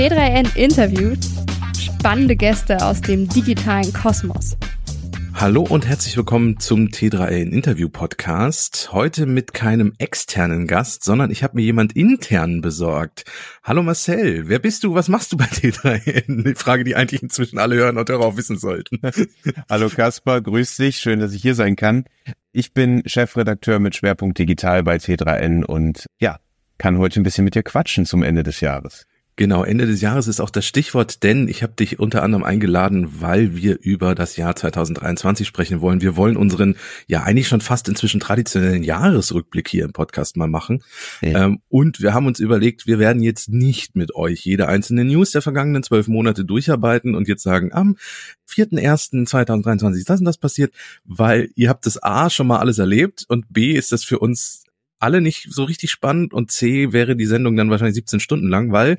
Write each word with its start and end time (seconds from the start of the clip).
T3N 0.00 0.56
interviewt 0.56 1.18
spannende 1.78 2.34
Gäste 2.34 2.78
aus 2.82 3.02
dem 3.02 3.28
digitalen 3.28 3.92
Kosmos. 3.92 4.56
Hallo 5.34 5.60
und 5.60 5.86
herzlich 5.86 6.16
willkommen 6.16 6.58
zum 6.58 6.86
T3N 6.86 7.50
Interview 7.50 7.90
Podcast. 7.90 8.92
Heute 8.92 9.26
mit 9.26 9.52
keinem 9.52 9.92
externen 9.98 10.66
Gast, 10.66 11.04
sondern 11.04 11.30
ich 11.30 11.42
habe 11.42 11.56
mir 11.56 11.64
jemand 11.64 11.94
intern 11.94 12.62
besorgt. 12.62 13.24
Hallo 13.62 13.82
Marcel, 13.82 14.48
wer 14.48 14.58
bist 14.58 14.84
du? 14.84 14.94
Was 14.94 15.08
machst 15.10 15.34
du 15.34 15.36
bei 15.36 15.44
T3N? 15.44 16.44
Die 16.44 16.54
Frage, 16.54 16.84
die 16.84 16.96
eigentlich 16.96 17.22
inzwischen 17.22 17.58
alle 17.58 17.76
hören 17.76 17.98
und 17.98 18.08
darauf 18.08 18.38
wissen 18.38 18.56
sollten. 18.56 19.00
Hallo 19.68 19.90
Kaspar, 19.90 20.40
grüß 20.40 20.76
dich, 20.76 20.96
schön, 20.96 21.20
dass 21.20 21.34
ich 21.34 21.42
hier 21.42 21.54
sein 21.54 21.76
kann. 21.76 22.06
Ich 22.52 22.72
bin 22.72 23.02
Chefredakteur 23.04 23.78
mit 23.80 23.96
Schwerpunkt 23.96 24.38
Digital 24.38 24.82
bei 24.82 24.96
T3N 24.96 25.62
und 25.62 26.06
ja, 26.18 26.38
kann 26.78 26.96
heute 26.96 27.20
ein 27.20 27.22
bisschen 27.22 27.44
mit 27.44 27.54
dir 27.54 27.62
quatschen 27.62 28.06
zum 28.06 28.22
Ende 28.22 28.42
des 28.42 28.62
Jahres. 28.62 29.04
Genau, 29.40 29.64
Ende 29.64 29.86
des 29.86 30.02
Jahres 30.02 30.28
ist 30.28 30.38
auch 30.38 30.50
das 30.50 30.66
Stichwort, 30.66 31.22
denn 31.22 31.48
ich 31.48 31.62
habe 31.62 31.72
dich 31.72 31.98
unter 31.98 32.22
anderem 32.22 32.44
eingeladen, 32.44 33.22
weil 33.22 33.56
wir 33.56 33.78
über 33.80 34.14
das 34.14 34.36
Jahr 34.36 34.54
2023 34.54 35.48
sprechen 35.48 35.80
wollen. 35.80 36.02
Wir 36.02 36.14
wollen 36.14 36.36
unseren 36.36 36.76
ja 37.06 37.22
eigentlich 37.22 37.48
schon 37.48 37.62
fast 37.62 37.88
inzwischen 37.88 38.20
traditionellen 38.20 38.82
Jahresrückblick 38.82 39.66
hier 39.66 39.86
im 39.86 39.94
Podcast 39.94 40.36
mal 40.36 40.46
machen. 40.46 40.84
Ja. 41.22 41.46
Ähm, 41.46 41.62
und 41.70 42.02
wir 42.02 42.12
haben 42.12 42.26
uns 42.26 42.38
überlegt, 42.38 42.86
wir 42.86 42.98
werden 42.98 43.22
jetzt 43.22 43.48
nicht 43.48 43.96
mit 43.96 44.14
euch 44.14 44.44
jede 44.44 44.68
einzelne 44.68 45.06
News 45.06 45.30
der 45.30 45.40
vergangenen 45.40 45.82
zwölf 45.82 46.06
Monate 46.06 46.44
durcharbeiten 46.44 47.14
und 47.14 47.26
jetzt 47.26 47.42
sagen, 47.42 47.72
am 47.72 47.96
4.1.2023 48.46 49.94
ist 49.94 50.10
das 50.10 50.20
und 50.20 50.26
das 50.26 50.36
passiert, 50.36 50.74
weil 51.06 51.48
ihr 51.54 51.70
habt 51.70 51.86
das 51.86 52.02
A 52.02 52.28
schon 52.28 52.46
mal 52.46 52.58
alles 52.58 52.76
erlebt 52.78 53.24
und 53.26 53.46
B 53.48 53.72
ist 53.72 53.90
das 53.90 54.04
für 54.04 54.18
uns 54.18 54.64
alle 54.98 55.22
nicht 55.22 55.46
so 55.50 55.64
richtig 55.64 55.90
spannend 55.90 56.34
und 56.34 56.50
C 56.50 56.92
wäre 56.92 57.16
die 57.16 57.24
Sendung 57.24 57.56
dann 57.56 57.70
wahrscheinlich 57.70 57.94
17 57.94 58.20
Stunden 58.20 58.48
lang, 58.48 58.70
weil 58.70 58.98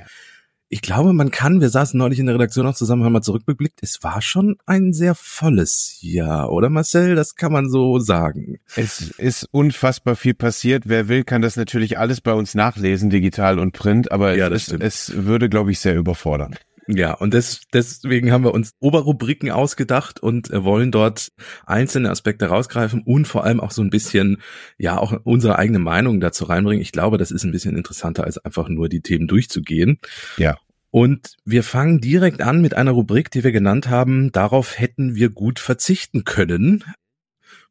ich 0.74 0.82
glaube, 0.82 1.12
man 1.12 1.32
kann, 1.32 1.60
wir 1.60 1.70
saßen 1.70 1.98
neulich 1.98 2.20
in 2.20 2.28
der 2.28 2.36
Redaktion 2.36 2.66
auch 2.66 2.74
zusammen, 2.74 3.04
haben 3.04 3.12
mal 3.12 3.22
zurückgeblickt, 3.22 3.80
es 3.84 4.02
war 4.04 4.22
schon 4.22 4.56
ein 4.66 4.94
sehr 4.94 5.16
volles 5.16 5.98
Jahr, 6.00 6.50
oder 6.50 6.70
Marcel? 6.70 7.16
Das 7.16 7.36
kann 7.36 7.52
man 7.52 7.70
so 7.70 8.00
sagen. 8.00 8.58
Es 8.78 9.12
ist 9.18 9.50
unfassbar 9.52 10.16
viel 10.16 10.34
passiert. 10.34 10.84
Wer 10.88 11.10
will, 11.10 11.26
kann 11.26 11.42
das 11.42 11.58
natürlich 11.58 12.00
alles 12.00 12.22
bei 12.22 12.32
uns 12.32 12.56
nachlesen, 12.56 13.10
digital 13.10 13.60
und 13.60 13.74
print, 13.74 14.14
aber 14.14 14.38
ja, 14.38 14.48
es, 14.48 14.70
es 14.70 15.12
würde, 15.14 15.50
glaube 15.50 15.72
ich, 15.72 15.80
sehr 15.82 15.98
überfordern. 15.98 16.56
Ja, 16.94 17.14
und 17.14 17.34
des, 17.34 17.62
deswegen 17.72 18.32
haben 18.32 18.44
wir 18.44 18.54
uns 18.54 18.74
Oberrubriken 18.80 19.50
ausgedacht 19.52 20.20
und 20.20 20.52
äh, 20.52 20.64
wollen 20.64 20.92
dort 20.92 21.32
einzelne 21.66 22.10
Aspekte 22.10 22.48
rausgreifen 22.48 23.02
und 23.04 23.28
vor 23.28 23.44
allem 23.44 23.60
auch 23.60 23.72
so 23.72 23.82
ein 23.82 23.90
bisschen, 23.90 24.42
ja, 24.78 24.98
auch 24.98 25.14
unsere 25.24 25.58
eigene 25.58 25.80
Meinung 25.80 26.20
dazu 26.20 26.46
reinbringen. 26.46 26.82
Ich 26.82 26.92
glaube, 26.92 27.18
das 27.18 27.32
ist 27.32 27.44
ein 27.44 27.52
bisschen 27.52 27.78
interessanter, 27.78 28.26
als 28.26 28.38
einfach 28.38 28.68
nur 28.68 28.90
die 28.90 29.02
Themen 29.02 29.28
durchzugehen. 29.28 30.00
Ja. 30.38 30.58
Und 30.90 31.38
wir 31.46 31.64
fangen 31.64 32.02
direkt 32.02 32.42
an 32.42 32.62
mit 32.62 32.74
einer 32.74 32.92
Rubrik, 32.92 33.32
die 33.32 33.44
wir 33.44 33.54
genannt 33.54 33.90
haben, 33.90 34.32
darauf 34.34 34.78
hätten 34.78 35.16
wir 35.16 35.30
gut 35.30 35.60
verzichten 35.60 36.26
können. 36.26 36.84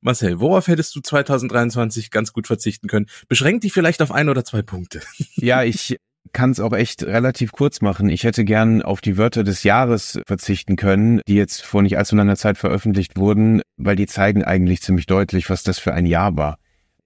Marcel, 0.00 0.40
worauf 0.40 0.66
hättest 0.68 0.96
du 0.96 1.00
2023 1.00 2.10
ganz 2.10 2.32
gut 2.32 2.46
verzichten 2.46 2.88
können? 2.88 3.06
Beschränk 3.28 3.60
dich 3.60 3.74
vielleicht 3.74 4.00
auf 4.00 4.12
ein 4.12 4.30
oder 4.30 4.44
zwei 4.44 4.62
Punkte. 4.62 5.02
Ja, 5.36 5.62
ich 5.62 5.98
kann 6.32 6.50
es 6.50 6.60
auch 6.60 6.72
echt 6.72 7.02
relativ 7.02 7.52
kurz 7.52 7.80
machen. 7.80 8.08
Ich 8.08 8.24
hätte 8.24 8.44
gern 8.44 8.82
auf 8.82 9.00
die 9.00 9.16
Wörter 9.16 9.42
des 9.42 9.62
Jahres 9.62 10.20
verzichten 10.26 10.76
können, 10.76 11.20
die 11.26 11.34
jetzt 11.34 11.62
vor 11.62 11.82
nicht 11.82 11.98
allzu 11.98 12.16
langer 12.16 12.36
Zeit 12.36 12.58
veröffentlicht 12.58 13.16
wurden, 13.16 13.62
weil 13.76 13.96
die 13.96 14.06
zeigen 14.06 14.44
eigentlich 14.44 14.82
ziemlich 14.82 15.06
deutlich, 15.06 15.50
was 15.50 15.62
das 15.62 15.78
für 15.78 15.94
ein 15.94 16.06
Jahr 16.06 16.36
war. 16.36 16.58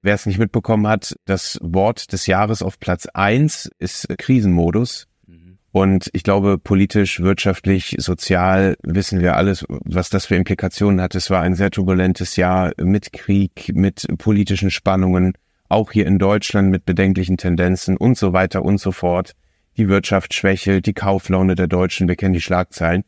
Wer 0.03 0.15
es 0.15 0.27
nicht 0.27 0.39
mitbekommen 0.39 0.87
hat, 0.87 1.17
das 1.25 1.59
Wort 1.63 2.13
des 2.13 2.27
Jahres 2.27 2.63
auf 2.63 2.79
Platz 2.79 3.07
eins 3.15 3.71
ist 3.79 4.07
Krisenmodus. 4.19 5.07
Mhm. 5.27 5.59
Und 5.73 6.11
ich 6.13 6.23
glaube, 6.23 6.59
politisch, 6.59 7.21
wirtschaftlich, 7.21 7.97
sozial 7.99 8.77
wissen 8.83 9.21
wir 9.21 9.37
alles, 9.37 9.65
was 9.69 10.11
das 10.11 10.27
für 10.27 10.37
Implikationen 10.37 11.01
hat. 11.01 11.15
Es 11.15 11.31
war 11.31 11.41
ein 11.41 11.55
sehr 11.55 11.71
turbulentes 11.71 12.37
Jahr 12.37 12.73
mit 12.79 13.15
Krieg, 13.15 13.73
mit 13.75 14.07
politischen 14.19 14.71
Spannungen 14.71 15.33
auch 15.75 15.93
hier 15.93 16.07
in 16.07 16.19
Deutschland 16.19 16.71
mit 16.71 16.85
bedenklichen 16.87 17.37
Tendenzen 17.37 17.97
und 17.97 18.17
so 18.17 18.33
weiter 18.33 18.65
und 18.65 18.79
so 18.79 18.93
fort. 18.93 19.33
Die 19.77 19.89
Wirtschaft 19.89 20.33
schwächelt, 20.33 20.87
die 20.87 20.95
Kauflaune 20.95 21.57
der 21.57 21.67
Deutschen, 21.67 22.07
wir 22.07 22.15
kennen 22.15 22.33
die 22.33 22.41
Schlagzeilen. 22.41 23.03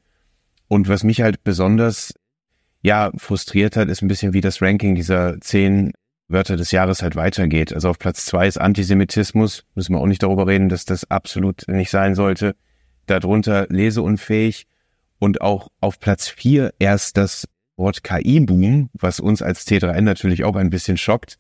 Und 0.67 0.89
was 0.89 1.05
mich 1.05 1.21
halt 1.21 1.45
besonders, 1.45 2.13
ja, 2.83 3.13
frustriert 3.17 3.77
hat, 3.77 3.89
ist 3.89 4.03
ein 4.03 4.09
bisschen 4.09 4.33
wie 4.33 4.41
das 4.41 4.61
Ranking 4.61 4.97
dieser 4.97 5.41
zehn 5.41 5.93
Wörter 6.27 6.57
des 6.57 6.73
Jahres 6.73 7.03
halt 7.03 7.15
weitergeht. 7.15 7.73
Also 7.73 7.89
auf 7.89 8.01
Platz 8.01 8.25
zwei 8.25 8.49
ist 8.49 8.59
Antisemitismus, 8.59 9.65
müssen 9.77 9.95
wir 9.95 10.01
auch 10.01 10.07
nicht 10.07 10.25
darüber 10.25 10.49
reden, 10.49 10.69
dass 10.69 10.85
das 10.85 11.09
absolut 11.09 11.69
nicht 11.69 11.91
sein 11.91 12.17
sollte. 12.17 12.57
Darunter 13.07 13.69
leseunfähig 13.69 14.67
und 15.21 15.41
auch 15.41 15.69
auf 15.81 16.01
Platz 16.01 16.27
vier 16.27 16.75
erst 16.81 17.17
das 17.17 17.47
Wort 17.77 18.03
KI-Boom, 18.03 18.91
was 18.93 19.21
uns 19.21 19.41
als 19.41 19.69
T3N 19.69 20.01
natürlich 20.01 20.43
auch 20.43 20.57
ein 20.57 20.71
bisschen 20.71 20.97
schockt. 20.97 21.39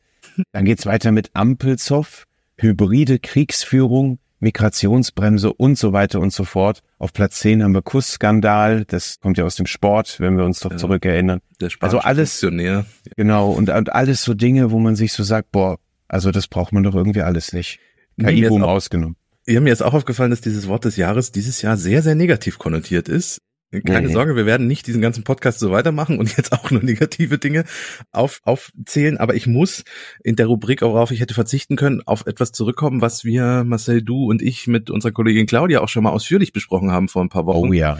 Dann 0.53 0.65
geht's 0.65 0.87
weiter 0.87 1.13
mit 1.13 1.31
Ampelzoff, 1.35 2.25
hybride 2.57 3.19
Kriegsführung, 3.19 4.19
Migrationsbremse 4.41 5.53
und 5.53 5.79
so 5.79 5.93
weiter 5.93 6.21
und 6.21 6.33
so 6.33 6.45
fort. 6.45 6.81
Auf 6.99 7.13
Platz 7.13 7.41
10 7.41 7.63
haben 7.63 7.75
wir 7.75 7.83
Kussskandal, 7.83 8.85
das 8.85 9.19
kommt 9.21 9.39
ja 9.39 9.45
aus 9.45 9.57
dem 9.57 9.67
Sport, 9.67 10.21
wenn 10.21 10.37
wir 10.37 10.45
uns 10.45 10.61
doch 10.61 10.73
ja, 10.73 10.77
zurückerinnern. 10.77 11.41
Der 11.61 11.71
also 11.81 11.99
alles, 11.99 12.33
Funktionär. 12.33 12.85
genau, 13.17 13.51
und, 13.51 13.71
und 13.71 13.93
alles 13.93 14.23
so 14.23 14.35
Dinge, 14.35 14.71
wo 14.71 14.79
man 14.79 14.97
sich 14.97 15.13
so 15.13 15.23
sagt, 15.23 15.53
boah, 15.53 15.79
also 16.09 16.31
das 16.31 16.49
braucht 16.49 16.73
man 16.73 16.83
doch 16.83 16.95
irgendwie 16.95 17.23
alles 17.23 17.53
nicht. 17.53 17.81
KI-Boom 18.21 18.63
ausgenommen. 18.63 19.17
Ja, 19.47 19.61
mir 19.61 19.73
ist 19.73 19.83
auch 19.83 19.95
aufgefallen, 19.95 20.31
dass 20.31 20.41
dieses 20.41 20.67
Wort 20.67 20.85
des 20.85 20.97
Jahres 20.97 21.31
dieses 21.31 21.63
Jahr 21.63 21.77
sehr, 21.77 22.03
sehr 22.03 22.15
negativ 22.15 22.59
konnotiert 22.59 23.09
ist. 23.09 23.39
Keine 23.84 24.06
nee. 24.06 24.12
Sorge, 24.12 24.37
wir 24.37 24.47
werden 24.47 24.69
nicht 24.69 24.87
diesen 24.87 25.03
ganzen 25.03 25.25
Podcast 25.25 25.59
so 25.59 25.72
weitermachen 25.72 26.19
und 26.19 26.28
jetzt 26.37 26.53
auch 26.53 26.71
nur 26.71 26.82
negative 26.82 27.38
Dinge 27.38 27.65
auf, 28.12 28.41
aufzählen, 28.44 29.19
aber 29.19 29.34
ich 29.34 29.47
muss 29.47 29.84
in 30.22 30.37
der 30.37 30.47
Rubrik, 30.47 30.82
worauf 30.82 31.10
ich 31.10 31.21
hätte 31.21 31.34
verzichten 31.34 31.77
können, 31.77 32.00
auf 32.06 32.27
etwas 32.27 32.53
zurückkommen, 32.53 33.00
was 33.00 33.25
wir, 33.25 33.65
Marcel, 33.65 34.03
du 34.03 34.27
und 34.31 34.41
ich 34.41 34.66
mit 34.66 34.91
unserer 34.91 35.12
Kollegin 35.12 35.47
Claudia 35.47 35.81
auch 35.81 35.88
schon 35.88 36.04
mal 36.04 36.10
ausführlich 36.10 36.53
besprochen 36.53 36.93
haben 36.93 37.09
vor 37.09 37.22
ein 37.22 37.28
paar 37.28 37.47
Wochen. 37.47 37.69
Oh 37.69 37.72
ja. 37.72 37.99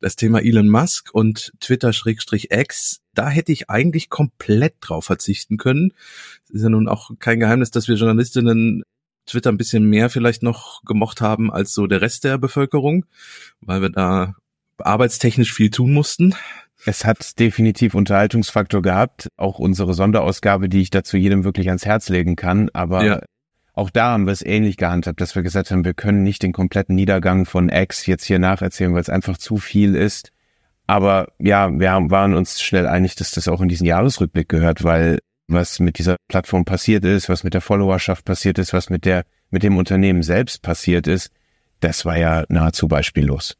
Das 0.00 0.16
Thema 0.16 0.40
Elon 0.40 0.68
Musk 0.68 1.14
und 1.14 1.52
Twitter-X, 1.60 3.00
da 3.14 3.30
hätte 3.30 3.52
ich 3.52 3.70
eigentlich 3.70 4.10
komplett 4.10 4.74
drauf 4.80 5.06
verzichten 5.06 5.56
können. 5.56 5.92
Es 6.44 6.56
ist 6.56 6.62
ja 6.62 6.68
nun 6.68 6.88
auch 6.88 7.12
kein 7.20 7.40
Geheimnis, 7.40 7.70
dass 7.70 7.88
wir 7.88 7.94
Journalistinnen 7.94 8.82
Twitter 9.26 9.50
ein 9.50 9.56
bisschen 9.56 9.84
mehr 9.84 10.10
vielleicht 10.10 10.42
noch 10.42 10.82
gemocht 10.84 11.20
haben 11.20 11.50
als 11.50 11.72
so 11.72 11.86
der 11.86 12.02
Rest 12.02 12.24
der 12.24 12.36
Bevölkerung, 12.36 13.06
weil 13.60 13.80
wir 13.80 13.88
da 13.88 14.34
arbeitstechnisch 14.78 15.52
viel 15.52 15.70
tun 15.70 15.92
mussten. 15.92 16.34
Es 16.86 17.04
hat 17.04 17.38
definitiv 17.38 17.94
Unterhaltungsfaktor 17.94 18.82
gehabt, 18.82 19.28
auch 19.36 19.58
unsere 19.58 19.94
Sonderausgabe, 19.94 20.68
die 20.68 20.82
ich 20.82 20.90
dazu 20.90 21.16
jedem 21.16 21.44
wirklich 21.44 21.68
ans 21.68 21.86
Herz 21.86 22.08
legen 22.08 22.36
kann. 22.36 22.68
Aber 22.74 23.04
ja. 23.04 23.20
auch 23.72 23.90
da 23.90 24.12
haben 24.12 24.26
wir 24.26 24.32
es 24.32 24.44
ähnlich 24.44 24.76
gehandhabt, 24.76 25.20
dass 25.20 25.34
wir 25.34 25.42
gesagt 25.42 25.70
haben, 25.70 25.84
wir 25.84 25.94
können 25.94 26.22
nicht 26.22 26.42
den 26.42 26.52
kompletten 26.52 26.94
Niedergang 26.94 27.46
von 27.46 27.70
X 27.70 28.06
jetzt 28.06 28.24
hier 28.24 28.38
nacherzählen, 28.38 28.92
weil 28.92 29.00
es 29.00 29.08
einfach 29.08 29.38
zu 29.38 29.56
viel 29.56 29.94
ist. 29.94 30.30
Aber 30.86 31.28
ja, 31.38 31.70
wir 31.70 31.88
waren 32.10 32.34
uns 32.34 32.60
schnell 32.60 32.86
einig, 32.86 33.14
dass 33.16 33.30
das 33.30 33.48
auch 33.48 33.62
in 33.62 33.68
diesen 33.68 33.86
Jahresrückblick 33.86 34.48
gehört, 34.50 34.84
weil 34.84 35.20
was 35.48 35.80
mit 35.80 35.98
dieser 35.98 36.16
Plattform 36.28 36.64
passiert 36.64 37.04
ist, 37.04 37.28
was 37.28 37.44
mit 37.44 37.54
der 37.54 37.60
Followerschaft 37.60 38.24
passiert 38.24 38.58
ist, 38.58 38.72
was 38.72 38.90
mit 38.90 39.04
der, 39.04 39.24
mit 39.50 39.62
dem 39.62 39.76
Unternehmen 39.76 40.22
selbst 40.22 40.62
passiert 40.62 41.06
ist, 41.06 41.30
das 41.80 42.04
war 42.04 42.16
ja 42.16 42.44
nahezu 42.48 42.88
beispiellos. 42.88 43.56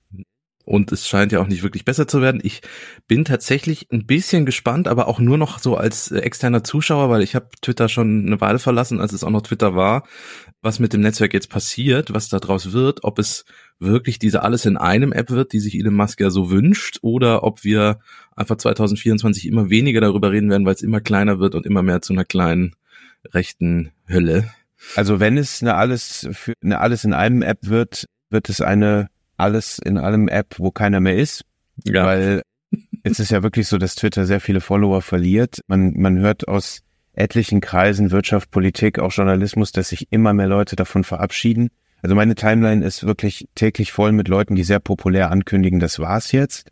Und 0.65 0.93
es 0.93 1.07
scheint 1.07 1.33
ja 1.33 1.41
auch 1.41 1.47
nicht 1.47 1.63
wirklich 1.63 1.85
besser 1.85 2.09
zu 2.09 2.23
werden. 2.23 2.41
Ich 2.43 2.63
bin 3.07 3.25
tatsächlich 3.25 3.89
ein 3.93 4.07
bisschen 4.07 4.47
gespannt, 4.47 4.89
aber 4.89 5.09
auch 5.09 5.19
nur 5.19 5.37
noch 5.37 5.59
so 5.59 5.77
als 5.77 6.11
externer 6.11 6.65
Zuschauer, 6.65 7.11
weil 7.11 7.23
ich 7.23 7.35
habe 7.35 7.49
Twitter 7.61 7.89
schon 7.89 8.27
eine 8.27 8.41
Weile 8.41 8.59
verlassen, 8.59 9.01
als 9.01 9.13
es 9.13 9.25
auch 9.25 9.31
noch 9.31 9.43
Twitter 9.43 9.75
war, 9.75 10.05
was 10.63 10.79
mit 10.79 10.95
dem 10.95 11.03
Netzwerk 11.03 11.35
jetzt 11.35 11.51
passiert, 11.51 12.15
was 12.15 12.31
da 12.31 12.39
draus 12.39 12.73
wird, 12.73 13.05
ob 13.05 13.19
es 13.19 13.45
wirklich 13.79 14.19
diese 14.19 14.43
alles 14.43 14.65
in 14.65 14.79
einem 14.79 15.13
App 15.13 15.31
wird, 15.31 15.53
die 15.53 15.61
sich 15.61 15.79
Elon 15.79 15.95
Musk 15.95 16.21
ja 16.21 16.31
so 16.31 16.51
wünscht, 16.51 16.99
oder 17.03 17.43
ob 17.43 17.63
wir 17.65 17.99
einfach 18.35 18.57
2024 18.57 19.47
immer 19.47 19.69
weniger 19.69 20.01
darüber 20.01 20.33
reden 20.33 20.49
werden, 20.49 20.65
weil 20.65 20.75
es 20.75 20.83
immer 20.83 21.01
kleiner 21.01 21.39
wird 21.39 21.55
und 21.55 21.67
immer 21.67 21.83
mehr 21.83 22.01
zu 22.01 22.15
einer 22.15 22.25
kleinen 22.25 22.75
rechten 23.33 23.93
Hölle. 24.09 24.51
Also 24.97 25.21
wenn 25.21 25.39
es 25.39 25.63
eine 25.63 25.75
alles 25.75 26.29
für 26.33 26.55
eine 26.63 26.81
alles 26.81 27.05
in 27.05 27.13
einem 27.13 27.43
App 27.43 27.59
wird, 27.63 28.07
wird 28.31 28.49
es 28.49 28.61
eine 28.61 29.09
alles 29.37 29.79
in 29.79 29.99
allem 29.99 30.29
App, 30.29 30.55
wo 30.59 30.71
keiner 30.71 31.01
mehr 31.01 31.17
ist. 31.17 31.45
Ja. 31.85 32.07
Weil 32.07 32.43
es 33.03 33.21
ist 33.21 33.31
ja 33.31 33.43
wirklich 33.43 33.69
so, 33.69 33.79
dass 33.79 33.95
Twitter 33.95 34.25
sehr 34.27 34.41
viele 34.41 34.61
Follower 34.61 35.03
verliert. 35.03 35.61
Man, 35.67 35.95
man 35.97 36.19
hört 36.19 36.49
aus 36.49 36.81
etlichen 37.13 37.61
Kreisen, 37.61 38.11
Wirtschaft, 38.11 38.51
Politik, 38.51 38.99
auch 38.99 39.13
Journalismus, 39.13 39.73
dass 39.73 39.91
sich 39.91 40.09
immer 40.11 40.33
mehr 40.33 40.49
Leute 40.49 40.77
davon 40.77 41.05
verabschieden. 41.05 41.71
Also 42.03 42.15
meine 42.15 42.35
Timeline 42.35 42.85
ist 42.85 43.07
wirklich 43.07 43.49
täglich 43.55 43.93
voll 43.93 44.13
mit 44.13 44.29
Leuten, 44.29 44.57
die 44.57 44.65
sehr 44.65 44.81
populär 44.81 45.31
ankündigen, 45.31 45.81
das 45.81 45.99
war's 45.99 46.33
jetzt. 46.33 46.71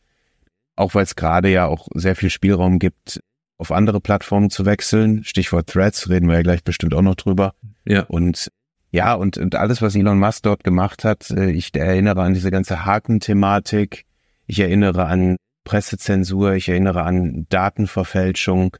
Auch 0.76 0.94
weil 0.94 1.04
es 1.04 1.16
gerade 1.16 1.48
ja 1.48 1.66
auch 1.66 1.88
sehr 1.94 2.16
viel 2.16 2.30
Spielraum 2.30 2.78
gibt, 2.78 3.20
auf 3.58 3.72
andere 3.72 4.00
Plattformen 4.00 4.50
zu 4.50 4.66
wechseln. 4.66 5.24
Stichwort 5.24 5.68
Threads, 5.68 6.08
reden 6.08 6.28
wir 6.28 6.36
ja 6.36 6.42
gleich 6.42 6.64
bestimmt 6.64 6.94
auch 6.94 7.02
noch 7.02 7.14
drüber. 7.14 7.54
Ja. 7.84 8.02
Und 8.04 8.48
Ja, 8.92 9.14
und, 9.14 9.38
und 9.38 9.54
alles, 9.54 9.80
was 9.80 9.96
Elon 9.96 10.18
Musk 10.18 10.42
dort 10.42 10.64
gemacht 10.64 11.04
hat, 11.04 11.30
äh, 11.30 11.50
ich 11.50 11.74
erinnere 11.74 12.22
an 12.22 12.34
diese 12.34 12.50
ganze 12.50 12.84
Haken-Thematik, 12.84 14.04
ich 14.46 14.60
erinnere 14.60 15.06
an 15.06 15.36
Pressezensur, 15.64 16.52
ich 16.54 16.68
erinnere 16.68 17.02
an 17.02 17.46
Datenverfälschung. 17.48 18.76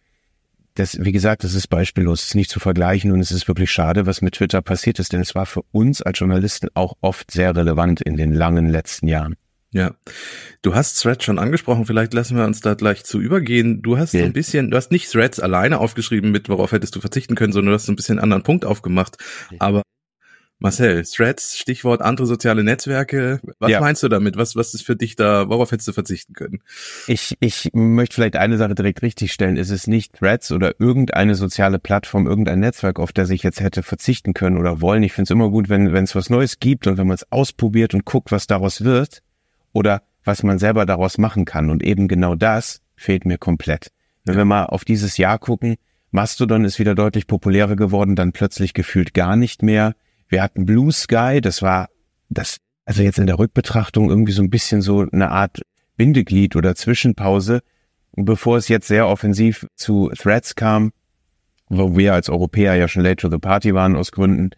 Das, 0.74 1.02
wie 1.02 1.12
gesagt, 1.12 1.44
das 1.44 1.54
ist 1.54 1.68
beispiellos, 1.68 2.20
es 2.20 2.28
ist 2.28 2.34
nicht 2.34 2.50
zu 2.50 2.60
vergleichen 2.60 3.10
und 3.12 3.20
es 3.20 3.30
ist 3.30 3.48
wirklich 3.48 3.70
schade, 3.70 4.04
was 4.04 4.20
mit 4.20 4.34
Twitter 4.34 4.60
passiert 4.60 4.98
ist, 4.98 5.14
denn 5.14 5.22
es 5.22 5.34
war 5.34 5.46
für 5.46 5.62
uns 5.72 6.02
als 6.02 6.18
Journalisten 6.18 6.68
auch 6.74 6.94
oft 7.00 7.30
sehr 7.30 7.56
relevant 7.56 8.02
in 8.02 8.16
den 8.16 8.34
langen 8.34 8.68
letzten 8.68 9.08
Jahren. 9.08 9.36
Ja, 9.74 9.94
du 10.60 10.74
hast 10.74 11.00
Threads 11.00 11.24
schon 11.24 11.38
angesprochen, 11.38 11.86
vielleicht 11.86 12.12
lassen 12.12 12.36
wir 12.36 12.44
uns 12.44 12.60
da 12.60 12.74
gleich 12.74 13.04
zu 13.04 13.18
übergehen. 13.18 13.80
Du 13.80 13.96
hast 13.96 14.12
ja. 14.12 14.24
ein 14.24 14.34
bisschen, 14.34 14.70
du 14.70 14.76
hast 14.76 14.90
nicht 14.90 15.10
Threads 15.10 15.40
alleine 15.40 15.78
aufgeschrieben 15.78 16.30
mit, 16.30 16.50
worauf 16.50 16.72
hättest 16.72 16.94
du 16.94 17.00
verzichten 17.00 17.34
können, 17.34 17.54
sondern 17.54 17.70
du 17.70 17.74
hast 17.76 17.88
ein 17.88 17.96
bisschen 17.96 18.18
einen 18.18 18.24
anderen 18.24 18.42
Punkt 18.42 18.66
aufgemacht. 18.66 19.16
Aber 19.58 19.82
Marcel, 20.62 21.02
Threads, 21.04 21.58
Stichwort 21.58 22.02
andere 22.02 22.26
soziale 22.26 22.62
Netzwerke. 22.62 23.40
Was 23.58 23.70
ja. 23.70 23.80
meinst 23.80 24.02
du 24.02 24.08
damit? 24.08 24.36
Was, 24.36 24.54
was 24.54 24.74
ist 24.74 24.86
für 24.86 24.94
dich 24.94 25.16
da, 25.16 25.48
worauf 25.48 25.72
hättest 25.72 25.88
du 25.88 25.92
verzichten 25.92 26.34
können? 26.34 26.62
Ich, 27.08 27.36
ich 27.40 27.70
möchte 27.72 28.14
vielleicht 28.14 28.36
eine 28.36 28.56
Sache 28.56 28.74
direkt 28.74 29.02
richtig 29.02 29.32
stellen. 29.32 29.56
Es 29.56 29.70
ist 29.70 29.88
nicht 29.88 30.14
Threads 30.14 30.52
oder 30.52 30.74
irgendeine 30.78 31.34
soziale 31.34 31.78
Plattform, 31.78 32.26
irgendein 32.26 32.60
Netzwerk, 32.60 33.00
auf 33.00 33.12
das 33.12 33.30
ich 33.30 33.42
jetzt 33.42 33.60
hätte 33.60 33.82
verzichten 33.82 34.34
können 34.34 34.56
oder 34.56 34.80
wollen. 34.80 35.02
Ich 35.02 35.12
finde 35.12 35.24
es 35.24 35.30
immer 35.30 35.50
gut, 35.50 35.68
wenn 35.68 35.92
wenn 35.92 36.04
es 36.04 36.14
was 36.14 36.30
Neues 36.30 36.60
gibt 36.60 36.86
und 36.86 36.96
wenn 36.96 37.08
man 37.08 37.16
es 37.16 37.30
ausprobiert 37.32 37.92
und 37.92 38.04
guckt, 38.04 38.30
was 38.30 38.46
daraus 38.46 38.84
wird 38.84 39.22
oder 39.72 40.02
was 40.24 40.44
man 40.44 40.58
selber 40.58 40.86
daraus 40.86 41.18
machen 41.18 41.44
kann. 41.44 41.70
Und 41.70 41.82
eben 41.82 42.06
genau 42.06 42.34
das 42.36 42.80
fehlt 42.94 43.24
mir 43.24 43.38
komplett. 43.38 43.90
Wenn 44.24 44.36
wir 44.36 44.44
mal 44.44 44.66
auf 44.66 44.84
dieses 44.84 45.16
Jahr 45.16 45.38
gucken, 45.38 45.76
Mastodon 46.12 46.64
ist 46.64 46.78
wieder 46.78 46.94
deutlich 46.94 47.26
populärer 47.26 47.74
geworden, 47.74 48.14
dann 48.14 48.32
plötzlich 48.32 48.74
gefühlt 48.74 49.14
gar 49.14 49.34
nicht 49.34 49.62
mehr. 49.62 49.94
Wir 50.32 50.42
hatten 50.42 50.64
Blue 50.64 50.90
Sky, 50.90 51.42
das 51.42 51.60
war 51.60 51.90
das, 52.30 52.56
also 52.86 53.02
jetzt 53.02 53.18
in 53.18 53.26
der 53.26 53.38
Rückbetrachtung 53.38 54.08
irgendwie 54.08 54.32
so 54.32 54.42
ein 54.42 54.48
bisschen 54.48 54.80
so 54.80 55.06
eine 55.12 55.30
Art 55.30 55.60
Bindeglied 55.98 56.56
oder 56.56 56.74
Zwischenpause, 56.74 57.60
bevor 58.16 58.56
es 58.56 58.68
jetzt 58.68 58.88
sehr 58.88 59.08
offensiv 59.08 59.66
zu 59.76 60.10
Threads 60.16 60.54
kam, 60.54 60.92
wo 61.68 61.98
wir 61.98 62.14
als 62.14 62.30
Europäer 62.30 62.76
ja 62.76 62.88
schon 62.88 63.02
late 63.02 63.16
to 63.16 63.30
the 63.30 63.36
party 63.36 63.74
waren 63.74 63.94
aus 63.94 64.10
Gründen. 64.10 64.52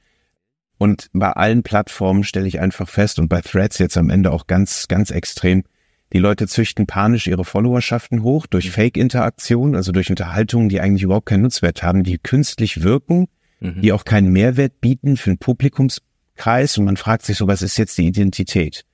Und 0.78 1.08
bei 1.12 1.32
allen 1.32 1.64
Plattformen 1.64 2.22
stelle 2.22 2.46
ich 2.46 2.60
einfach 2.60 2.88
fest 2.88 3.18
und 3.18 3.28
bei 3.28 3.40
Threads 3.40 3.78
jetzt 3.78 3.96
am 3.96 4.10
Ende 4.10 4.30
auch 4.30 4.46
ganz, 4.46 4.86
ganz 4.86 5.10
extrem, 5.10 5.64
die 6.12 6.20
Leute 6.20 6.46
züchten 6.46 6.86
panisch 6.86 7.26
ihre 7.26 7.44
Followerschaften 7.44 8.22
hoch 8.22 8.46
durch 8.46 8.66
mhm. 8.66 8.74
Fake-Interaktion, 8.74 9.74
also 9.74 9.90
durch 9.90 10.08
Unterhaltungen, 10.08 10.68
die 10.68 10.80
eigentlich 10.80 11.02
überhaupt 11.02 11.26
keinen 11.26 11.42
Nutzwert 11.42 11.82
haben, 11.82 12.04
die 12.04 12.18
künstlich 12.18 12.84
wirken, 12.84 13.26
mhm. 13.64 13.80
die 13.80 13.92
auch 13.92 14.04
keinen 14.04 14.32
Mehrwert 14.32 14.80
bieten 14.80 15.16
für 15.16 15.30
den 15.30 15.38
Publikumskreis 15.38 16.78
und 16.78 16.84
man 16.84 16.96
fragt 16.96 17.24
sich 17.24 17.36
so, 17.38 17.46
was 17.48 17.62
ist 17.62 17.76
jetzt 17.78 17.98
die 17.98 18.06
Identität? 18.06 18.84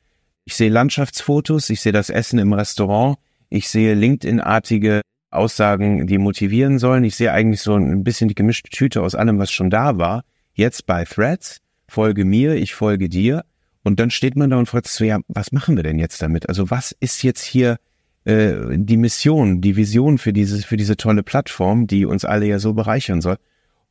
Ich 0.44 0.54
sehe 0.54 0.70
Landschaftsfotos, 0.70 1.68
ich 1.70 1.80
sehe 1.80 1.92
das 1.92 2.08
Essen 2.08 2.38
im 2.38 2.52
Restaurant, 2.52 3.18
ich 3.50 3.68
sehe 3.68 3.94
LinkedIn-artige 3.94 5.02
Aussagen, 5.30 6.06
die 6.06 6.18
motivieren 6.18 6.78
sollen. 6.78 7.04
Ich 7.04 7.14
sehe 7.14 7.32
eigentlich 7.32 7.60
so 7.60 7.74
ein 7.74 8.02
bisschen 8.02 8.28
die 8.28 8.34
gemischte 8.34 8.70
Tüte 8.70 9.02
aus 9.02 9.14
allem, 9.14 9.38
was 9.38 9.50
schon 9.50 9.70
da 9.70 9.96
war. 9.96 10.24
Jetzt 10.54 10.86
bei 10.86 11.04
Threads, 11.04 11.58
folge 11.86 12.24
mir, 12.24 12.54
ich 12.54 12.74
folge 12.74 13.08
dir. 13.08 13.44
Und 13.82 14.00
dann 14.00 14.10
steht 14.10 14.36
man 14.36 14.50
da 14.50 14.58
und 14.58 14.66
fragt 14.66 14.88
sich 14.88 14.96
so, 14.96 15.04
ja, 15.04 15.20
was 15.28 15.52
machen 15.52 15.76
wir 15.76 15.84
denn 15.84 15.98
jetzt 15.98 16.20
damit? 16.20 16.48
Also 16.48 16.70
was 16.70 16.92
ist 16.98 17.22
jetzt 17.22 17.44
hier 17.44 17.78
äh, 18.24 18.54
die 18.70 18.96
Mission, 18.96 19.60
die 19.60 19.76
Vision 19.76 20.18
für 20.18 20.32
diese, 20.32 20.62
für 20.62 20.76
diese 20.76 20.96
tolle 20.96 21.22
Plattform, 21.22 21.86
die 21.86 22.04
uns 22.04 22.24
alle 22.24 22.46
ja 22.46 22.58
so 22.58 22.74
bereichern 22.74 23.20
soll? 23.20 23.36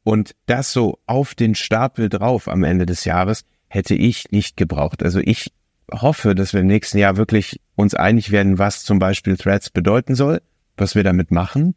Und 0.09 0.35
das 0.47 0.73
so 0.73 0.97
auf 1.06 1.35
den 1.35 1.53
Stapel 1.53 2.09
drauf 2.09 2.47
am 2.47 2.63
Ende 2.63 2.88
des 2.88 3.06
Jahres 3.06 3.45
hätte 3.67 3.94
ich 3.94 4.31
nicht 4.31 4.57
gebraucht. 4.57 5.03
Also 5.03 5.19
ich 5.23 5.53
hoffe, 5.91 6.33
dass 6.33 6.51
wir 6.51 6.61
im 6.61 6.65
nächsten 6.65 6.97
Jahr 6.97 7.15
wirklich 7.15 7.61
uns 7.75 7.94
einig 7.94 8.31
werden, 8.31 8.57
was 8.57 8.83
zum 8.83 8.97
Beispiel 8.97 9.38
Threads 9.38 9.69
bedeuten 9.69 10.15
soll, 10.15 10.41
was 10.77 10.95
wir 10.95 11.03
damit 11.03 11.29
machen. 11.29 11.75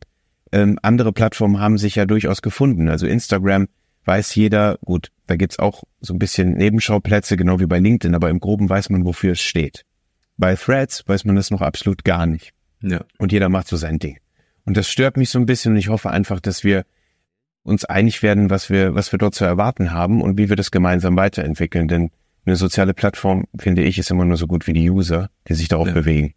Ähm, 0.50 0.78
andere 0.80 1.12
Plattformen 1.12 1.60
haben 1.60 1.76
sich 1.76 1.96
ja 1.96 2.06
durchaus 2.06 2.40
gefunden. 2.40 2.88
Also 2.88 3.06
Instagram 3.06 3.68
weiß 4.06 4.34
jeder, 4.34 4.78
gut, 4.82 5.08
da 5.26 5.36
gibt's 5.36 5.58
auch 5.58 5.82
so 6.00 6.14
ein 6.14 6.18
bisschen 6.18 6.54
Nebenschauplätze, 6.54 7.36
genau 7.36 7.60
wie 7.60 7.66
bei 7.66 7.80
LinkedIn, 7.80 8.14
aber 8.14 8.30
im 8.30 8.40
Groben 8.40 8.66
weiß 8.66 8.88
man, 8.88 9.04
wofür 9.04 9.32
es 9.32 9.42
steht. 9.42 9.84
Bei 10.38 10.54
Threads 10.54 11.06
weiß 11.06 11.26
man 11.26 11.36
das 11.36 11.50
noch 11.50 11.60
absolut 11.60 12.02
gar 12.02 12.24
nicht. 12.24 12.54
Ja. 12.80 13.04
Und 13.18 13.30
jeder 13.30 13.50
macht 13.50 13.68
so 13.68 13.76
sein 13.76 13.98
Ding. 13.98 14.16
Und 14.64 14.78
das 14.78 14.88
stört 14.88 15.18
mich 15.18 15.28
so 15.28 15.38
ein 15.38 15.44
bisschen 15.44 15.72
und 15.72 15.78
ich 15.78 15.90
hoffe 15.90 16.08
einfach, 16.08 16.40
dass 16.40 16.64
wir 16.64 16.86
uns 17.62 17.84
einig 17.84 18.22
werden, 18.22 18.50
was 18.50 18.70
wir, 18.70 18.94
was 18.94 19.12
wir 19.12 19.18
dort 19.18 19.34
zu 19.34 19.44
erwarten 19.44 19.92
haben 19.92 20.20
und 20.20 20.38
wie 20.38 20.48
wir 20.48 20.56
das 20.56 20.70
gemeinsam 20.70 21.16
weiterentwickeln. 21.16 21.88
Denn 21.88 22.10
eine 22.44 22.56
soziale 22.56 22.94
Plattform, 22.94 23.44
finde 23.58 23.82
ich, 23.82 23.98
ist 23.98 24.10
immer 24.10 24.24
nur 24.24 24.36
so 24.36 24.46
gut 24.46 24.66
wie 24.66 24.72
die 24.72 24.90
User, 24.90 25.30
die 25.48 25.54
sich 25.54 25.68
darauf 25.68 25.88
ja. 25.88 25.94
bewegen. 25.94 26.34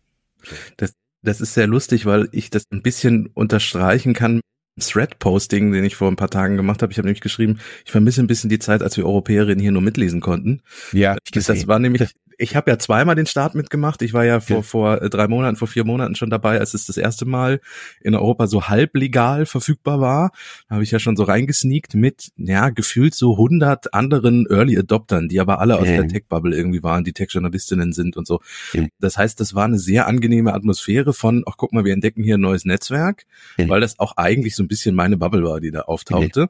Das, 0.77 0.93
das 1.23 1.41
ist 1.41 1.53
sehr 1.53 1.67
lustig, 1.67 2.05
weil 2.05 2.29
ich 2.31 2.49
das 2.49 2.65
ein 2.71 2.81
bisschen 2.81 3.27
unterstreichen 3.27 4.13
kann. 4.13 4.41
Thread-Posting, 4.79 5.71
den 5.71 5.85
ich 5.85 5.95
vor 5.95 6.09
ein 6.09 6.17
paar 6.17 6.29
Tagen 6.29 6.57
gemacht 6.57 6.81
habe. 6.81 6.91
Ich 6.91 6.97
habe 6.97 7.07
nämlich 7.07 7.21
geschrieben, 7.21 7.59
ich 7.85 7.91
vermisse 7.91 8.21
ein 8.21 8.27
bisschen 8.27 8.49
die 8.49 8.59
Zeit, 8.59 8.83
als 8.83 8.97
wir 8.97 9.05
Europäerinnen 9.05 9.61
hier 9.61 9.71
nur 9.71 9.81
mitlesen 9.81 10.19
konnten. 10.19 10.61
Ja, 10.91 11.15
das, 11.31 11.45
das 11.45 11.67
war 11.67 11.79
nämlich 11.79 12.13
ich 12.37 12.55
habe 12.55 12.71
ja 12.71 12.77
zweimal 12.77 13.15
den 13.15 13.25
Start 13.25 13.55
mitgemacht. 13.55 14.01
Ich 14.01 14.13
war 14.13 14.25
ja 14.25 14.39
vor, 14.39 14.57
ja. 14.57 14.61
vor 14.61 15.01
äh, 15.01 15.09
drei 15.09 15.27
Monaten, 15.27 15.55
vor 15.55 15.67
vier 15.67 15.85
Monaten 15.85 16.15
schon 16.15 16.29
dabei, 16.29 16.59
als 16.59 16.73
es 16.73 16.85
das 16.85 16.97
erste 16.97 17.25
Mal 17.25 17.59
in 18.01 18.15
Europa 18.15 18.47
so 18.47 18.67
halblegal 18.67 19.45
verfügbar 19.45 19.99
war. 19.99 20.31
Da 20.67 20.75
habe 20.75 20.83
ich 20.83 20.91
ja 20.91 20.99
schon 20.99 21.15
so 21.15 21.23
reingesneakt 21.23 21.95
mit, 21.95 22.31
ja, 22.37 22.69
gefühlt 22.69 23.15
so 23.15 23.33
100 23.33 23.93
anderen 23.93 24.45
Early 24.49 24.77
Adoptern, 24.77 25.29
die 25.29 25.39
aber 25.39 25.59
alle 25.59 25.77
aus 25.77 25.87
ja. 25.87 25.97
der 25.97 26.07
Tech-Bubble 26.07 26.55
irgendwie 26.55 26.83
waren, 26.83 27.03
die 27.03 27.13
Tech-Journalistinnen 27.13 27.93
sind 27.93 28.17
und 28.17 28.27
so. 28.27 28.41
Ja. 28.73 28.85
Das 28.99 29.17
heißt, 29.17 29.39
das 29.39 29.55
war 29.55 29.65
eine 29.65 29.79
sehr 29.79 30.07
angenehme 30.07 30.53
Atmosphäre 30.53 31.13
von, 31.13 31.43
ach 31.47 31.55
guck 31.57 31.73
mal, 31.73 31.85
wir 31.85 31.93
entdecken 31.93 32.23
hier 32.23 32.37
ein 32.37 32.41
neues 32.41 32.65
Netzwerk, 32.65 33.25
weil 33.57 33.81
das 33.81 33.99
auch 33.99 34.17
eigentlich 34.17 34.55
so 34.55 34.63
ein 34.63 34.67
bisschen 34.67 34.95
meine 34.95 35.17
Bubble 35.17 35.43
war, 35.43 35.59
die 35.59 35.71
da 35.71 35.81
auftauchte. 35.81 36.49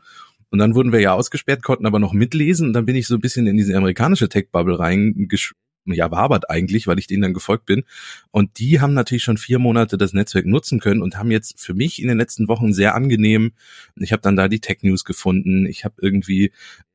Und 0.51 0.59
dann 0.59 0.75
wurden 0.75 0.93
wir 0.93 1.01
ja 1.01 1.13
ausgesperrt, 1.13 1.63
konnten 1.63 1.85
aber 1.85 1.99
noch 1.99 2.13
mitlesen. 2.13 2.67
Und 2.67 2.73
dann 2.73 2.85
bin 2.85 2.95
ich 2.95 3.07
so 3.07 3.15
ein 3.15 3.19
bisschen 3.19 3.47
in 3.47 3.57
diese 3.57 3.75
amerikanische 3.75 4.29
Tech-Bubble 4.29 4.79
reingesch 4.79 5.53
ja, 5.85 6.09
wabert 6.11 6.49
eigentlich, 6.49 6.87
weil 6.87 6.99
ich 6.99 7.07
denen 7.07 7.21
dann 7.21 7.33
gefolgt 7.33 7.65
bin. 7.65 7.83
Und 8.31 8.59
die 8.59 8.81
haben 8.81 8.93
natürlich 8.93 9.23
schon 9.23 9.37
vier 9.37 9.59
Monate 9.59 9.97
das 9.97 10.13
Netzwerk 10.13 10.45
nutzen 10.45 10.79
können 10.79 11.01
und 11.01 11.17
haben 11.17 11.31
jetzt 11.31 11.59
für 11.59 11.73
mich 11.73 12.01
in 12.01 12.07
den 12.07 12.17
letzten 12.17 12.47
Wochen 12.47 12.73
sehr 12.73 12.95
angenehm, 12.95 13.53
ich 13.95 14.11
habe 14.11 14.21
dann 14.21 14.35
da 14.35 14.47
die 14.47 14.59
Tech 14.59 14.79
News 14.81 15.05
gefunden, 15.05 15.65
ich 15.65 15.85
habe 15.85 15.95
irgendwie 16.01 16.51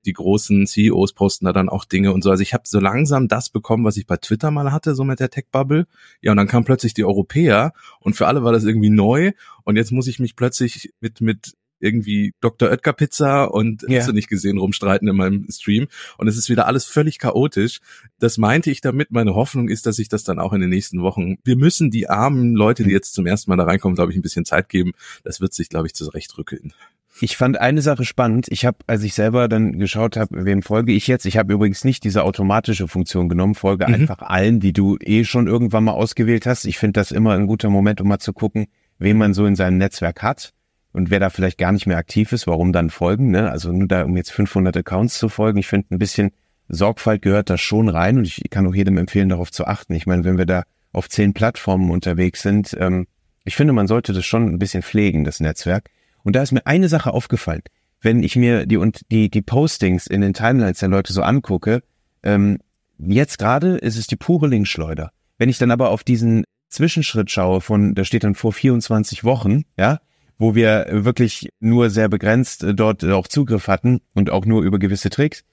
die 0.07 0.13
großen 0.13 0.67
CEOs 0.67 1.13
posten 1.13 1.45
da 1.45 1.53
dann 1.53 1.69
auch 1.69 1.85
Dinge 1.85 2.13
und 2.13 2.23
so. 2.23 2.31
Also 2.31 2.43
ich 2.43 2.55
habe 2.55 2.65
so 2.67 2.81
langsam 2.81 3.29
das 3.29 3.51
bekommen, 3.51 3.85
was 3.85 3.97
ich 3.97 4.07
bei 4.07 4.17
Twitter 4.17 4.51
mal 4.51 4.73
hatte, 4.73 4.95
so 4.95 5.05
mit 5.05 5.21
der 5.21 5.31
Tech-Bubble. 5.31 5.87
Ja, 6.23 6.31
und 6.31 6.39
dann 6.39 6.49
kamen 6.49 6.65
plötzlich 6.65 6.95
die 6.95 7.05
Europäer 7.05 7.73
und 8.01 8.15
für 8.15 8.27
alle 8.27 8.43
war 8.43 8.53
das 8.53 8.65
irgendwie 8.65 8.91
neu. 8.91 9.33
Und 9.65 9.77
jetzt 9.77 9.93
muss 9.93 10.07
ich 10.07 10.19
mich 10.19 10.37
plötzlich 10.37 10.95
mit, 11.01 11.21
mit 11.21 11.55
irgendwie 11.81 12.35
Dr. 12.41 12.71
Oetker 12.71 12.93
Pizza 12.93 13.45
und 13.53 13.85
ja. 13.89 13.99
hast 13.99 14.09
du 14.09 14.13
nicht 14.13 14.29
gesehen 14.29 14.59
rumstreiten 14.59 15.09
in 15.09 15.17
meinem 15.17 15.47
Stream 15.51 15.89
und 16.19 16.29
es 16.29 16.37
ist 16.37 16.49
wieder 16.49 16.67
alles 16.67 16.85
völlig 16.85 17.19
chaotisch. 17.19 17.81
Das 18.19 18.39
meinte 18.39 18.71
ich 18.71 18.81
damit. 18.81 19.11
Meine 19.11 19.35
Hoffnung 19.35 19.69
ist, 19.69 19.87
dass 19.87 19.99
ich 19.99 20.09
das 20.09 20.25
dann 20.25 20.39
auch 20.39 20.53
in 20.53 20.61
den 20.61 20.71
nächsten 20.71 21.03
Wochen. 21.03 21.39
Wir 21.45 21.57
müssen 21.57 21.91
die 21.91 22.09
armen 22.09 22.55
Leute, 22.55 22.85
die 22.85 22.91
jetzt 22.91 23.15
zum 23.15 23.27
ersten 23.27 23.51
Mal 23.51 23.57
da 23.57 23.65
reinkommen, 23.65 23.97
glaube 23.97 24.13
ich, 24.13 24.19
ein 24.19 24.23
bisschen 24.23 24.45
Zeit 24.45 24.69
geben. 24.69 24.93
Das 25.25 25.41
wird 25.41 25.55
sich, 25.55 25.69
glaube 25.69 25.87
ich, 25.87 25.95
zurechtrückeln. 25.95 26.73
Ich 27.21 27.37
fand 27.37 27.61
eine 27.61 27.83
Sache 27.83 28.05
spannend. 28.05 28.47
Ich 28.51 28.65
habe, 28.65 28.79
als 28.87 29.03
ich 29.03 29.15
selber 29.15 29.49
dann 29.49 29.79
geschaut 29.79 30.17
habe, 30.17 30.45
wem 30.45 30.63
folge 30.63 30.93
ich 30.93 31.07
jetzt, 31.07 31.27
ich 31.27 31.37
habe 31.37 31.53
übrigens 31.53 31.85
nicht 31.85 32.05
diese 32.05 32.25
automatische 32.25 32.89
Funktion 32.89 33.29
genommen, 33.29 33.55
folge 33.55 33.87
mhm. 33.89 33.95
einfach 33.95 34.23
allen, 34.23 34.61
die 34.61 34.73
du 34.73 34.97
eh 35.01 35.25
schon 35.25 35.47
irgendwann 35.47 35.85
mal 35.85 35.93
ausgewählt 35.93 36.47
hast. 36.47 36.65
Ich 36.65 36.79
finde 36.79 37.01
das 37.01 37.11
immer 37.11 37.35
ein 37.35 37.47
guter 37.47 37.69
Moment, 37.69 38.01
um 38.01 38.09
mal 38.09 38.21
zu 38.21 38.33
gucken, 38.33 38.67
wen 38.99 39.19
man 39.19 39.35
so 39.35 39.45
in 39.45 39.57
seinem 39.57 39.79
Netzwerk 39.79 40.23
hat 40.23 40.55
und 40.93 41.11
wer 41.11 41.21
da 41.21 41.31
vielleicht 41.31 41.59
gar 41.59 41.73
nicht 41.73 41.87
mehr 41.87 41.99
aktiv 41.99 42.33
ist, 42.33 42.47
warum 42.47 42.73
dann 42.73 42.91
folgen? 42.91 43.31
Ne? 43.31 43.51
Also 43.51 43.73
nur 43.73 43.87
da, 43.87 44.05
um 44.05 44.17
jetzt 44.17 44.33
500 44.33 44.77
Accounts 44.77 45.19
zu 45.19 45.29
folgen. 45.29 45.59
Ich 45.59 45.69
finde, 45.69 45.95
ein 45.95 45.99
bisschen 45.99 46.33
Sorgfalt 46.69 47.23
gehört 47.23 47.51
da 47.51 47.59
schon 47.59 47.89
rein 47.89 48.19
und 48.19 48.27
ich 48.27 48.43
kann 48.51 48.67
auch 48.67 48.75
jedem 48.75 48.97
empfehlen, 48.99 49.29
darauf 49.29 49.51
zu 49.51 49.67
achten. 49.67 49.95
Ich 49.95 50.07
meine, 50.07 50.25
wenn 50.25 50.39
wir 50.39 50.47
da 50.47 50.65
auf 50.93 51.09
zehn 51.09 51.33
Plattformen 51.33 51.91
unterwegs 51.91 52.43
sind, 52.43 52.77
ähm, 52.79 53.07
ich 53.45 53.57
finde, 53.57 53.73
man 53.73 53.87
sollte 53.87 54.13
das 54.13 54.25
schon 54.25 54.49
ein 54.49 54.59
bisschen 54.59 54.83
pflegen, 54.83 55.25
das 55.25 55.41
Netzwerk. 55.41 55.91
Und 56.23 56.37
da 56.37 56.43
ist 56.43 56.53
mir 56.53 56.67
eine 56.67 56.89
Sache 56.89 57.13
aufgefallen. 57.13 57.63
Wenn 58.01 58.23
ich 58.23 58.37
mir 58.37 58.67
die 58.67 58.77
und 58.77 59.01
die, 59.11 59.31
die 59.31 59.43
Postings 59.43 60.07
in 60.07 60.21
den 60.21 60.35
Timelines 60.35 60.79
der 60.79 60.89
Leute 60.89 61.13
so 61.13 61.23
angucke, 61.23 61.83
ähm, 62.23 62.59
jetzt 62.99 63.39
gerade 63.39 63.77
ist 63.77 63.97
es 63.97 64.07
die 64.07 64.17
pure 64.17 64.49
Linkschleuder. 64.49 65.13
Wenn 65.39 65.49
ich 65.49 65.59
dann 65.59 65.71
aber 65.71 65.91
auf 65.91 66.05
diesen 66.05 66.45
Zwischenschritt 66.69 67.31
schaue 67.31 67.61
von, 67.61 67.95
da 67.95 68.05
steht 68.05 68.25
dann 68.25 68.35
vor 68.35 68.53
24 68.53 69.25
Wochen, 69.25 69.65
ja, 69.77 69.99
wo 70.41 70.55
wir 70.55 70.87
wirklich 70.91 71.51
nur 71.61 71.91
sehr 71.91 72.09
begrenzt 72.09 72.65
äh, 72.65 72.75
dort 72.75 73.05
auch 73.05 73.29
Zugriff 73.29 73.69
hatten 73.69 74.01
und 74.15 74.31
auch 74.31 74.47
nur 74.47 74.63
über 74.63 74.79
gewisse 74.79 75.11
Tricks, 75.11 75.45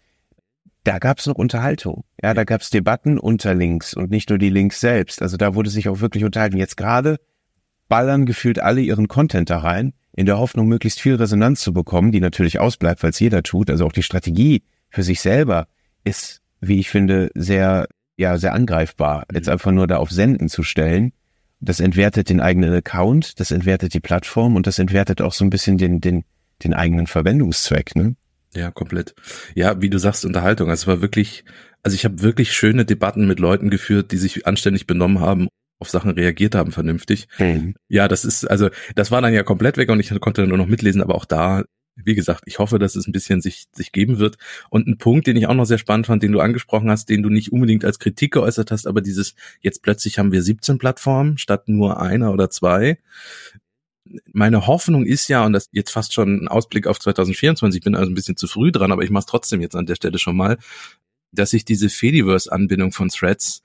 da 0.86 0.98
gab 0.98 1.20
es 1.20 1.26
noch 1.26 1.36
Unterhaltung. 1.36 2.06
Ja, 2.24 2.34
da 2.34 2.46
gab 2.46 2.62
es 2.62 2.70
Debatten 2.70 3.20
unter 3.20 3.54
Links 3.54 3.94
und 3.94 4.10
nicht 4.10 4.30
nur 4.30 4.40
die 4.40 4.50
Links 4.50 4.80
selbst. 4.80 5.22
Also 5.22 5.36
da 5.36 5.54
wurde 5.54 5.70
sich 5.70 5.90
auch 5.90 6.00
wirklich 6.00 6.24
unterhalten. 6.24 6.56
Jetzt 6.56 6.78
gerade 6.78 7.18
ballern 7.90 8.26
gefühlt 8.26 8.60
alle 8.60 8.80
ihren 8.80 9.10
Content 9.10 9.50
da 9.50 9.58
rein, 9.60 9.94
in 10.14 10.26
der 10.26 10.40
Hoffnung, 10.40 10.68
möglichst 10.68 11.02
viel 11.02 11.16
Resonanz 11.16 11.60
zu 11.60 11.74
bekommen, 11.74 12.14
die 12.14 12.22
natürlich 12.22 12.60
ausbleibt, 12.60 13.04
weil 13.04 13.10
es 13.10 13.20
jeder 13.20 13.44
tut. 13.44 13.70
Also 13.70 13.86
auch 13.86 13.92
die 13.92 14.04
Strategie 14.04 14.64
für 14.90 15.04
sich 15.04 15.20
selber 15.20 15.68
ist, 16.06 16.42
wie 16.62 16.80
ich 16.80 16.90
finde, 16.90 17.30
sehr, 17.36 17.90
ja, 18.16 18.38
sehr 18.38 18.54
angreifbar. 18.54 19.26
Mhm. 19.30 19.36
Jetzt 19.36 19.50
einfach 19.50 19.72
nur 19.72 19.88
da 19.88 19.98
auf 19.98 20.12
Senden 20.12 20.48
zu 20.48 20.64
stellen. 20.64 21.12
Das 21.60 21.80
entwertet 21.80 22.30
den 22.30 22.40
eigenen 22.40 22.74
Account, 22.74 23.40
das 23.40 23.52
entwertet 23.52 23.94
die 23.94 24.00
Plattform 24.00 24.56
und 24.56 24.68
das 24.68 24.80
entwertet 24.80 25.22
auch 25.22 25.34
so 25.34 25.44
ein 25.44 25.50
bisschen 25.50 25.78
den, 25.78 26.02
den, 26.02 26.24
den 26.64 26.74
eigenen 26.74 27.08
Verwendungszweck, 27.08 27.96
ne? 27.96 28.16
Ja, 28.54 28.72
komplett. 28.72 29.14
Ja, 29.56 29.82
wie 29.82 29.90
du 29.90 30.00
sagst, 30.00 30.26
Unterhaltung. 30.26 30.70
Also 30.70 30.84
es 30.84 30.88
war 30.88 31.02
wirklich, 31.02 31.44
also 31.84 31.96
ich 31.96 32.06
habe 32.06 32.22
wirklich 32.22 32.54
schöne 32.54 32.86
Debatten 32.86 33.28
mit 33.28 33.40
Leuten 33.40 33.70
geführt, 33.70 34.12
die 34.12 34.18
sich 34.18 34.48
anständig 34.48 34.88
benommen 34.88 35.20
haben, 35.20 35.48
auf 35.80 35.90
Sachen 35.90 36.12
reagiert 36.12 36.56
haben, 36.56 36.72
vernünftig. 36.72 37.28
Mhm. 37.38 37.76
Ja, 37.88 38.08
das 38.08 38.26
ist, 38.26 38.46
also 38.46 38.70
das 38.96 39.12
war 39.12 39.22
dann 39.22 39.34
ja 39.34 39.44
komplett 39.44 39.78
weg 39.78 39.90
und 39.90 40.00
ich 40.00 40.10
konnte 40.20 40.48
nur 40.48 40.58
noch 40.58 40.68
mitlesen, 40.68 41.02
aber 41.02 41.16
auch 41.16 41.26
da, 41.26 41.64
wie 42.04 42.16
gesagt, 42.16 42.44
ich 42.46 42.60
hoffe, 42.60 42.80
dass 42.80 42.96
es 42.96 43.08
ein 43.08 43.12
bisschen 43.12 43.42
sich, 43.42 43.66
sich 43.72 43.92
geben 43.92 44.20
wird. 44.20 44.38
Und 44.70 44.88
ein 44.88 44.98
Punkt, 44.98 45.28
den 45.28 45.36
ich 45.36 45.48
auch 45.48 45.54
noch 45.54 45.66
sehr 45.66 45.78
spannend 45.78 46.08
fand, 46.08 46.24
den 46.24 46.32
du 46.32 46.40
angesprochen 46.40 46.90
hast, 46.90 47.10
den 47.10 47.24
du 47.24 47.30
nicht 47.30 47.52
unbedingt 47.52 47.86
als 47.86 48.00
Kritik 48.00 48.34
geäußert 48.34 48.72
hast, 48.72 48.88
aber 48.88 49.02
dieses, 49.02 49.36
jetzt 49.62 49.82
plötzlich 49.82 50.20
haben 50.20 50.32
wir 50.32 50.42
17 50.42 50.78
Plattformen 50.78 51.38
statt 51.38 51.68
nur 51.68 52.00
einer 52.02 52.32
oder 52.32 52.50
zwei 52.50 52.98
meine 54.32 54.68
Hoffnung 54.68 55.06
ist 55.06 55.28
ja, 55.28 55.46
und 55.46 55.54
das 55.54 55.70
jetzt 55.72 55.92
fast 55.92 56.14
schon 56.14 56.44
ein 56.44 56.48
Ausblick 56.48 56.88
auf 56.88 57.00
2024, 57.00 57.80
ich 57.80 57.84
bin 57.84 57.96
also 57.96 58.10
ein 58.10 58.16
bisschen 58.16 58.38
zu 58.38 58.48
früh 58.48 58.72
dran, 58.72 58.92
aber 58.92 59.04
ich 59.04 59.10
mache 59.10 59.22
es 59.22 59.26
trotzdem 59.26 59.62
jetzt 59.62 59.76
an 59.76 59.86
der 59.86 59.96
Stelle 59.96 60.18
schon 60.18 60.38
mal, 60.38 60.58
dass 61.32 61.52
sich 61.52 61.66
diese 61.66 61.90
Fediverse-Anbindung 61.90 62.92
von 62.92 63.10
Threads 63.10 63.64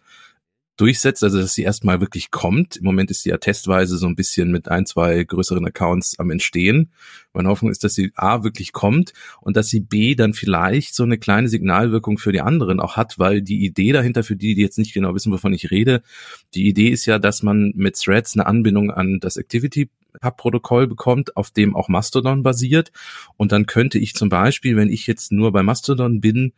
durchsetzt, 0.76 1.22
also 1.22 1.40
dass 1.40 1.54
sie 1.54 1.62
erstmal 1.62 2.00
wirklich 2.00 2.30
kommt. 2.30 2.76
Im 2.76 2.84
Moment 2.84 3.10
ist 3.10 3.22
sie 3.22 3.30
ja 3.30 3.36
testweise 3.36 3.98
so 3.98 4.06
ein 4.06 4.16
bisschen 4.16 4.50
mit 4.50 4.68
ein, 4.68 4.86
zwei 4.86 5.22
größeren 5.22 5.64
Accounts 5.66 6.18
am 6.18 6.30
Entstehen. 6.30 6.90
Meine 7.32 7.48
Hoffnung 7.48 7.70
ist, 7.70 7.84
dass 7.84 7.94
sie 7.94 8.12
A 8.14 8.42
wirklich 8.42 8.72
kommt 8.72 9.12
und 9.40 9.56
dass 9.56 9.68
sie 9.68 9.80
B 9.80 10.14
dann 10.14 10.34
vielleicht 10.34 10.94
so 10.94 11.02
eine 11.02 11.18
kleine 11.18 11.48
Signalwirkung 11.48 12.18
für 12.18 12.32
die 12.32 12.40
anderen 12.40 12.80
auch 12.80 12.96
hat, 12.96 13.18
weil 13.18 13.42
die 13.42 13.64
Idee 13.64 13.92
dahinter, 13.92 14.22
für 14.22 14.36
die, 14.36 14.54
die 14.54 14.62
jetzt 14.62 14.78
nicht 14.78 14.94
genau 14.94 15.14
wissen, 15.14 15.32
wovon 15.32 15.52
ich 15.52 15.70
rede, 15.70 16.02
die 16.54 16.66
Idee 16.66 16.88
ist 16.88 17.06
ja, 17.06 17.18
dass 17.18 17.42
man 17.42 17.72
mit 17.76 17.96
Threads 17.96 18.34
eine 18.34 18.46
Anbindung 18.46 18.90
an 18.90 19.18
das 19.20 19.36
Activity 19.36 19.90
Hub-Protokoll 20.22 20.86
bekommt, 20.86 21.36
auf 21.36 21.50
dem 21.50 21.76
auch 21.76 21.88
Mastodon 21.88 22.42
basiert. 22.42 22.92
Und 23.36 23.52
dann 23.52 23.66
könnte 23.66 23.98
ich 23.98 24.14
zum 24.14 24.28
Beispiel, 24.28 24.76
wenn 24.76 24.90
ich 24.90 25.06
jetzt 25.06 25.32
nur 25.32 25.52
bei 25.52 25.62
Mastodon 25.62 26.20
bin, 26.20 26.52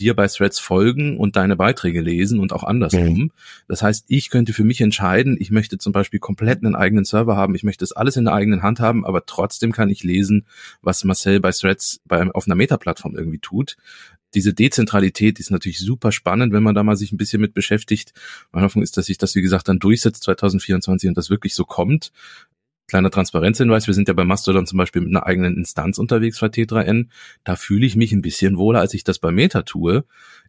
dir 0.00 0.16
bei 0.16 0.26
Threads 0.26 0.58
folgen 0.58 1.18
und 1.18 1.36
deine 1.36 1.56
Beiträge 1.56 2.00
lesen 2.00 2.40
und 2.40 2.52
auch 2.52 2.64
andersrum. 2.64 3.18
Mhm. 3.18 3.30
Das 3.68 3.82
heißt, 3.82 4.06
ich 4.08 4.30
könnte 4.30 4.52
für 4.52 4.64
mich 4.64 4.80
entscheiden, 4.80 5.36
ich 5.38 5.50
möchte 5.50 5.78
zum 5.78 5.92
Beispiel 5.92 6.18
komplett 6.18 6.64
einen 6.64 6.74
eigenen 6.74 7.04
Server 7.04 7.36
haben, 7.36 7.54
ich 7.54 7.62
möchte 7.62 7.82
das 7.82 7.92
alles 7.92 8.16
in 8.16 8.24
der 8.24 8.34
eigenen 8.34 8.62
Hand 8.62 8.80
haben, 8.80 9.04
aber 9.04 9.26
trotzdem 9.26 9.72
kann 9.72 9.90
ich 9.90 10.02
lesen, 10.02 10.46
was 10.80 11.04
Marcel 11.04 11.40
bei 11.40 11.52
Threads 11.52 12.00
bei, 12.06 12.28
auf 12.30 12.46
einer 12.46 12.56
Meta-Plattform 12.56 13.14
irgendwie 13.14 13.38
tut. 13.38 13.76
Diese 14.34 14.54
Dezentralität 14.54 15.40
ist 15.40 15.50
natürlich 15.50 15.80
super 15.80 16.12
spannend, 16.12 16.52
wenn 16.52 16.62
man 16.62 16.74
da 16.74 16.84
mal 16.84 16.96
sich 16.96 17.10
ein 17.10 17.16
bisschen 17.16 17.40
mit 17.40 17.52
beschäftigt. 17.52 18.12
Meine 18.52 18.64
Hoffnung 18.64 18.84
ist, 18.84 18.96
dass 18.96 19.06
sich 19.06 19.18
das, 19.18 19.34
wie 19.34 19.42
gesagt, 19.42 19.68
dann 19.68 19.80
durchsetzt 19.80 20.22
2024 20.22 21.08
und 21.08 21.18
das 21.18 21.30
wirklich 21.30 21.54
so 21.54 21.64
kommt. 21.64 22.12
Kleiner 22.90 23.12
Transparenzhinweis, 23.12 23.86
wir 23.86 23.94
sind 23.94 24.08
ja 24.08 24.14
bei 24.14 24.24
Mastodon 24.24 24.66
zum 24.66 24.76
Beispiel 24.76 25.00
mit 25.02 25.14
einer 25.14 25.24
eigenen 25.24 25.56
Instanz 25.56 25.96
unterwegs 25.96 26.40
bei 26.40 26.48
T3N. 26.48 27.06
Da 27.44 27.54
fühle 27.54 27.86
ich 27.86 27.94
mich 27.94 28.10
ein 28.10 28.20
bisschen 28.20 28.58
wohler, 28.58 28.80
als 28.80 28.94
ich 28.94 29.04
das 29.04 29.20
bei 29.20 29.30
Meta 29.30 29.62
tue. 29.62 30.04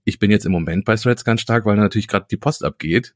Ich 0.06 0.18
bin 0.18 0.32
jetzt 0.32 0.48
im 0.48 0.52
Moment 0.52 0.84
bei 0.84 0.96
Threads 0.96 1.24
ganz 1.24 1.42
stark, 1.42 1.68
weil 1.68 1.76
natürlich 1.76 2.08
gerade 2.08 2.26
die 2.32 2.38
Post 2.38 2.64
abgeht. 2.64 3.14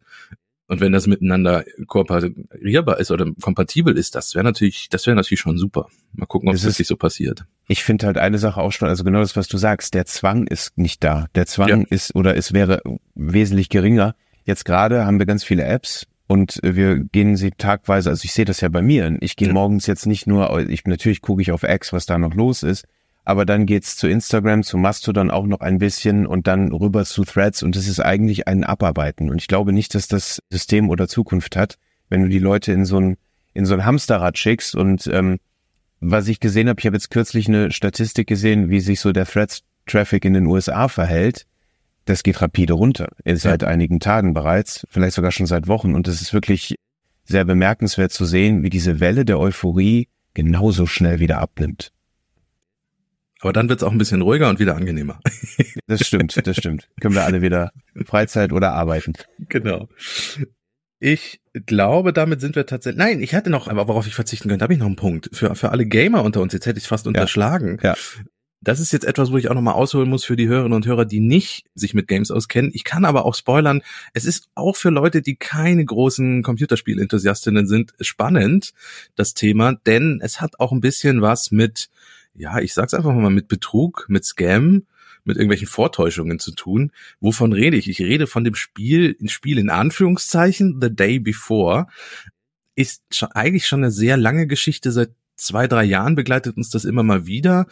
Und 0.68 0.80
wenn 0.80 0.92
das 0.92 1.08
miteinander 1.08 1.64
kooperierbar 1.88 3.00
ist 3.00 3.10
oder 3.10 3.26
kompatibel 3.42 3.98
ist, 3.98 4.14
das 4.14 4.36
wäre 4.36 4.44
natürlich, 4.44 4.90
das 4.90 5.08
wäre 5.08 5.16
natürlich 5.16 5.40
schon 5.40 5.58
super. 5.58 5.88
Mal 6.14 6.28
gucken, 6.28 6.48
ob 6.50 6.54
es 6.54 6.64
wirklich 6.64 6.86
so 6.86 6.96
passiert. 6.96 7.46
Ich 7.68 7.84
finde 7.84 8.06
halt 8.06 8.20
eine 8.20 8.38
Sache 8.38 8.62
auch 8.62 8.74
schon, 8.74 8.90
also 8.90 9.04
genau 9.04 9.22
das, 9.22 9.36
was 9.36 9.48
du 9.48 9.58
sagst, 9.58 9.96
der 9.96 10.06
Zwang 10.06 10.46
ist 10.46 10.78
nicht 10.78 11.04
da. 11.04 11.26
Der 11.34 11.48
Zwang 11.48 11.82
ja. 11.82 11.88
ist 11.90 12.14
oder 12.14 12.38
es 12.38 12.54
wäre 12.54 12.84
wesentlich 13.16 13.70
geringer. 13.70 14.16
Jetzt 14.44 14.66
gerade 14.66 15.04
haben 15.08 15.18
wir 15.18 15.26
ganz 15.26 15.44
viele 15.44 15.64
Apps, 15.64 16.06
und 16.28 16.60
wir 16.64 17.00
gehen 17.00 17.36
sie 17.36 17.52
tagweise, 17.52 18.10
also 18.10 18.24
ich 18.26 18.34
sehe 18.34 18.46
das 18.46 18.62
ja 18.62 18.70
bei 18.70 18.82
mir. 18.82 19.16
Ich 19.22 19.36
gehe 19.36 19.50
ja. 19.50 19.54
morgens 19.54 19.86
jetzt 19.86 20.08
nicht 20.08 20.26
nur, 20.26 20.60
ich 20.60 20.86
natürlich 20.86 21.22
gucke 21.22 21.42
ich 21.42 21.52
auf 21.52 21.64
X, 21.64 21.94
was 21.94 22.06
da 22.06 22.18
noch 22.18 22.34
los 22.34 22.64
ist, 22.64 22.86
aber 23.24 23.46
dann 23.46 23.66
geht's 23.66 23.96
zu 23.96 24.08
Instagram, 24.08 24.64
zu 24.64 24.78
Mastodon 24.78 25.30
auch 25.30 25.46
noch 25.46 25.60
ein 25.60 25.78
bisschen 25.78 26.26
und 26.26 26.48
dann 26.48 26.72
rüber 26.72 27.06
zu 27.06 27.24
Threads 27.24 27.62
und 27.64 27.76
das 27.76 27.88
ist 27.88 28.00
eigentlich 28.00 28.48
ein 28.48 28.64
Abarbeiten. 28.64 29.30
Und 29.30 29.42
ich 29.42 29.48
glaube 29.48 29.72
nicht, 29.72 29.94
dass 29.94 30.08
das 30.08 30.42
System 30.50 30.90
oder 30.90 31.08
Zukunft 31.08 31.56
hat, 31.56 31.78
wenn 32.10 32.22
du 32.22 32.30
die 32.30 32.40
Leute 32.40 32.72
in 32.72 32.86
so 32.86 33.00
ein 33.00 33.18
in 33.54 33.66
so 33.66 33.74
ein 33.74 33.86
Hamsterrad 33.86 34.38
schickst 34.38 34.76
und 34.76 35.08
ähm, 35.08 35.38
was 36.02 36.28
ich 36.28 36.42
gesehen 36.42 36.68
habe, 36.68 36.80
ich 36.80 36.86
habe 36.86 36.98
jetzt 36.98 37.10
kürzlich 37.10 37.48
eine 37.48 37.72
Statistik 37.72 38.28
gesehen, 38.28 38.70
wie 38.70 38.82
sich 38.82 39.00
so 39.00 39.14
der 39.14 39.26
Threads-Traffic 39.26 40.26
in 40.26 40.34
den 40.34 40.46
USA 40.46 40.90
verhält 40.90 41.46
das 42.06 42.24
geht 42.24 42.42
rapide 42.42 42.74
runter. 42.74 43.10
Ja. 43.26 43.36
Seit 43.36 43.64
einigen 43.64 44.00
Tagen 44.00 44.34
bereits, 44.34 44.86
vielleicht 44.90 45.16
sogar 45.16 45.32
schon 45.32 45.48
seit 45.48 45.68
Wochen. 45.68 45.96
Und 45.96 46.08
es 46.08 46.22
ist 46.22 46.34
wirklich 46.34 46.76
sehr 47.24 47.44
bemerkenswert 47.44 48.12
zu 48.12 48.26
sehen, 48.26 48.64
wie 48.64 48.70
diese 48.70 49.00
Welle 49.00 49.26
der 49.26 49.40
Euphorie 49.40 50.08
genauso 50.34 50.86
schnell 50.86 51.20
wieder 51.20 51.40
abnimmt. 51.40 51.92
Aber 53.42 53.54
dann 53.54 53.70
wird 53.70 53.80
es 53.80 53.84
auch 53.84 53.92
ein 53.92 53.98
bisschen 53.98 54.22
ruhiger 54.22 54.50
und 54.50 54.60
wieder 54.60 54.76
angenehmer. 54.76 55.20
Das 55.88 56.02
stimmt, 56.08 56.36
das 56.48 56.58
stimmt. 56.58 56.90
Können 57.00 57.14
wir 57.14 57.26
alle 57.26 57.44
wieder 57.44 57.72
Freizeit 58.08 58.52
oder 58.52 58.72
arbeiten. 58.72 59.14
Genau. 59.50 59.88
Ich 61.00 61.42
glaube, 61.54 62.12
damit 62.12 62.42
sind 62.42 62.56
wir 62.56 62.66
tatsächlich. 62.66 62.98
Nein, 62.98 63.22
ich 63.22 63.36
hatte 63.36 63.52
noch, 63.52 63.68
aber 63.68 63.88
worauf 63.88 64.08
ich 64.08 64.16
verzichten 64.16 64.50
könnte, 64.50 64.64
habe 64.64 64.74
ich 64.74 64.80
noch 64.80 64.88
einen 64.88 64.96
Punkt. 64.96 65.30
Für, 65.32 65.54
für 65.54 65.70
alle 65.70 65.86
Gamer 65.86 66.24
unter 66.24 66.42
uns, 66.42 66.54
jetzt 66.54 66.66
hätte 66.66 66.80
ich 66.80 66.86
es 66.86 66.88
fast 66.88 67.06
unterschlagen. 67.06 67.78
Ja. 67.84 67.92
ja 67.94 68.24
das 68.66 68.80
ist 68.80 68.92
jetzt 68.92 69.06
etwas, 69.06 69.32
wo 69.32 69.38
ich 69.38 69.50
auch 69.50 69.54
nochmal 69.54 69.76
ausholen 69.76 70.10
muss 70.10 70.26
für 70.26 70.36
die 70.36 70.48
Hörerinnen 70.48 70.76
und 70.76 70.86
Hörer, 70.86 71.06
die 71.06 71.20
nicht 71.20 71.68
sich 71.76 71.94
mit 71.94 72.08
Games 72.08 72.32
auskennen. 72.32 72.72
Ich 72.74 72.84
kann 72.84 73.06
aber 73.06 73.26
auch 73.26 73.36
spoilern, 73.36 73.82
es 74.14 74.26
ist 74.26 74.50
auch 74.56 74.76
für 74.76 74.90
Leute, 74.90 75.22
die 75.22 75.36
keine 75.36 75.86
großen 75.86 76.42
Computerspiel-Enthusiastinnen 76.42 77.68
sind, 77.68 77.94
spannend, 78.02 78.74
das 79.16 79.36
Thema, 79.36 79.74
denn 79.86 80.20
es 80.22 80.42
hat 80.42 80.60
auch 80.60 80.72
ein 80.72 80.82
bisschen 80.82 81.22
was 81.22 81.52
mit, 81.52 81.90
ja, 82.34 82.60
ich 82.60 82.74
sag's 82.74 82.96
einfach 82.96 83.14
mal, 83.14 83.30
mit 83.30 83.48
Betrug, 83.48 84.08
mit 84.10 84.26
Scam, 84.26 84.88
mit 85.24 85.38
irgendwelchen 85.38 85.68
Vortäuschungen 85.68 86.40
zu 86.40 86.52
tun. 86.52 86.92
Wovon 87.20 87.54
rede 87.54 87.78
ich? 87.78 87.88
Ich 87.88 88.00
rede 88.00 88.26
von 88.26 88.44
dem 88.44 88.56
Spiel, 88.56 89.16
ein 89.22 89.30
Spiel 89.30 89.60
in 89.60 89.70
Anführungszeichen, 89.70 90.80
The 90.82 90.94
Day 90.94 91.20
Before, 91.20 91.88
ist 92.76 93.04
schon, 93.12 93.32
eigentlich 93.32 93.68
schon 93.68 93.84
eine 93.84 93.92
sehr 93.92 94.18
lange 94.18 94.48
Geschichte 94.48 94.92
seit 94.92 95.12
zwei, 95.36 95.68
drei 95.68 95.84
Jahren 95.84 96.16
begleitet 96.16 96.58
uns 96.58 96.70
das 96.70 96.86
immer 96.86 97.04
mal 97.04 97.26
wieder 97.26 97.68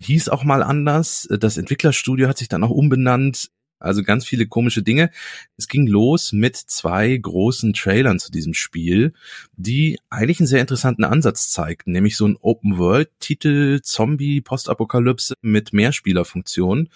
hieß 0.00 0.28
auch 0.28 0.44
mal 0.44 0.62
anders. 0.62 1.28
Das 1.38 1.56
Entwicklerstudio 1.56 2.28
hat 2.28 2.38
sich 2.38 2.48
dann 2.48 2.64
auch 2.64 2.70
umbenannt. 2.70 3.50
Also 3.80 4.02
ganz 4.02 4.24
viele 4.24 4.46
komische 4.46 4.82
Dinge. 4.82 5.10
Es 5.56 5.68
ging 5.68 5.86
los 5.86 6.32
mit 6.32 6.56
zwei 6.56 7.16
großen 7.16 7.74
Trailern 7.74 8.18
zu 8.18 8.32
diesem 8.32 8.52
Spiel, 8.52 9.12
die 9.56 10.00
eigentlich 10.10 10.40
einen 10.40 10.48
sehr 10.48 10.60
interessanten 10.60 11.04
Ansatz 11.04 11.50
zeigten, 11.50 11.92
nämlich 11.92 12.16
so 12.16 12.26
ein 12.26 12.36
Open-World-Titel 12.40 13.80
Zombie 13.82 14.40
Postapokalypse 14.40 15.34
mit 15.42 15.72
Mehrspielerfunktion. 15.72 16.88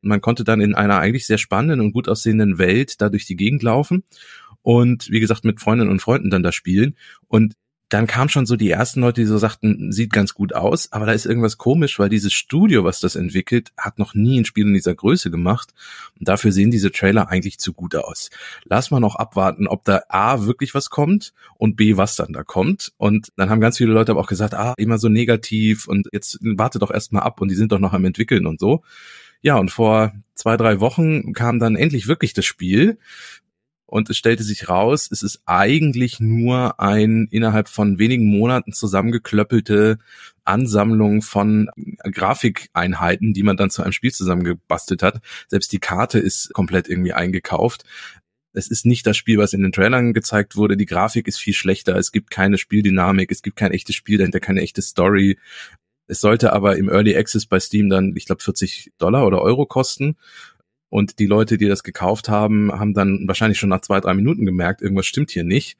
Man 0.00 0.20
konnte 0.20 0.44
dann 0.44 0.60
in 0.60 0.76
einer 0.76 1.00
eigentlich 1.00 1.26
sehr 1.26 1.38
spannenden 1.38 1.80
und 1.80 1.92
gut 1.92 2.08
aussehenden 2.08 2.58
Welt 2.58 3.00
da 3.00 3.08
durch 3.08 3.26
die 3.26 3.36
Gegend 3.36 3.64
laufen 3.64 4.04
und 4.62 5.10
wie 5.10 5.20
gesagt 5.20 5.44
mit 5.44 5.60
Freundinnen 5.60 5.90
und 5.90 6.02
Freunden 6.02 6.30
dann 6.30 6.44
da 6.44 6.52
spielen 6.52 6.96
und 7.26 7.54
dann 7.88 8.06
kam 8.06 8.28
schon 8.28 8.44
so 8.44 8.56
die 8.56 8.70
ersten 8.70 9.00
Leute, 9.00 9.22
die 9.22 9.26
so 9.26 9.38
sagten, 9.38 9.92
sieht 9.92 10.12
ganz 10.12 10.34
gut 10.34 10.54
aus, 10.54 10.92
aber 10.92 11.06
da 11.06 11.12
ist 11.12 11.24
irgendwas 11.24 11.56
komisch, 11.56 11.98
weil 11.98 12.10
dieses 12.10 12.34
Studio, 12.34 12.84
was 12.84 13.00
das 13.00 13.16
entwickelt, 13.16 13.72
hat 13.78 13.98
noch 13.98 14.14
nie 14.14 14.38
ein 14.38 14.44
Spiel 14.44 14.66
in 14.66 14.74
dieser 14.74 14.94
Größe 14.94 15.30
gemacht. 15.30 15.72
Und 16.18 16.28
dafür 16.28 16.52
sehen 16.52 16.70
diese 16.70 16.92
Trailer 16.92 17.28
eigentlich 17.28 17.58
zu 17.58 17.72
gut 17.72 17.96
aus. 17.96 18.30
Lass 18.64 18.90
mal 18.90 19.00
noch 19.00 19.16
abwarten, 19.16 19.66
ob 19.66 19.84
da 19.84 20.02
A 20.08 20.44
wirklich 20.44 20.74
was 20.74 20.90
kommt 20.90 21.32
und 21.56 21.76
B, 21.76 21.96
was 21.96 22.16
dann 22.16 22.32
da 22.32 22.44
kommt. 22.44 22.92
Und 22.98 23.32
dann 23.36 23.48
haben 23.48 23.60
ganz 23.60 23.78
viele 23.78 23.92
Leute 23.92 24.12
aber 24.12 24.20
auch 24.20 24.28
gesagt, 24.28 24.54
ah, 24.54 24.74
immer 24.76 24.98
so 24.98 25.08
negativ 25.08 25.88
und 25.88 26.08
jetzt 26.12 26.38
warte 26.42 26.78
doch 26.78 26.90
erstmal 26.90 27.22
ab 27.22 27.40
und 27.40 27.48
die 27.50 27.56
sind 27.56 27.72
doch 27.72 27.78
noch 27.78 27.94
am 27.94 28.04
entwickeln 28.04 28.46
und 28.46 28.60
so. 28.60 28.82
Ja, 29.40 29.56
und 29.56 29.70
vor 29.70 30.12
zwei, 30.34 30.56
drei 30.56 30.80
Wochen 30.80 31.32
kam 31.32 31.58
dann 31.58 31.76
endlich 31.76 32.08
wirklich 32.08 32.34
das 32.34 32.44
Spiel 32.44 32.98
und 33.90 34.10
es 34.10 34.18
stellte 34.18 34.42
sich 34.42 34.68
raus, 34.68 35.08
es 35.10 35.22
ist 35.22 35.40
eigentlich 35.46 36.20
nur 36.20 36.78
ein 36.78 37.26
innerhalb 37.30 37.70
von 37.70 37.98
wenigen 37.98 38.26
Monaten 38.26 38.74
zusammengeklöppelte 38.74 39.98
Ansammlung 40.44 41.22
von 41.22 41.70
Grafikeinheiten, 42.04 43.32
die 43.32 43.42
man 43.42 43.56
dann 43.56 43.70
zu 43.70 43.82
einem 43.82 43.92
Spiel 43.92 44.12
zusammengebastelt 44.12 45.02
hat. 45.02 45.22
Selbst 45.48 45.72
die 45.72 45.78
Karte 45.78 46.18
ist 46.18 46.52
komplett 46.52 46.86
irgendwie 46.86 47.14
eingekauft. 47.14 47.84
Es 48.52 48.68
ist 48.68 48.84
nicht 48.84 49.06
das 49.06 49.16
Spiel, 49.16 49.38
was 49.38 49.54
in 49.54 49.62
den 49.62 49.72
Trailern 49.72 50.12
gezeigt 50.12 50.56
wurde. 50.56 50.76
Die 50.76 50.86
Grafik 50.86 51.26
ist 51.26 51.38
viel 51.38 51.54
schlechter. 51.54 51.96
Es 51.96 52.12
gibt 52.12 52.30
keine 52.30 52.58
Spieldynamik. 52.58 53.30
Es 53.30 53.40
gibt 53.40 53.56
kein 53.56 53.72
echtes 53.72 53.94
Spiel 53.94 54.18
dahinter, 54.18 54.40
keine 54.40 54.60
echte 54.60 54.82
Story. 54.82 55.38
Es 56.06 56.20
sollte 56.20 56.52
aber 56.52 56.76
im 56.76 56.90
Early 56.90 57.16
Access 57.16 57.46
bei 57.46 57.58
Steam 57.58 57.88
dann, 57.88 58.14
ich 58.16 58.26
glaube, 58.26 58.42
40 58.42 58.92
Dollar 58.98 59.26
oder 59.26 59.40
Euro 59.40 59.64
kosten. 59.64 60.16
Und 60.90 61.18
die 61.18 61.26
Leute, 61.26 61.58
die 61.58 61.68
das 61.68 61.82
gekauft 61.82 62.28
haben, 62.28 62.72
haben 62.72 62.94
dann 62.94 63.26
wahrscheinlich 63.26 63.58
schon 63.58 63.68
nach 63.68 63.82
zwei, 63.82 64.00
drei 64.00 64.14
Minuten 64.14 64.46
gemerkt, 64.46 64.82
irgendwas 64.82 65.06
stimmt 65.06 65.30
hier 65.30 65.44
nicht. 65.44 65.76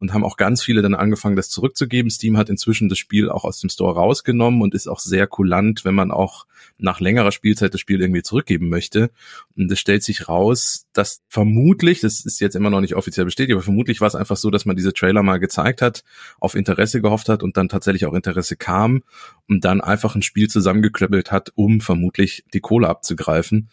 und 0.00 0.12
haben 0.12 0.24
auch 0.24 0.36
ganz 0.36 0.62
viele 0.62 0.82
dann 0.82 0.94
angefangen, 0.94 1.36
das 1.36 1.50
zurückzugeben. 1.50 2.10
Steam 2.10 2.36
hat 2.36 2.48
inzwischen 2.48 2.88
das 2.88 2.98
Spiel 2.98 3.28
auch 3.28 3.44
aus 3.44 3.60
dem 3.60 3.70
Store 3.70 3.94
rausgenommen 3.94 4.62
und 4.62 4.74
ist 4.74 4.86
auch 4.86 5.00
sehr 5.00 5.26
kulant, 5.26 5.84
wenn 5.84 5.94
man 5.94 6.10
auch 6.10 6.46
nach 6.78 7.00
längerer 7.00 7.32
Spielzeit 7.32 7.74
das 7.74 7.80
Spiel 7.80 8.00
irgendwie 8.00 8.22
zurückgeben 8.22 8.68
möchte. 8.68 9.10
Und 9.56 9.70
es 9.72 9.80
stellt 9.80 10.04
sich 10.04 10.28
raus, 10.28 10.86
dass 10.92 11.22
vermutlich, 11.28 12.00
das 12.00 12.24
ist 12.24 12.40
jetzt 12.40 12.54
immer 12.54 12.70
noch 12.70 12.80
nicht 12.80 12.94
offiziell 12.94 13.24
bestätigt, 13.24 13.54
aber 13.54 13.62
vermutlich 13.62 14.00
war 14.00 14.08
es 14.08 14.14
einfach 14.14 14.36
so, 14.36 14.50
dass 14.50 14.64
man 14.64 14.76
diese 14.76 14.92
Trailer 14.92 15.22
mal 15.22 15.38
gezeigt 15.38 15.82
hat, 15.82 16.04
auf 16.38 16.54
Interesse 16.54 17.00
gehofft 17.02 17.28
hat 17.28 17.42
und 17.42 17.56
dann 17.56 17.68
tatsächlich 17.68 18.06
auch 18.06 18.14
Interesse 18.14 18.56
kam 18.56 19.02
und 19.48 19.64
dann 19.64 19.80
einfach 19.80 20.14
ein 20.14 20.22
Spiel 20.22 20.48
zusammengeklöppelt 20.48 21.32
hat, 21.32 21.52
um 21.56 21.80
vermutlich 21.80 22.44
die 22.54 22.60
Kohle 22.60 22.88
abzugreifen 22.88 23.68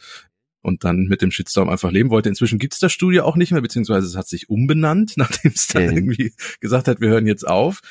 und 0.65 0.83
dann 0.83 1.03
mit 1.03 1.21
dem 1.21 1.29
Shitstorm 1.29 1.69
einfach 1.69 1.91
leben 1.91 2.09
wollte. 2.09 2.27
Inzwischen 2.27 2.57
gibt's 2.57 2.79
das 2.79 2.91
Studio 2.91 3.23
auch 3.23 3.35
nicht 3.35 3.51
mehr, 3.51 3.61
beziehungsweise 3.61 4.07
es 4.07 4.15
hat 4.15 4.27
sich 4.27 4.49
umbenannt, 4.49 5.13
nachdem 5.15 5.51
es 5.53 5.67
dann 5.67 5.85
mhm. 5.85 5.97
irgendwie 5.97 6.33
gesagt 6.59 6.87
hat, 6.87 6.99
wir 6.99 7.09
hören 7.09 7.27
jetzt 7.27 7.47
auf. 7.47 7.81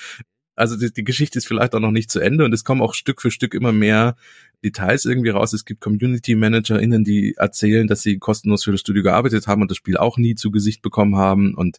Also 0.56 0.76
die, 0.76 0.92
die, 0.92 1.02
Geschichte 1.02 1.38
ist 1.38 1.48
vielleicht 1.48 1.74
auch 1.74 1.80
noch 1.80 1.90
nicht 1.90 2.10
zu 2.10 2.20
Ende 2.20 2.44
und 2.44 2.52
es 2.52 2.62
kommen 2.62 2.80
auch 2.80 2.94
Stück 2.94 3.20
für 3.20 3.32
Stück 3.32 3.54
immer 3.54 3.72
mehr 3.72 4.14
Details 4.62 5.04
irgendwie 5.04 5.30
raus. 5.30 5.52
Es 5.52 5.64
gibt 5.64 5.80
Community 5.80 6.36
ManagerInnen, 6.36 7.02
die 7.02 7.34
erzählen, 7.36 7.88
dass 7.88 8.02
sie 8.02 8.18
kostenlos 8.18 8.62
für 8.62 8.70
das 8.70 8.80
Studio 8.80 9.02
gearbeitet 9.02 9.48
haben 9.48 9.62
und 9.62 9.70
das 9.70 9.78
Spiel 9.78 9.96
auch 9.96 10.16
nie 10.16 10.36
zu 10.36 10.52
Gesicht 10.52 10.80
bekommen 10.80 11.16
haben 11.16 11.54
und 11.54 11.78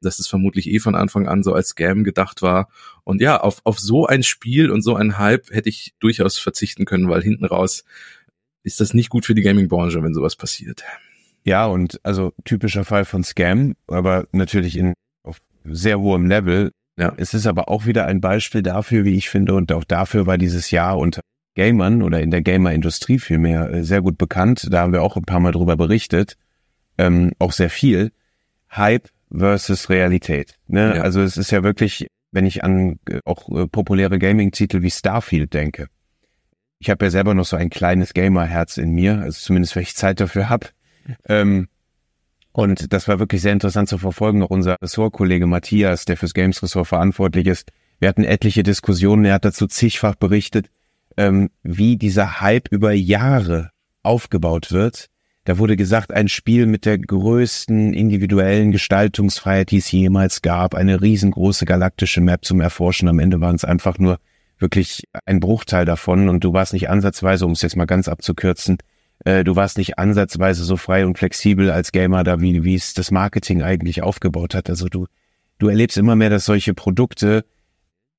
dass 0.00 0.18
es 0.18 0.26
vermutlich 0.26 0.68
eh 0.68 0.80
von 0.80 0.96
Anfang 0.96 1.28
an 1.28 1.44
so 1.44 1.54
als 1.54 1.68
Scam 1.68 2.02
gedacht 2.02 2.42
war. 2.42 2.68
Und 3.04 3.20
ja, 3.20 3.40
auf, 3.40 3.60
auf 3.64 3.78
so 3.78 4.06
ein 4.06 4.24
Spiel 4.24 4.70
und 4.70 4.82
so 4.82 4.96
ein 4.96 5.18
Hype 5.18 5.50
hätte 5.50 5.68
ich 5.68 5.94
durchaus 6.00 6.38
verzichten 6.38 6.84
können, 6.84 7.08
weil 7.08 7.22
hinten 7.22 7.44
raus 7.44 7.84
ist 8.66 8.80
das 8.80 8.94
nicht 8.94 9.10
gut 9.10 9.24
für 9.24 9.34
die 9.34 9.42
Gaming-Branche, 9.42 10.02
wenn 10.02 10.12
sowas 10.12 10.34
passiert. 10.34 10.84
Ja, 11.44 11.66
und 11.66 12.00
also 12.02 12.32
typischer 12.44 12.84
Fall 12.84 13.04
von 13.04 13.22
Scam, 13.22 13.74
aber 13.86 14.26
natürlich 14.32 14.76
in 14.76 14.94
auf 15.22 15.38
sehr 15.64 16.00
hohem 16.00 16.26
Level. 16.26 16.72
Ja. 16.98 17.14
Es 17.16 17.32
ist 17.32 17.46
aber 17.46 17.68
auch 17.68 17.86
wieder 17.86 18.06
ein 18.06 18.20
Beispiel 18.20 18.62
dafür, 18.62 19.04
wie 19.04 19.14
ich 19.14 19.30
finde, 19.30 19.54
und 19.54 19.70
auch 19.70 19.84
dafür 19.84 20.26
war 20.26 20.36
dieses 20.36 20.72
Jahr 20.72 20.98
unter 20.98 21.20
Gamern 21.54 22.02
oder 22.02 22.20
in 22.20 22.32
der 22.32 22.42
Gamer-Industrie 22.42 23.20
vielmehr 23.20 23.70
äh, 23.70 23.84
sehr 23.84 24.02
gut 24.02 24.18
bekannt. 24.18 24.66
Da 24.70 24.80
haben 24.80 24.92
wir 24.92 25.02
auch 25.02 25.16
ein 25.16 25.24
paar 25.24 25.40
Mal 25.40 25.52
drüber 25.52 25.76
berichtet, 25.76 26.36
ähm, 26.98 27.32
auch 27.38 27.52
sehr 27.52 27.70
viel. 27.70 28.10
Hype 28.72 29.08
versus 29.30 29.88
Realität. 29.88 30.58
Ne? 30.66 30.96
Ja. 30.96 31.02
Also 31.02 31.20
es 31.20 31.36
ist 31.36 31.52
ja 31.52 31.62
wirklich, 31.62 32.08
wenn 32.32 32.44
ich 32.44 32.64
an 32.64 32.98
äh, 33.08 33.20
auch 33.24 33.48
äh, 33.48 33.68
populäre 33.68 34.18
Gaming-Titel 34.18 34.82
wie 34.82 34.90
Starfield 34.90 35.54
denke, 35.54 35.86
ich 36.86 36.90
habe 36.90 37.06
ja 37.06 37.10
selber 37.10 37.34
noch 37.34 37.44
so 37.44 37.56
ein 37.56 37.68
kleines 37.68 38.14
Gamer-Herz 38.14 38.76
in 38.76 38.92
mir, 38.92 39.18
also 39.18 39.40
zumindest 39.40 39.74
wenn 39.74 39.82
ich 39.82 39.96
Zeit 39.96 40.20
dafür 40.20 40.48
habe. 40.48 40.68
Ähm, 41.28 41.66
und 42.52 42.92
das 42.92 43.08
war 43.08 43.18
wirklich 43.18 43.42
sehr 43.42 43.52
interessant 43.52 43.88
zu 43.88 43.98
verfolgen. 43.98 44.40
Auch 44.44 44.50
unser 44.50 44.76
Ressortkollege 44.80 45.48
Matthias, 45.48 46.04
der 46.04 46.16
fürs 46.16 46.32
Games-Ressort 46.32 46.86
verantwortlich 46.86 47.48
ist, 47.48 47.72
wir 47.98 48.08
hatten 48.08 48.22
etliche 48.22 48.62
Diskussionen, 48.62 49.24
er 49.24 49.34
hat 49.34 49.44
dazu 49.44 49.66
zigfach 49.66 50.14
berichtet, 50.14 50.68
ähm, 51.16 51.50
wie 51.64 51.96
dieser 51.96 52.40
Hype 52.40 52.68
über 52.70 52.92
Jahre 52.92 53.70
aufgebaut 54.04 54.70
wird. 54.70 55.06
Da 55.42 55.58
wurde 55.58 55.76
gesagt, 55.76 56.12
ein 56.12 56.28
Spiel 56.28 56.66
mit 56.66 56.86
der 56.86 56.98
größten 56.98 57.94
individuellen 57.94 58.70
Gestaltungsfreiheit, 58.70 59.72
die 59.72 59.78
es 59.78 59.90
jemals 59.90 60.40
gab, 60.40 60.76
eine 60.76 61.00
riesengroße 61.00 61.64
galaktische 61.64 62.20
Map 62.20 62.44
zum 62.44 62.60
Erforschen. 62.60 63.08
Am 63.08 63.18
Ende 63.18 63.40
waren 63.40 63.56
es 63.56 63.64
einfach 63.64 63.98
nur 63.98 64.20
wirklich 64.58 65.04
ein 65.24 65.40
Bruchteil 65.40 65.84
davon 65.84 66.28
und 66.28 66.42
du 66.44 66.52
warst 66.52 66.72
nicht 66.72 66.88
ansatzweise, 66.88 67.44
um 67.46 67.52
es 67.52 67.62
jetzt 67.62 67.76
mal 67.76 67.84
ganz 67.84 68.08
abzukürzen, 68.08 68.78
äh, 69.24 69.44
du 69.44 69.56
warst 69.56 69.78
nicht 69.78 69.98
ansatzweise 69.98 70.64
so 70.64 70.76
frei 70.76 71.06
und 71.06 71.18
flexibel 71.18 71.70
als 71.70 71.92
Gamer 71.92 72.24
da, 72.24 72.40
wie, 72.40 72.64
wie 72.64 72.74
es 72.74 72.94
das 72.94 73.10
Marketing 73.10 73.62
eigentlich 73.62 74.02
aufgebaut 74.02 74.54
hat. 74.54 74.70
Also 74.70 74.88
du, 74.88 75.06
du 75.58 75.68
erlebst 75.68 75.96
immer 75.96 76.16
mehr, 76.16 76.30
dass 76.30 76.44
solche 76.44 76.74
Produkte 76.74 77.44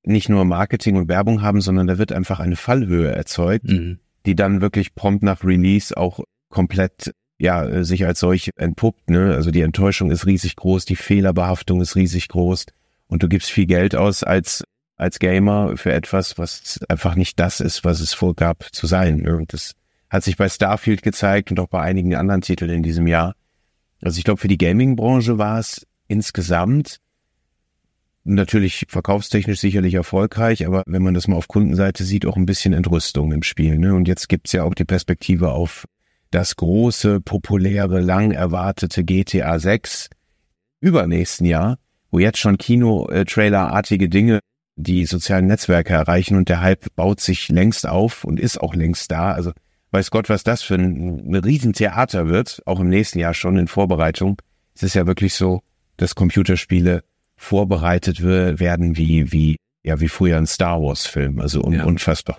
nicht 0.04 0.28
nur 0.28 0.44
Marketing 0.44 0.96
und 0.96 1.08
Werbung 1.08 1.42
haben, 1.42 1.60
sondern 1.60 1.86
da 1.86 1.98
wird 1.98 2.12
einfach 2.12 2.40
eine 2.40 2.56
Fallhöhe 2.56 3.10
erzeugt, 3.10 3.68
mhm. 3.68 3.98
die 4.26 4.34
dann 4.34 4.60
wirklich 4.60 4.94
prompt 4.94 5.22
nach 5.22 5.44
Release 5.44 5.96
auch 5.96 6.20
komplett 6.48 7.12
ja 7.38 7.84
sich 7.84 8.04
als 8.06 8.20
solch 8.20 8.50
entpuppt. 8.56 9.10
Ne? 9.10 9.34
Also 9.34 9.50
die 9.50 9.60
Enttäuschung 9.60 10.10
ist 10.10 10.26
riesig 10.26 10.56
groß, 10.56 10.84
die 10.84 10.96
Fehlerbehaftung 10.96 11.80
ist 11.80 11.94
riesig 11.94 12.28
groß 12.28 12.66
und 13.06 13.22
du 13.22 13.28
gibst 13.28 13.50
viel 13.50 13.66
Geld 13.66 13.94
aus 13.94 14.22
als 14.22 14.64
als 14.98 15.20
Gamer 15.20 15.76
für 15.76 15.92
etwas, 15.92 16.36
was 16.38 16.80
einfach 16.88 17.14
nicht 17.14 17.38
das 17.40 17.60
ist, 17.60 17.84
was 17.84 18.00
es 18.00 18.12
vorgab 18.12 18.66
zu 18.72 18.86
sein. 18.86 19.26
Und 19.26 19.52
das 19.52 19.74
hat 20.10 20.24
sich 20.24 20.36
bei 20.36 20.48
Starfield 20.48 21.02
gezeigt 21.02 21.50
und 21.50 21.60
auch 21.60 21.68
bei 21.68 21.80
einigen 21.80 22.14
anderen 22.16 22.40
Titeln 22.40 22.70
in 22.70 22.82
diesem 22.82 23.06
Jahr. 23.06 23.34
Also 24.02 24.18
ich 24.18 24.24
glaube, 24.24 24.40
für 24.40 24.48
die 24.48 24.58
Gaming-Branche 24.58 25.38
war 25.38 25.60
es 25.60 25.86
insgesamt 26.08 26.98
natürlich 28.24 28.86
verkaufstechnisch 28.88 29.60
sicherlich 29.60 29.94
erfolgreich, 29.94 30.66
aber 30.66 30.82
wenn 30.86 31.02
man 31.02 31.14
das 31.14 31.28
mal 31.28 31.36
auf 31.36 31.48
Kundenseite 31.48 32.04
sieht, 32.04 32.26
auch 32.26 32.36
ein 32.36 32.46
bisschen 32.46 32.72
Entrüstung 32.72 33.32
im 33.32 33.42
Spiel. 33.42 33.78
Ne? 33.78 33.94
Und 33.94 34.08
jetzt 34.08 34.28
gibt's 34.28 34.52
ja 34.52 34.64
auch 34.64 34.74
die 34.74 34.84
Perspektive 34.84 35.52
auf 35.52 35.86
das 36.30 36.56
große, 36.56 37.20
populäre, 37.20 38.00
lang 38.00 38.32
erwartete 38.32 39.04
GTA 39.04 39.58
6 39.58 40.10
übernächsten 40.80 41.46
Jahr, 41.46 41.78
wo 42.10 42.18
jetzt 42.18 42.38
schon 42.38 42.58
Kino-Trailer-artige 42.58 44.08
Dinge 44.08 44.40
die 44.78 45.06
sozialen 45.06 45.46
Netzwerke 45.46 45.92
erreichen 45.92 46.36
und 46.36 46.48
der 46.48 46.60
Hype 46.60 46.94
baut 46.94 47.20
sich 47.20 47.48
längst 47.48 47.86
auf 47.86 48.22
und 48.24 48.38
ist 48.38 48.60
auch 48.60 48.74
längst 48.74 49.10
da. 49.10 49.32
Also 49.32 49.52
weiß 49.90 50.10
Gott, 50.10 50.28
was 50.28 50.44
das 50.44 50.62
für 50.62 50.76
ein, 50.76 51.30
ein 51.30 51.34
Riesentheater 51.34 52.28
wird, 52.28 52.62
auch 52.64 52.78
im 52.78 52.88
nächsten 52.88 53.18
Jahr 53.18 53.34
schon 53.34 53.58
in 53.58 53.66
Vorbereitung. 53.66 54.40
Es 54.74 54.84
ist 54.84 54.94
ja 54.94 55.06
wirklich 55.06 55.34
so, 55.34 55.62
dass 55.96 56.14
Computerspiele 56.14 57.02
vorbereitet 57.36 58.22
werden 58.22 58.96
wie, 58.96 59.32
wie, 59.32 59.56
ja, 59.82 59.98
wie 60.00 60.08
früher 60.08 60.36
ein 60.36 60.46
Star 60.46 60.80
Wars 60.80 61.06
Film. 61.06 61.40
Also 61.40 61.62
un 61.62 61.74
ja. 61.74 61.84
unfassbar. 61.84 62.38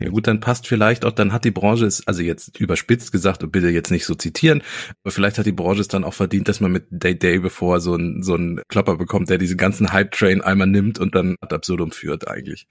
Ja 0.00 0.08
gut, 0.10 0.26
dann 0.26 0.40
passt 0.40 0.66
vielleicht 0.66 1.04
auch, 1.04 1.12
dann 1.12 1.32
hat 1.32 1.44
die 1.44 1.50
Branche 1.50 1.86
es, 1.86 2.06
also 2.06 2.22
jetzt 2.22 2.58
überspitzt 2.60 3.12
gesagt 3.12 3.42
und 3.42 3.50
bitte 3.50 3.68
jetzt 3.68 3.90
nicht 3.90 4.04
so 4.04 4.14
zitieren, 4.14 4.62
aber 5.02 5.10
vielleicht 5.10 5.38
hat 5.38 5.46
die 5.46 5.52
Branche 5.52 5.80
es 5.80 5.88
dann 5.88 6.04
auch 6.04 6.14
verdient, 6.14 6.48
dass 6.48 6.60
man 6.60 6.72
mit 6.72 6.86
Day 6.90 7.18
Day 7.18 7.38
bevor 7.38 7.80
so 7.80 7.94
ein 7.94 8.22
so 8.22 8.36
ein 8.36 8.62
Klopper 8.68 8.96
bekommt, 8.96 9.28
der 9.28 9.38
diesen 9.38 9.56
ganzen 9.56 9.92
Hype-Train 9.92 10.40
einmal 10.40 10.66
nimmt 10.66 10.98
und 10.98 11.14
dann 11.14 11.36
ad 11.40 11.54
absurdum 11.54 11.90
führt 11.90 12.28
eigentlich. 12.28 12.66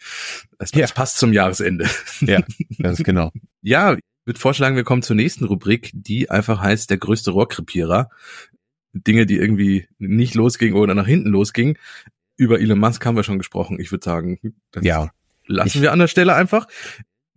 Es, 0.57 0.71
ja. 0.73 0.87
passt 0.87 1.17
zum 1.17 1.33
Jahresende. 1.33 1.87
Ja, 2.21 2.41
ganz 2.81 3.03
genau. 3.03 3.31
ja, 3.61 3.93
ich 3.93 4.01
würde 4.25 4.39
vorschlagen, 4.39 4.75
wir 4.75 4.83
kommen 4.83 5.01
zur 5.01 5.15
nächsten 5.15 5.45
Rubrik, 5.45 5.91
die 5.93 6.29
einfach 6.29 6.61
heißt 6.61 6.89
der 6.89 6.97
größte 6.97 7.31
Rohrkrepierer. 7.31 8.09
Dinge, 8.93 9.25
die 9.25 9.35
irgendwie 9.35 9.87
nicht 9.99 10.33
losgingen 10.33 10.77
oder 10.77 10.95
nach 10.95 11.05
hinten 11.05 11.29
losgingen. 11.29 11.77
Über 12.37 12.59
Elon 12.59 12.79
Musk 12.79 13.05
haben 13.05 13.15
wir 13.15 13.23
schon 13.23 13.37
gesprochen. 13.37 13.79
Ich 13.79 13.91
würde 13.91 14.05
sagen, 14.05 14.39
ja 14.81 15.11
lassen 15.47 15.77
ich, 15.77 15.81
wir 15.81 15.91
an 15.91 15.99
der 15.99 16.07
Stelle 16.07 16.35
einfach. 16.35 16.67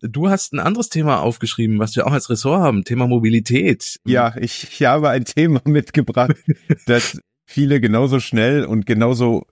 Du 0.01 0.29
hast 0.31 0.53
ein 0.53 0.61
anderes 0.61 0.91
Thema 0.91 1.21
aufgeschrieben, 1.21 1.79
was 1.79 1.97
wir 1.97 2.07
auch 2.07 2.13
als 2.13 2.31
Ressort 2.31 2.61
haben, 2.61 2.85
Thema 2.85 3.09
Mobilität. 3.09 3.99
Ja, 4.05 4.35
ich, 4.39 4.69
ich 4.71 4.85
habe 4.85 5.11
ein 5.11 5.25
Thema 5.25 5.61
mitgebracht, 5.65 6.37
das 6.87 7.21
viele 7.47 7.81
genauso 7.81 8.21
schnell 8.21 8.65
und 8.65 8.87
genauso 8.87 9.47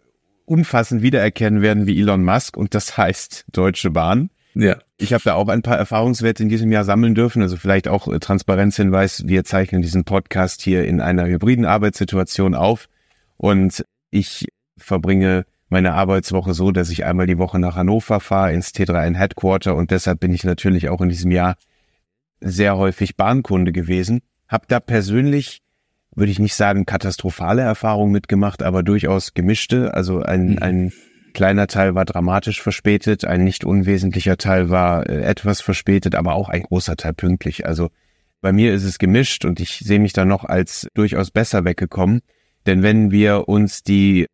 umfassend 0.45 1.03
wiedererkennen 1.03 1.63
werden 1.63 1.87
wie 1.87 1.99
Elon 2.01 2.25
Musk 2.25 2.57
und 2.57 2.75
das 2.75 2.97
heißt 2.97 3.47
Deutsche 3.53 3.91
Bahn. 3.91 4.31
Ja. 4.55 4.79
Ich 4.97 5.13
habe 5.13 5.23
da 5.25 5.35
auch 5.35 5.49
ein 5.49 5.63
paar 5.63 5.77
Erfahrungswerte 5.77 6.43
in 6.43 6.49
diesem 6.49 6.73
Jahr 6.73 6.85
sammeln 6.85 7.15
dürfen, 7.15 7.43
also 7.43 7.57
vielleicht 7.57 7.89
auch 7.89 8.09
äh, 8.09 8.19
Transparenzhinweis. 8.19 9.25
Wir 9.27 9.45
zeichnen 9.45 9.83
diesen 9.83 10.05
Podcast 10.05 10.63
hier 10.63 10.85
in 10.85 11.01
einer 11.01 11.27
hybriden 11.27 11.67
Arbeitssituation 11.67 12.55
auf 12.55 12.89
und 13.37 13.85
ich 14.11 14.47
verbringe 14.79 15.45
meine 15.69 15.95
Arbeitswoche 15.95 16.55
so, 16.55 16.71
dass 16.71 16.91
ich 16.91 17.05
einmal 17.05 17.27
die 17.27 17.39
Woche 17.39 17.59
nach 17.59 17.77
Hannover 17.77 18.21
fahre, 18.21 18.53
ins 18.53 18.71
T3N 18.71 19.17
Headquarter 19.17 19.75
und 19.75 19.91
deshalb 19.91 20.21
bin 20.21 20.33
ich 20.33 20.45
natürlich 20.45 20.89
auch 20.89 21.01
in 21.01 21.09
diesem 21.09 21.31
Jahr 21.31 21.57
sehr 22.41 22.77
häufig 22.77 23.17
Bahnkunde 23.17 23.73
gewesen. 23.73 24.21
Hab 24.49 24.69
da 24.69 24.79
persönlich, 24.79 25.63
würde 26.15 26.31
ich 26.31 26.39
nicht 26.39 26.55
sagen, 26.55 26.87
katastrophale 26.87 27.63
Erfahrungen 27.63 28.13
mitgemacht, 28.13 28.63
aber 28.63 28.83
durchaus 28.83 29.35
gemischte. 29.35 29.95
Also 29.95 30.23
ein, 30.23 30.51
mhm. 30.51 30.59
ein 30.61 30.93
kleiner 31.35 31.67
Teil 31.67 31.95
war 31.95 32.05
dramatisch 32.05 32.63
verspätet, 32.63 33.25
ein 33.25 33.45
nicht 33.45 33.65
unwesentlicher 33.65 34.37
Teil 34.37 34.71
war 34.71 35.09
äh, 35.09 35.23
etwas 35.23 35.61
verspätet, 35.61 36.15
aber 36.15 36.35
auch 36.35 36.49
ein 36.49 36.63
großer 36.63 36.97
Teil 36.97 37.15
pünktlich. 37.15 37.67
Also 37.67 37.91
bei 38.41 38.53
mir 38.53 38.73
ist 38.73 38.85
es 38.85 38.99
gemischt 38.99 39.45
und 39.45 39.61
ich 39.61 39.81
sehe 39.81 39.99
mich 39.99 40.13
da 40.13 40.25
noch 40.25 40.45
als 40.45 40.87
durchaus 40.95 41.31
besser 41.31 41.65
weggekommen. 41.65 42.21
Denn 42.67 42.83
wenn 42.83 43.11
wir 43.11 43.49
uns 43.49 43.83
die 43.83 44.27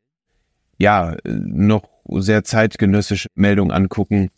ja, 0.82 1.14
noch 1.24 1.88
sehr 2.08 2.42
zeitgenössische 2.42 3.28
Meldung 3.36 3.70
angucken, 3.70 4.30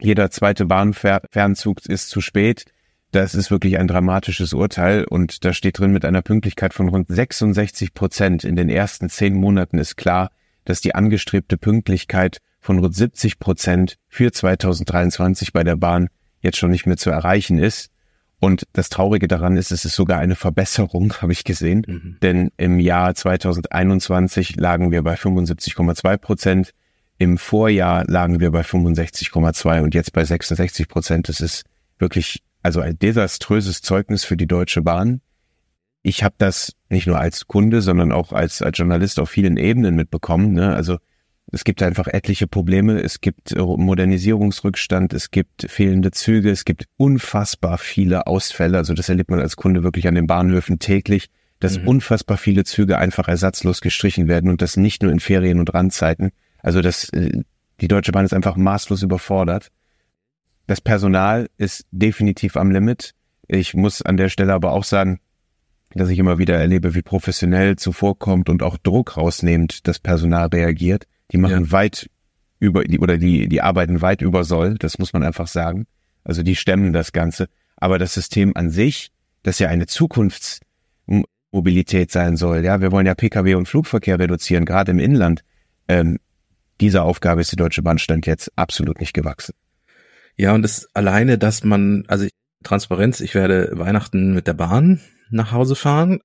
jeder 0.00 0.30
zweite 0.30 0.66
Bahnfernzug 0.66 1.84
ist 1.86 2.10
zu 2.10 2.20
spät. 2.20 2.66
Das 3.10 3.34
ist 3.34 3.50
wirklich 3.50 3.76
ein 3.78 3.88
dramatisches 3.88 4.52
Urteil 4.52 5.04
und 5.04 5.44
da 5.44 5.52
steht 5.52 5.80
drin, 5.80 5.92
mit 5.92 6.04
einer 6.04 6.22
Pünktlichkeit 6.22 6.74
von 6.74 6.88
rund 6.88 7.08
66 7.08 7.92
Prozent 7.92 8.44
in 8.44 8.54
den 8.54 8.68
ersten 8.68 9.08
zehn 9.08 9.34
Monaten 9.34 9.78
ist 9.78 9.96
klar, 9.96 10.30
dass 10.64 10.80
die 10.80 10.94
angestrebte 10.94 11.56
Pünktlichkeit 11.56 12.38
von 12.60 12.78
rund 12.78 12.94
70 12.94 13.40
Prozent 13.40 13.96
für 14.06 14.30
2023 14.30 15.52
bei 15.52 15.64
der 15.64 15.76
Bahn 15.76 16.08
jetzt 16.40 16.58
schon 16.58 16.70
nicht 16.70 16.86
mehr 16.86 16.98
zu 16.98 17.10
erreichen 17.10 17.58
ist. 17.58 17.90
Und 18.44 18.66
das 18.74 18.90
Traurige 18.90 19.26
daran 19.26 19.56
ist, 19.56 19.72
es 19.72 19.86
ist 19.86 19.94
sogar 19.94 20.18
eine 20.18 20.36
Verbesserung, 20.36 21.14
habe 21.22 21.32
ich 21.32 21.44
gesehen. 21.44 21.82
Mhm. 21.88 22.18
Denn 22.20 22.50
im 22.58 22.78
Jahr 22.78 23.14
2021 23.14 24.56
lagen 24.56 24.90
wir 24.90 25.02
bei 25.02 25.14
75,2 25.14 26.18
Prozent. 26.18 26.74
Im 27.16 27.38
Vorjahr 27.38 28.04
lagen 28.06 28.40
wir 28.40 28.50
bei 28.50 28.60
65,2 28.60 29.80
und 29.80 29.94
jetzt 29.94 30.12
bei 30.12 30.24
66 30.24 30.88
Prozent. 30.88 31.30
Das 31.30 31.40
ist 31.40 31.64
wirklich 31.98 32.42
also 32.62 32.80
ein 32.80 32.98
desaströses 32.98 33.80
Zeugnis 33.80 34.26
für 34.26 34.36
die 34.36 34.46
Deutsche 34.46 34.82
Bahn. 34.82 35.22
Ich 36.02 36.22
habe 36.22 36.34
das 36.36 36.74
nicht 36.90 37.06
nur 37.06 37.18
als 37.18 37.46
Kunde, 37.46 37.80
sondern 37.80 38.12
auch 38.12 38.34
als, 38.34 38.60
als 38.60 38.76
Journalist 38.76 39.18
auf 39.20 39.30
vielen 39.30 39.56
Ebenen 39.56 39.94
mitbekommen. 39.94 40.52
Ne? 40.52 40.74
Also 40.74 40.98
es 41.54 41.64
gibt 41.64 41.82
einfach 41.82 42.08
etliche 42.08 42.46
Probleme. 42.46 43.00
Es 43.00 43.20
gibt 43.20 43.56
Modernisierungsrückstand, 43.56 45.14
es 45.14 45.30
gibt 45.30 45.70
fehlende 45.70 46.10
Züge, 46.10 46.50
es 46.50 46.64
gibt 46.64 46.86
unfassbar 46.96 47.78
viele 47.78 48.26
Ausfälle. 48.26 48.76
Also 48.76 48.92
das 48.92 49.08
erlebt 49.08 49.30
man 49.30 49.40
als 49.40 49.56
Kunde 49.56 49.84
wirklich 49.84 50.08
an 50.08 50.16
den 50.16 50.26
Bahnhöfen 50.26 50.80
täglich, 50.80 51.30
dass 51.60 51.78
mhm. 51.78 51.88
unfassbar 51.88 52.36
viele 52.36 52.64
Züge 52.64 52.98
einfach 52.98 53.28
ersatzlos 53.28 53.80
gestrichen 53.80 54.26
werden 54.26 54.50
und 54.50 54.62
das 54.62 54.76
nicht 54.76 55.02
nur 55.02 55.12
in 55.12 55.20
Ferien 55.20 55.60
und 55.60 55.72
Randzeiten. 55.72 56.32
Also 56.58 56.80
das, 56.80 57.08
äh, 57.10 57.42
die 57.80 57.88
Deutsche 57.88 58.12
Bahn 58.12 58.24
ist 58.24 58.34
einfach 58.34 58.56
maßlos 58.56 59.02
überfordert. 59.02 59.68
Das 60.66 60.80
Personal 60.80 61.48
ist 61.56 61.86
definitiv 61.92 62.56
am 62.56 62.72
Limit. 62.72 63.12
Ich 63.46 63.74
muss 63.74 64.02
an 64.02 64.16
der 64.16 64.28
Stelle 64.28 64.54
aber 64.54 64.72
auch 64.72 64.84
sagen, 64.84 65.20
dass 65.94 66.08
ich 66.08 66.18
immer 66.18 66.38
wieder 66.38 66.56
erlebe, 66.56 66.94
wie 66.96 67.02
professionell 67.02 67.76
zuvorkommt 67.76 68.48
und 68.48 68.62
auch 68.64 68.76
Druck 68.76 69.16
rausnehmend 69.16 69.86
das 69.86 70.00
Personal 70.00 70.48
reagiert. 70.48 71.06
Die 71.34 71.38
machen 71.38 71.64
ja. 71.64 71.72
weit 71.72 72.08
über, 72.60 72.84
die, 72.84 73.00
oder 73.00 73.18
die, 73.18 73.48
die 73.48 73.60
arbeiten 73.60 74.00
weit 74.00 74.22
über 74.22 74.44
soll, 74.44 74.76
das 74.78 74.98
muss 74.98 75.12
man 75.12 75.24
einfach 75.24 75.48
sagen. 75.48 75.88
Also 76.22 76.44
die 76.44 76.54
stemmen 76.54 76.92
das 76.92 77.10
Ganze. 77.12 77.48
Aber 77.76 77.98
das 77.98 78.14
System 78.14 78.52
an 78.54 78.70
sich, 78.70 79.10
das 79.42 79.58
ja 79.58 79.66
eine 79.68 79.86
Zukunftsmobilität 79.86 82.12
sein 82.12 82.36
soll, 82.36 82.64
ja, 82.64 82.80
wir 82.80 82.92
wollen 82.92 83.06
ja 83.06 83.16
Pkw 83.16 83.56
und 83.56 83.66
Flugverkehr 83.66 84.20
reduzieren, 84.20 84.64
gerade 84.64 84.92
im 84.92 85.00
Inland. 85.00 85.42
Ähm, 85.88 86.20
dieser 86.80 87.02
Aufgabe 87.02 87.40
ist 87.40 87.50
die 87.50 87.56
Deutsche 87.56 87.82
Bahn 87.82 87.98
stand 87.98 88.26
jetzt 88.26 88.52
absolut 88.56 89.00
nicht 89.00 89.12
gewachsen. 89.12 89.56
Ja, 90.36 90.54
und 90.54 90.62
das 90.62 90.86
alleine, 90.94 91.36
dass 91.36 91.64
man, 91.64 92.04
also 92.06 92.28
Transparenz, 92.62 93.18
ich 93.20 93.34
werde 93.34 93.72
Weihnachten 93.74 94.34
mit 94.34 94.46
der 94.46 94.54
Bahn 94.54 95.00
nach 95.30 95.50
Hause 95.50 95.74
fahren, 95.74 96.20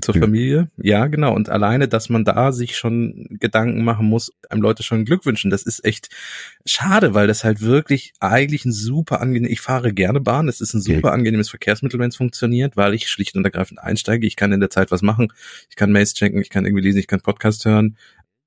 zur 0.00 0.14
Familie. 0.14 0.70
Ja, 0.76 1.06
genau. 1.06 1.34
Und 1.34 1.48
alleine, 1.48 1.88
dass 1.88 2.08
man 2.08 2.24
da 2.24 2.52
sich 2.52 2.76
schon 2.76 3.26
Gedanken 3.40 3.82
machen 3.84 4.06
muss, 4.06 4.32
einem 4.48 4.62
Leute 4.62 4.82
schon 4.82 5.04
Glück 5.04 5.26
wünschen, 5.26 5.50
das 5.50 5.62
ist 5.62 5.84
echt 5.84 6.08
schade, 6.66 7.14
weil 7.14 7.26
das 7.26 7.44
halt 7.44 7.60
wirklich 7.60 8.12
eigentlich 8.20 8.64
ein 8.64 8.72
super 8.72 9.20
angenehm, 9.20 9.50
ich 9.50 9.60
fahre 9.60 9.92
gerne 9.92 10.20
Bahn, 10.20 10.48
es 10.48 10.60
ist 10.60 10.74
ein 10.74 10.80
super 10.80 11.08
okay. 11.08 11.14
angenehmes 11.14 11.50
Verkehrsmittel, 11.50 11.98
wenn 11.98 12.10
es 12.10 12.16
funktioniert, 12.16 12.76
weil 12.76 12.94
ich 12.94 13.08
schlicht 13.08 13.36
und 13.36 13.44
ergreifend 13.44 13.80
einsteige, 13.80 14.26
ich 14.26 14.36
kann 14.36 14.52
in 14.52 14.60
der 14.60 14.70
Zeit 14.70 14.90
was 14.90 15.02
machen, 15.02 15.32
ich 15.68 15.76
kann 15.76 15.92
Mails 15.92 16.14
checken, 16.14 16.40
ich 16.40 16.50
kann 16.50 16.64
irgendwie 16.66 16.84
lesen, 16.84 16.98
ich 16.98 17.06
kann 17.06 17.20
Podcast 17.20 17.64
hören, 17.64 17.96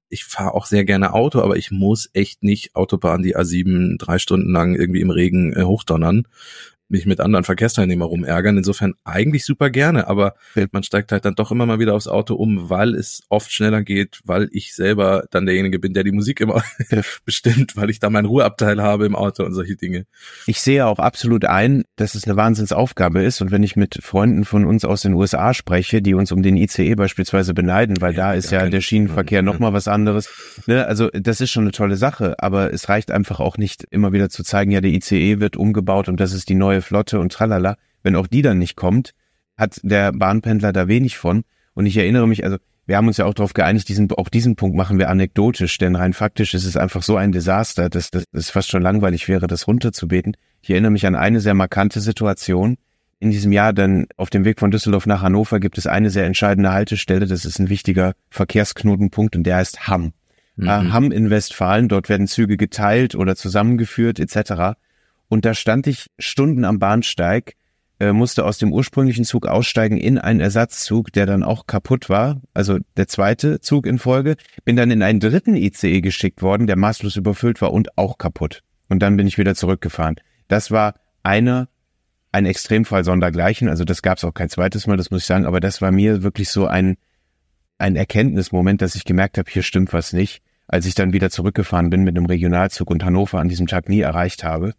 ich 0.09 0.25
fahre 0.25 0.53
auch 0.53 0.67
sehr 0.67 0.85
gerne 0.85 1.13
Auto, 1.13 1.41
aber 1.41 1.57
ich 1.57 1.71
muss 1.71 2.09
echt 2.13 2.43
nicht 2.43 2.75
Autobahn 2.75 3.23
die 3.23 3.35
A7 3.35 3.97
drei 3.97 4.19
Stunden 4.19 4.51
lang 4.51 4.75
irgendwie 4.75 5.01
im 5.01 5.09
Regen 5.09 5.53
äh, 5.53 5.63
hochdonnern 5.63 6.27
mich 6.93 7.05
mit 7.05 7.19
anderen 7.19 7.43
Verkehrsteilnehmern 7.43 8.07
rumärgern. 8.07 8.57
Insofern 8.57 8.93
eigentlich 9.03 9.43
super 9.43 9.69
gerne, 9.69 10.07
aber 10.07 10.35
man 10.71 10.83
steigt 10.83 11.11
halt 11.11 11.25
dann 11.25 11.35
doch 11.35 11.51
immer 11.51 11.65
mal 11.65 11.79
wieder 11.79 11.93
aufs 11.93 12.07
Auto 12.07 12.35
um, 12.35 12.69
weil 12.69 12.95
es 12.95 13.23
oft 13.27 13.51
schneller 13.51 13.81
geht, 13.81 14.21
weil 14.23 14.47
ich 14.53 14.73
selber 14.73 15.25
dann 15.31 15.45
derjenige 15.45 15.79
bin, 15.79 15.93
der 15.93 16.03
die 16.03 16.11
Musik 16.11 16.39
immer 16.39 16.63
bestimmt, 17.25 17.75
weil 17.75 17.89
ich 17.89 17.99
da 17.99 18.09
meinen 18.09 18.25
Ruheabteil 18.25 18.81
habe 18.81 19.05
im 19.05 19.15
Auto 19.15 19.43
und 19.43 19.53
solche 19.53 19.75
Dinge. 19.75 20.05
Ich 20.45 20.61
sehe 20.61 20.85
auch 20.85 20.99
absolut 20.99 21.45
ein, 21.45 21.83
dass 21.95 22.15
es 22.15 22.25
eine 22.25 22.37
Wahnsinnsaufgabe 22.37 23.23
ist 23.23 23.41
und 23.41 23.51
wenn 23.51 23.63
ich 23.63 23.75
mit 23.75 23.99
Freunden 24.01 24.45
von 24.45 24.65
uns 24.65 24.85
aus 24.85 25.01
den 25.01 25.13
USA 25.13 25.53
spreche, 25.53 26.01
die 26.01 26.13
uns 26.13 26.31
um 26.31 26.43
den 26.43 26.55
ICE 26.55 26.95
beispielsweise 26.95 27.53
beneiden, 27.53 27.99
weil 27.99 28.13
ja, 28.13 28.29
da 28.29 28.33
ist 28.33 28.51
ja 28.51 28.69
der 28.69 28.81
Schienenverkehr 28.81 29.39
ja. 29.39 29.41
nochmal 29.41 29.73
was 29.73 29.87
anderes. 29.87 30.29
Ne? 30.67 30.85
Also 30.85 31.09
das 31.11 31.41
ist 31.41 31.49
schon 31.49 31.63
eine 31.63 31.71
tolle 31.71 31.97
Sache, 31.97 32.35
aber 32.37 32.71
es 32.71 32.87
reicht 32.87 33.09
einfach 33.09 33.39
auch 33.39 33.57
nicht 33.57 33.85
immer 33.89 34.13
wieder 34.13 34.29
zu 34.29 34.43
zeigen, 34.43 34.71
ja, 34.71 34.81
der 34.81 34.91
ICE 34.91 35.39
wird 35.39 35.57
umgebaut 35.57 36.07
und 36.07 36.19
das 36.19 36.33
ist 36.33 36.49
die 36.49 36.55
neue 36.55 36.82
Flotte 36.83 37.19
und 37.19 37.31
tralala, 37.31 37.77
wenn 38.03 38.15
auch 38.15 38.27
die 38.27 38.41
dann 38.41 38.59
nicht 38.59 38.75
kommt, 38.75 39.13
hat 39.57 39.79
der 39.83 40.11
Bahnpendler 40.11 40.73
da 40.73 40.87
wenig 40.87 41.17
von. 41.17 41.43
Und 41.73 41.85
ich 41.85 41.97
erinnere 41.97 42.27
mich, 42.27 42.43
also 42.43 42.57
wir 42.85 42.97
haben 42.97 43.07
uns 43.07 43.17
ja 43.17 43.25
auch 43.25 43.33
darauf 43.33 43.53
geeinigt, 43.53 43.87
diesen, 43.87 44.11
auch 44.11 44.29
diesen 44.29 44.55
Punkt 44.55 44.75
machen 44.75 44.99
wir 44.99 45.09
anekdotisch, 45.09 45.77
denn 45.77 45.95
rein 45.95 46.13
faktisch 46.13 46.53
ist 46.53 46.65
es 46.65 46.75
einfach 46.75 47.01
so 47.01 47.15
ein 47.15 47.31
Desaster, 47.31 47.89
dass 47.89 48.11
dass 48.11 48.25
es 48.33 48.49
fast 48.49 48.69
schon 48.69 48.81
langweilig 48.81 49.27
wäre, 49.29 49.47
das 49.47 49.67
runterzubeten. 49.67 50.35
Ich 50.61 50.69
erinnere 50.69 50.91
mich 50.91 51.05
an 51.05 51.15
eine 51.15 51.39
sehr 51.39 51.53
markante 51.53 52.01
Situation. 52.01 52.77
In 53.19 53.31
diesem 53.31 53.53
Jahr 53.53 53.71
dann 53.71 54.07
auf 54.17 54.29
dem 54.29 54.43
Weg 54.43 54.59
von 54.59 54.69
Düsseldorf 54.69 55.05
nach 55.05 55.21
Hannover 55.21 55.61
gibt 55.61 55.77
es 55.77 55.87
eine 55.87 56.09
sehr 56.09 56.25
entscheidende 56.25 56.73
Haltestelle. 56.73 57.25
Das 57.25 57.45
ist 57.45 57.57
ein 57.57 57.69
wichtiger 57.69 58.13
Verkehrsknotenpunkt 58.29 59.37
und 59.37 59.43
der 59.43 59.57
heißt 59.57 59.87
Hamm. 59.87 60.11
Mhm. 60.57 60.67
Äh, 60.67 60.91
Hamm 60.91 61.11
in 61.13 61.29
Westfalen. 61.29 61.87
Dort 61.87 62.09
werden 62.09 62.27
Züge 62.27 62.57
geteilt 62.57 63.15
oder 63.15 63.37
zusammengeführt 63.37 64.19
etc. 64.19 64.75
Und 65.33 65.45
da 65.45 65.55
stand 65.55 65.87
ich 65.87 66.11
Stunden 66.19 66.63
am 66.63 66.77
Bahnsteig, 66.77 67.55
äh, 67.99 68.11
musste 68.11 68.45
aus 68.45 68.59
dem 68.59 68.71
ursprünglichen 68.71 69.25
Zug 69.25 69.47
aussteigen 69.47 69.97
in 69.97 70.19
einen 70.19 70.39
Ersatzzug, 70.39 71.11
der 71.11 71.25
dann 71.25 71.41
auch 71.41 71.65
kaputt 71.65 72.07
war. 72.07 72.39
Also 72.53 72.77
der 72.97 73.07
zweite 73.07 73.59
Zug 73.59 73.87
in 73.87 73.97
Folge. 73.97 74.35
Bin 74.63 74.75
dann 74.75 74.91
in 74.91 75.01
einen 75.01 75.19
dritten 75.19 75.55
ICE 75.55 76.01
geschickt 76.01 76.43
worden, 76.43 76.67
der 76.67 76.77
maßlos 76.77 77.15
überfüllt 77.15 77.63
war 77.63 77.73
und 77.73 77.97
auch 77.97 78.19
kaputt. 78.19 78.61
Und 78.89 78.99
dann 78.99 79.17
bin 79.17 79.25
ich 79.25 79.39
wieder 79.39 79.55
zurückgefahren. 79.55 80.17
Das 80.49 80.69
war 80.69 80.93
einer 81.23 81.67
ein 82.31 82.45
Extremfall 82.45 83.03
sondergleichen. 83.03 83.69
Also 83.69 83.85
das 83.85 84.03
gab 84.03 84.19
es 84.19 84.23
auch 84.25 84.35
kein 84.35 84.49
zweites 84.49 84.85
Mal, 84.85 84.97
das 84.97 85.09
muss 85.09 85.21
ich 85.21 85.25
sagen. 85.25 85.47
Aber 85.47 85.59
das 85.59 85.81
war 85.81 85.91
mir 85.91 86.21
wirklich 86.21 86.49
so 86.49 86.67
ein 86.67 86.95
ein 87.79 87.95
Erkenntnismoment, 87.95 88.83
dass 88.83 88.93
ich 88.93 89.03
gemerkt 89.03 89.39
habe, 89.39 89.49
hier 89.49 89.63
stimmt 89.63 89.93
was 89.93 90.13
nicht. 90.13 90.43
Als 90.67 90.85
ich 90.85 90.93
dann 90.93 91.11
wieder 91.11 91.31
zurückgefahren 91.31 91.89
bin 91.89 92.03
mit 92.03 92.15
einem 92.15 92.27
Regionalzug 92.27 92.91
und 92.91 93.03
Hannover 93.03 93.39
an 93.39 93.49
diesem 93.49 93.65
Tag 93.65 93.89
nie 93.89 94.01
erreicht 94.01 94.43
habe. 94.43 94.75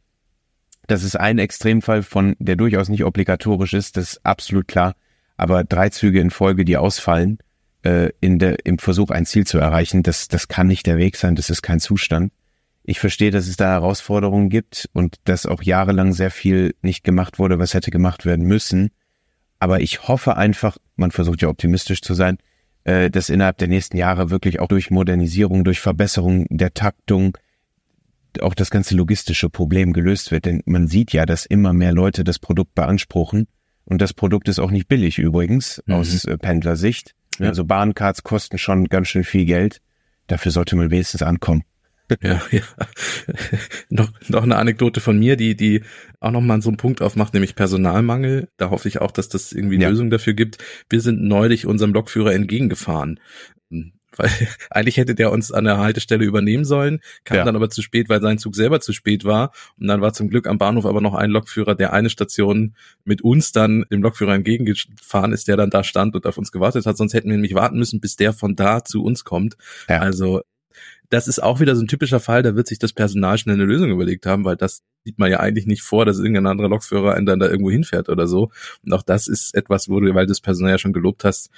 Das 0.86 1.02
ist 1.02 1.16
ein 1.16 1.38
Extremfall 1.38 2.02
von, 2.02 2.36
der 2.38 2.56
durchaus 2.56 2.88
nicht 2.88 3.04
obligatorisch 3.04 3.72
ist, 3.72 3.96
das 3.96 4.14
ist 4.14 4.26
absolut 4.26 4.68
klar. 4.68 4.94
Aber 5.36 5.64
drei 5.64 5.88
Züge 5.88 6.20
in 6.20 6.30
Folge, 6.30 6.64
die 6.64 6.76
ausfallen, 6.76 7.38
äh, 7.82 8.10
in 8.20 8.38
der, 8.38 8.64
im 8.66 8.78
Versuch 8.78 9.10
ein 9.10 9.26
Ziel 9.26 9.46
zu 9.46 9.58
erreichen, 9.58 10.02
das, 10.02 10.28
das 10.28 10.48
kann 10.48 10.66
nicht 10.66 10.86
der 10.86 10.98
Weg 10.98 11.16
sein, 11.16 11.36
das 11.36 11.50
ist 11.50 11.62
kein 11.62 11.80
Zustand. 11.80 12.32
Ich 12.84 13.00
verstehe, 13.00 13.30
dass 13.30 13.48
es 13.48 13.56
da 13.56 13.70
Herausforderungen 13.70 14.50
gibt 14.50 14.90
und 14.92 15.16
dass 15.24 15.46
auch 15.46 15.62
jahrelang 15.62 16.12
sehr 16.12 16.30
viel 16.30 16.74
nicht 16.82 17.02
gemacht 17.02 17.38
wurde, 17.38 17.58
was 17.58 17.72
hätte 17.72 17.90
gemacht 17.90 18.26
werden 18.26 18.44
müssen. 18.44 18.90
Aber 19.58 19.80
ich 19.80 20.06
hoffe 20.06 20.36
einfach, 20.36 20.76
man 20.96 21.10
versucht 21.10 21.40
ja 21.40 21.48
optimistisch 21.48 22.02
zu 22.02 22.12
sein, 22.12 22.36
äh, 22.84 23.10
dass 23.10 23.30
innerhalb 23.30 23.56
der 23.56 23.68
nächsten 23.68 23.96
Jahre 23.96 24.28
wirklich 24.28 24.60
auch 24.60 24.68
durch 24.68 24.90
Modernisierung, 24.90 25.64
durch 25.64 25.80
Verbesserung 25.80 26.46
der 26.50 26.74
Taktung, 26.74 27.38
auch 28.42 28.54
das 28.54 28.70
ganze 28.70 28.94
logistische 28.96 29.50
Problem 29.50 29.92
gelöst 29.92 30.30
wird. 30.30 30.44
Denn 30.46 30.62
man 30.66 30.86
sieht 30.86 31.12
ja, 31.12 31.26
dass 31.26 31.46
immer 31.46 31.72
mehr 31.72 31.92
Leute 31.92 32.24
das 32.24 32.38
Produkt 32.38 32.74
beanspruchen. 32.74 33.46
Und 33.84 34.00
das 34.00 34.14
Produkt 34.14 34.48
ist 34.48 34.58
auch 34.58 34.70
nicht 34.70 34.88
billig 34.88 35.18
übrigens, 35.18 35.82
mhm. 35.86 35.94
aus 35.94 36.24
äh, 36.24 36.38
Pendlersicht. 36.38 37.14
Ja. 37.38 37.48
Also 37.48 37.64
Bahncards 37.64 38.22
kosten 38.22 38.58
schon 38.58 38.86
ganz 38.86 39.08
schön 39.08 39.24
viel 39.24 39.44
Geld. 39.44 39.80
Dafür 40.26 40.52
sollte 40.52 40.76
man 40.76 40.90
wenigstens 40.90 41.22
ankommen. 41.22 41.62
Ja, 42.22 42.42
ja. 42.50 42.60
noch, 43.88 44.12
noch 44.28 44.42
eine 44.42 44.56
Anekdote 44.56 45.00
von 45.00 45.18
mir, 45.18 45.36
die, 45.36 45.56
die 45.56 45.82
auch 46.20 46.32
nochmal 46.32 46.60
so 46.60 46.68
einen 46.68 46.76
Punkt 46.76 47.00
aufmacht, 47.00 47.32
nämlich 47.32 47.54
Personalmangel. 47.54 48.48
Da 48.58 48.68
hoffe 48.68 48.88
ich 48.88 49.00
auch, 49.00 49.10
dass 49.10 49.30
das 49.30 49.52
irgendwie 49.52 49.80
ja. 49.80 49.88
Lösung 49.88 50.10
dafür 50.10 50.34
gibt. 50.34 50.58
Wir 50.90 51.00
sind 51.00 51.22
neulich 51.22 51.66
unserem 51.66 51.94
Lokführer 51.94 52.34
entgegengefahren 52.34 53.20
weil 54.16 54.30
eigentlich 54.70 54.96
hätte 54.96 55.14
der 55.14 55.32
uns 55.32 55.52
an 55.52 55.64
der 55.64 55.78
Haltestelle 55.78 56.24
übernehmen 56.24 56.64
sollen, 56.64 57.00
kam 57.24 57.38
ja. 57.38 57.44
dann 57.44 57.56
aber 57.56 57.70
zu 57.70 57.82
spät, 57.82 58.08
weil 58.08 58.20
sein 58.20 58.38
Zug 58.38 58.54
selber 58.54 58.80
zu 58.80 58.92
spät 58.92 59.24
war. 59.24 59.52
Und 59.78 59.86
dann 59.86 60.00
war 60.00 60.12
zum 60.12 60.28
Glück 60.28 60.46
am 60.46 60.58
Bahnhof 60.58 60.86
aber 60.86 61.00
noch 61.00 61.14
ein 61.14 61.30
Lokführer, 61.30 61.74
der 61.74 61.92
eine 61.92 62.10
Station 62.10 62.74
mit 63.04 63.22
uns 63.22 63.52
dann 63.52 63.84
dem 63.90 64.02
Lokführer 64.02 64.34
entgegengefahren 64.34 65.32
ist, 65.32 65.48
der 65.48 65.56
dann 65.56 65.70
da 65.70 65.84
stand 65.84 66.14
und 66.14 66.26
auf 66.26 66.38
uns 66.38 66.52
gewartet 66.52 66.86
hat. 66.86 66.96
Sonst 66.96 67.14
hätten 67.14 67.28
wir 67.28 67.36
nämlich 67.36 67.54
warten 67.54 67.78
müssen, 67.78 68.00
bis 68.00 68.16
der 68.16 68.32
von 68.32 68.56
da 68.56 68.84
zu 68.84 69.02
uns 69.02 69.24
kommt. 69.24 69.56
Ja. 69.88 70.00
Also 70.00 70.42
das 71.10 71.28
ist 71.28 71.42
auch 71.42 71.60
wieder 71.60 71.76
so 71.76 71.82
ein 71.82 71.88
typischer 71.88 72.18
Fall, 72.18 72.42
da 72.42 72.56
wird 72.56 72.66
sich 72.66 72.78
das 72.78 72.92
Personal 72.92 73.38
schnell 73.38 73.54
eine 73.54 73.64
Lösung 73.64 73.90
überlegt 73.90 74.26
haben, 74.26 74.44
weil 74.44 74.56
das 74.56 74.82
sieht 75.04 75.18
man 75.18 75.30
ja 75.30 75.38
eigentlich 75.38 75.66
nicht 75.66 75.82
vor, 75.82 76.06
dass 76.06 76.18
irgendein 76.18 76.46
anderer 76.46 76.68
Lokführer 76.68 77.14
einen 77.14 77.26
dann 77.26 77.38
da 77.38 77.48
irgendwo 77.48 77.70
hinfährt 77.70 78.08
oder 78.08 78.26
so. 78.26 78.50
Und 78.84 78.92
auch 78.92 79.02
das 79.02 79.28
ist 79.28 79.54
etwas, 79.54 79.88
wo 79.88 80.00
du, 80.00 80.14
weil 80.14 80.26
du 80.26 80.30
das 80.30 80.40
Personal 80.40 80.72
ja 80.72 80.78
schon 80.78 80.92
gelobt 80.92 81.24
hast, 81.24 81.50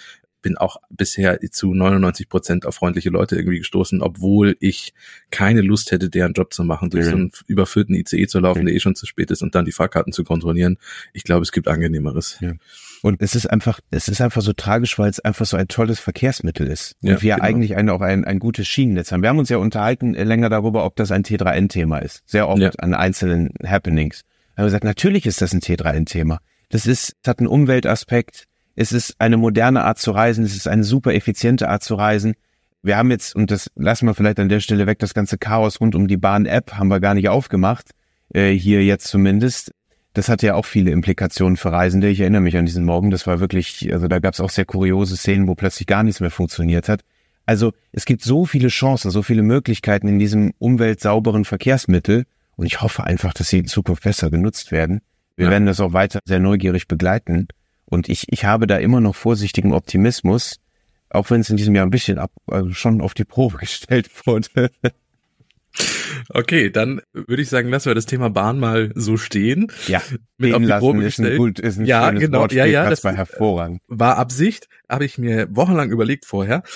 bin 0.47 0.57
auch 0.57 0.77
bisher 0.91 1.41
zu 1.51 1.75
99 1.75 2.29
Prozent 2.29 2.67
auf 2.67 2.77
freundliche 2.77 3.11
Leute 3.11 3.35
irgendwie 3.35 3.59
gestoßen, 3.59 4.01
obwohl 4.01 4.57
ich 4.61 4.95
keine 5.33 5.61
Lust 5.61 5.91
hätte, 5.91 6.09
deren 6.09 6.35
Job 6.35 6.55
zu 6.55 6.63
machen, 6.63 6.89
durch 6.89 7.07
mhm. 7.07 7.11
so 7.11 7.17
einen 7.17 7.33
überfüllten 7.49 7.97
ICE 7.97 8.29
zu 8.29 8.39
laufen, 8.39 8.61
mhm. 8.63 8.67
der 8.67 8.77
eh 8.77 8.79
schon 8.79 8.95
zu 8.95 9.07
spät 9.07 9.33
ist 9.33 9.43
und 9.43 9.57
dann 9.57 9.65
die 9.65 9.73
Fahrkarten 9.73 10.13
zu 10.13 10.23
kontrollieren. 10.23 10.79
Ich 11.13 11.25
glaube, 11.25 11.43
es 11.43 11.51
gibt 11.51 11.67
angenehmeres. 11.67 12.39
Ja. 12.41 12.53
Und 13.03 13.21
es 13.23 13.35
ist 13.35 13.51
einfach, 13.51 13.81
es 13.91 14.07
ist 14.07 14.21
einfach 14.21 14.41
so 14.41 14.53
tragisch, 14.53 15.01
weil 15.01 15.11
es 15.11 15.19
einfach 15.19 15.47
so 15.47 15.57
ein 15.57 15.67
tolles 15.67 15.99
Verkehrsmittel 15.99 16.69
ist. 16.69 16.95
Und 17.03 17.11
ja, 17.11 17.23
wir 17.23 17.35
genau. 17.35 17.45
eigentlich 17.45 17.75
ein, 17.75 17.91
auch 17.91 18.03
ein, 18.03 18.25
ein 18.25 18.39
gutes 18.39 18.69
Schienennetz 18.69 19.11
haben. 19.11 19.23
Wir 19.23 19.31
haben 19.31 19.41
uns 19.41 19.49
ja 19.49 19.57
unterhalten 19.57 20.15
äh, 20.15 20.23
länger 20.23 20.49
darüber, 20.49 20.85
ob 20.85 20.95
das 20.95 21.11
ein 21.11 21.25
T3N-Thema 21.25 21.99
ist. 21.99 22.23
Sehr 22.25 22.49
oft 22.49 22.63
ja. 22.63 22.71
an 22.79 22.95
einzelnen 22.95 23.51
Happenings. 23.65 24.23
Haben 24.57 24.67
gesagt, 24.67 24.85
natürlich 24.85 25.27
ist 25.27 25.43
das 25.43 25.53
ein 25.53 25.61
T3N-Thema. 25.61 26.39
Das 26.69 26.87
ist, 26.87 27.17
das 27.23 27.33
hat 27.33 27.41
einen 27.41 27.49
Umweltaspekt. 27.49 28.47
Es 28.77 28.93
ist 28.93 29.17
eine 29.19 29.39
moderne 29.39 29.83
Art 29.85 29.99
zu 29.99 30.12
reisen. 30.12 30.45
Es 30.45 30.55
ist 30.55 30.69
eine 30.69 30.85
super 30.85 31.15
effiziente 31.15 31.69
Art 31.69 31.83
zu 31.83 31.95
reisen. 31.95 32.35
Wir 32.83 32.97
haben 32.97 33.11
jetzt, 33.11 33.35
und 33.35 33.51
das 33.51 33.71
lassen 33.75 34.07
wir 34.07 34.15
vielleicht 34.15 34.39
an 34.39 34.49
der 34.49 34.61
Stelle 34.61 34.87
weg, 34.87 35.01
das 35.01 35.15
ganze 35.15 35.39
Chaos 35.39 35.81
rund 35.81 35.97
um 35.97 36.07
die 36.07 36.19
Bahn-App 36.19 36.75
haben 36.75 36.89
wir 36.89 37.01
gar 37.01 37.15
nicht 37.15 37.29
aufgemacht, 37.29 37.91
äh, 38.33 38.53
hier 38.53 38.85
jetzt 38.85 39.09
zumindest. 39.09 39.73
Das 40.12 40.29
hatte 40.29 40.47
ja 40.47 40.55
auch 40.55 40.65
viele 40.65 40.93
Implikationen 40.93 41.57
für 41.57 41.73
Reisende. 41.73 42.09
Ich 42.09 42.21
erinnere 42.21 42.43
mich 42.43 42.57
an 42.57 42.65
diesen 42.65 42.85
Morgen. 42.85 43.11
Das 43.11 43.27
war 43.27 43.41
wirklich, 43.41 43.93
also 43.93 44.09
da 44.09 44.19
gab 44.19 44.35
es 44.35 44.41
auch 44.41 44.51
sehr 44.51 44.65
kuriose 44.65 45.17
Szenen, 45.17 45.49
wo 45.49 45.55
plötzlich 45.55 45.87
gar 45.87 46.05
nichts 46.05 46.21
mehr 46.21 46.31
funktioniert 46.31 46.89
hat. 46.89 47.01
Also 47.45 47.73
es 47.93 48.05
gibt 48.05 48.23
so 48.23 48.45
viele 48.45 48.69
Chancen, 48.69 49.11
so 49.11 49.23
viele 49.23 49.43
Möglichkeiten 49.43 50.09
in 50.09 50.19
diesem 50.19 50.53
umweltsauberen 50.59 51.45
Verkehrsmittel. 51.45 52.25
Und 52.57 52.67
ich 52.67 52.81
hoffe 52.81 53.05
einfach, 53.05 53.35
dass 53.35 53.49
sie 53.49 53.59
in 53.59 53.67
Zukunft 53.67 54.05
besser 54.05 54.31
genutzt 54.31 54.73
werden. 54.73 55.01
Wir 55.37 55.47
ja. 55.47 55.51
werden 55.51 55.67
das 55.67 55.81
auch 55.81 55.93
weiter 55.93 56.21
sehr 56.25 56.41
neugierig 56.41 56.89
begleiten. 56.89 57.49
Und 57.87 58.09
ich, 58.09 58.27
ich 58.29 58.44
habe 58.44 58.66
da 58.66 58.77
immer 58.79 59.01
noch 59.01 59.14
vorsichtigen 59.14 59.72
Optimismus, 59.72 60.61
auch 61.09 61.31
wenn 61.31 61.40
es 61.40 61.51
in 61.51 61.57
diesem 61.57 61.75
Jahr 61.75 61.87
ein 61.87 61.90
bisschen 61.90 62.18
ab, 62.18 62.33
also 62.46 62.72
schon 62.72 63.01
auf 63.01 63.14
die 63.14 63.25
Probe 63.25 63.57
gestellt 63.61 64.11
wurde. 64.27 64.70
Okay, 66.31 66.70
dann 66.70 67.03
würde 67.12 67.42
ich 67.42 67.49
sagen, 67.49 67.68
lassen 67.68 67.87
wir 67.87 67.94
das 67.94 68.07
Thema 68.07 68.31
Bahn 68.31 68.59
mal 68.59 68.92
so 68.94 69.16
stehen. 69.16 69.70
Ja, 69.87 70.03
mit 70.38 70.55
auf 70.55 70.62
die 70.62 70.68
Probe 70.68 70.99
ist 71.01 71.16
gestellt. 71.16 71.33
ein 71.33 71.37
gut, 71.37 71.59
ist 71.59 71.79
ein 71.79 71.85
ja, 71.87 72.11
genau, 72.11 72.40
Wortspiel, 72.40 72.59
ja, 72.61 72.66
ja, 72.66 72.83
das 72.85 73.01
das 73.01 73.05
war 73.05 73.14
hervorragend. 73.14 73.83
War 73.87 74.16
Absicht, 74.16 74.68
habe 74.88 75.05
ich 75.05 75.18
mir 75.18 75.55
wochenlang 75.55 75.90
überlegt 75.90 76.25
vorher. 76.25 76.62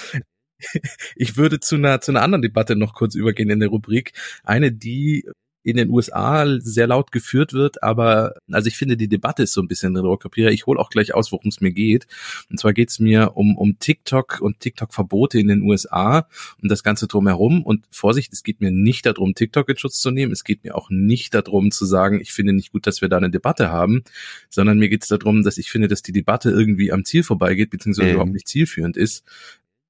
Ich 1.17 1.39
würde 1.39 1.59
zu 1.59 1.77
einer, 1.77 2.03
zu 2.03 2.13
einer 2.13 2.21
anderen 2.21 2.43
Debatte 2.43 2.77
noch 2.77 2.93
kurz 2.93 3.15
übergehen 3.15 3.49
in 3.49 3.61
der 3.61 3.71
Rubrik. 3.71 4.13
Eine, 4.45 4.71
die 4.71 5.25
in 5.63 5.77
den 5.77 5.91
USA 5.91 6.47
sehr 6.61 6.87
laut 6.87 7.13
geführt 7.13 7.53
wird, 7.53 7.83
aber 7.83 8.35
also 8.51 8.69
ich 8.69 8.77
finde, 8.77 8.97
die 8.97 9.09
Debatte 9.09 9.43
ist 9.43 9.53
so 9.53 9.61
ein 9.61 9.69
bisschen 9.69 9.97
Rohrkrepierer. 9.97 10.51
Ich 10.51 10.67
hole 10.67 10.81
auch 10.81 10.89
gleich 10.91 11.15
aus, 11.15 11.33
worum 11.33 11.49
es 11.49 11.61
mir 11.61 11.71
geht. 11.73 12.07
Und 12.51 12.59
zwar 12.59 12.73
geht 12.73 12.89
es 12.91 12.99
mir 12.99 13.37
um, 13.37 13.57
um 13.57 13.79
TikTok 13.79 14.41
und 14.41 14.61
TikTok-Verbote 14.61 15.39
in 15.39 15.49
den 15.49 15.63
USA 15.63 16.27
und 16.63 16.71
das 16.71 16.83
Ganze 16.83 17.07
drumherum. 17.09 17.63
Und 17.63 17.85
Vorsicht, 17.91 18.33
es 18.33 18.43
geht 18.43 18.61
mir 18.61 18.71
nicht 18.71 19.05
darum, 19.05 19.35
TikTok 19.35 19.69
in 19.69 19.77
Schutz 19.77 20.01
zu 20.01 20.11
nehmen. 20.11 20.33
Es 20.33 20.45
geht 20.45 20.65
mir 20.65 20.75
auch 20.77 20.89
nicht 20.91 21.35
darum 21.35 21.71
zu 21.71 21.85
sagen, 21.85 22.21
ich 22.21 22.33
finde 22.33 22.53
nicht 22.55 22.73
gut, 22.73 22.87
dass 22.87 23.01
wir 23.03 23.09
da 23.11 23.19
eine 23.19 23.31
Debatte 23.31 23.71
haben, 23.71 24.03
sondern 24.49 24.79
mir 24.79 24.89
geht 24.89 25.03
es 25.03 25.09
darum, 25.09 25.43
dass 25.43 25.59
ich 25.59 25.71
finde, 25.71 25.89
dass 25.89 26.03
die 26.03 26.13
Debatte 26.13 26.51
irgendwie 26.51 26.91
am 26.93 27.05
Ziel 27.05 27.23
vorbeigeht, 27.23 27.71
beziehungsweise 27.71 28.09
Mhm. 28.09 28.15
überhaupt 28.15 28.33
nicht 28.33 28.49
zielführend 28.49 28.97
ist. 28.97 29.25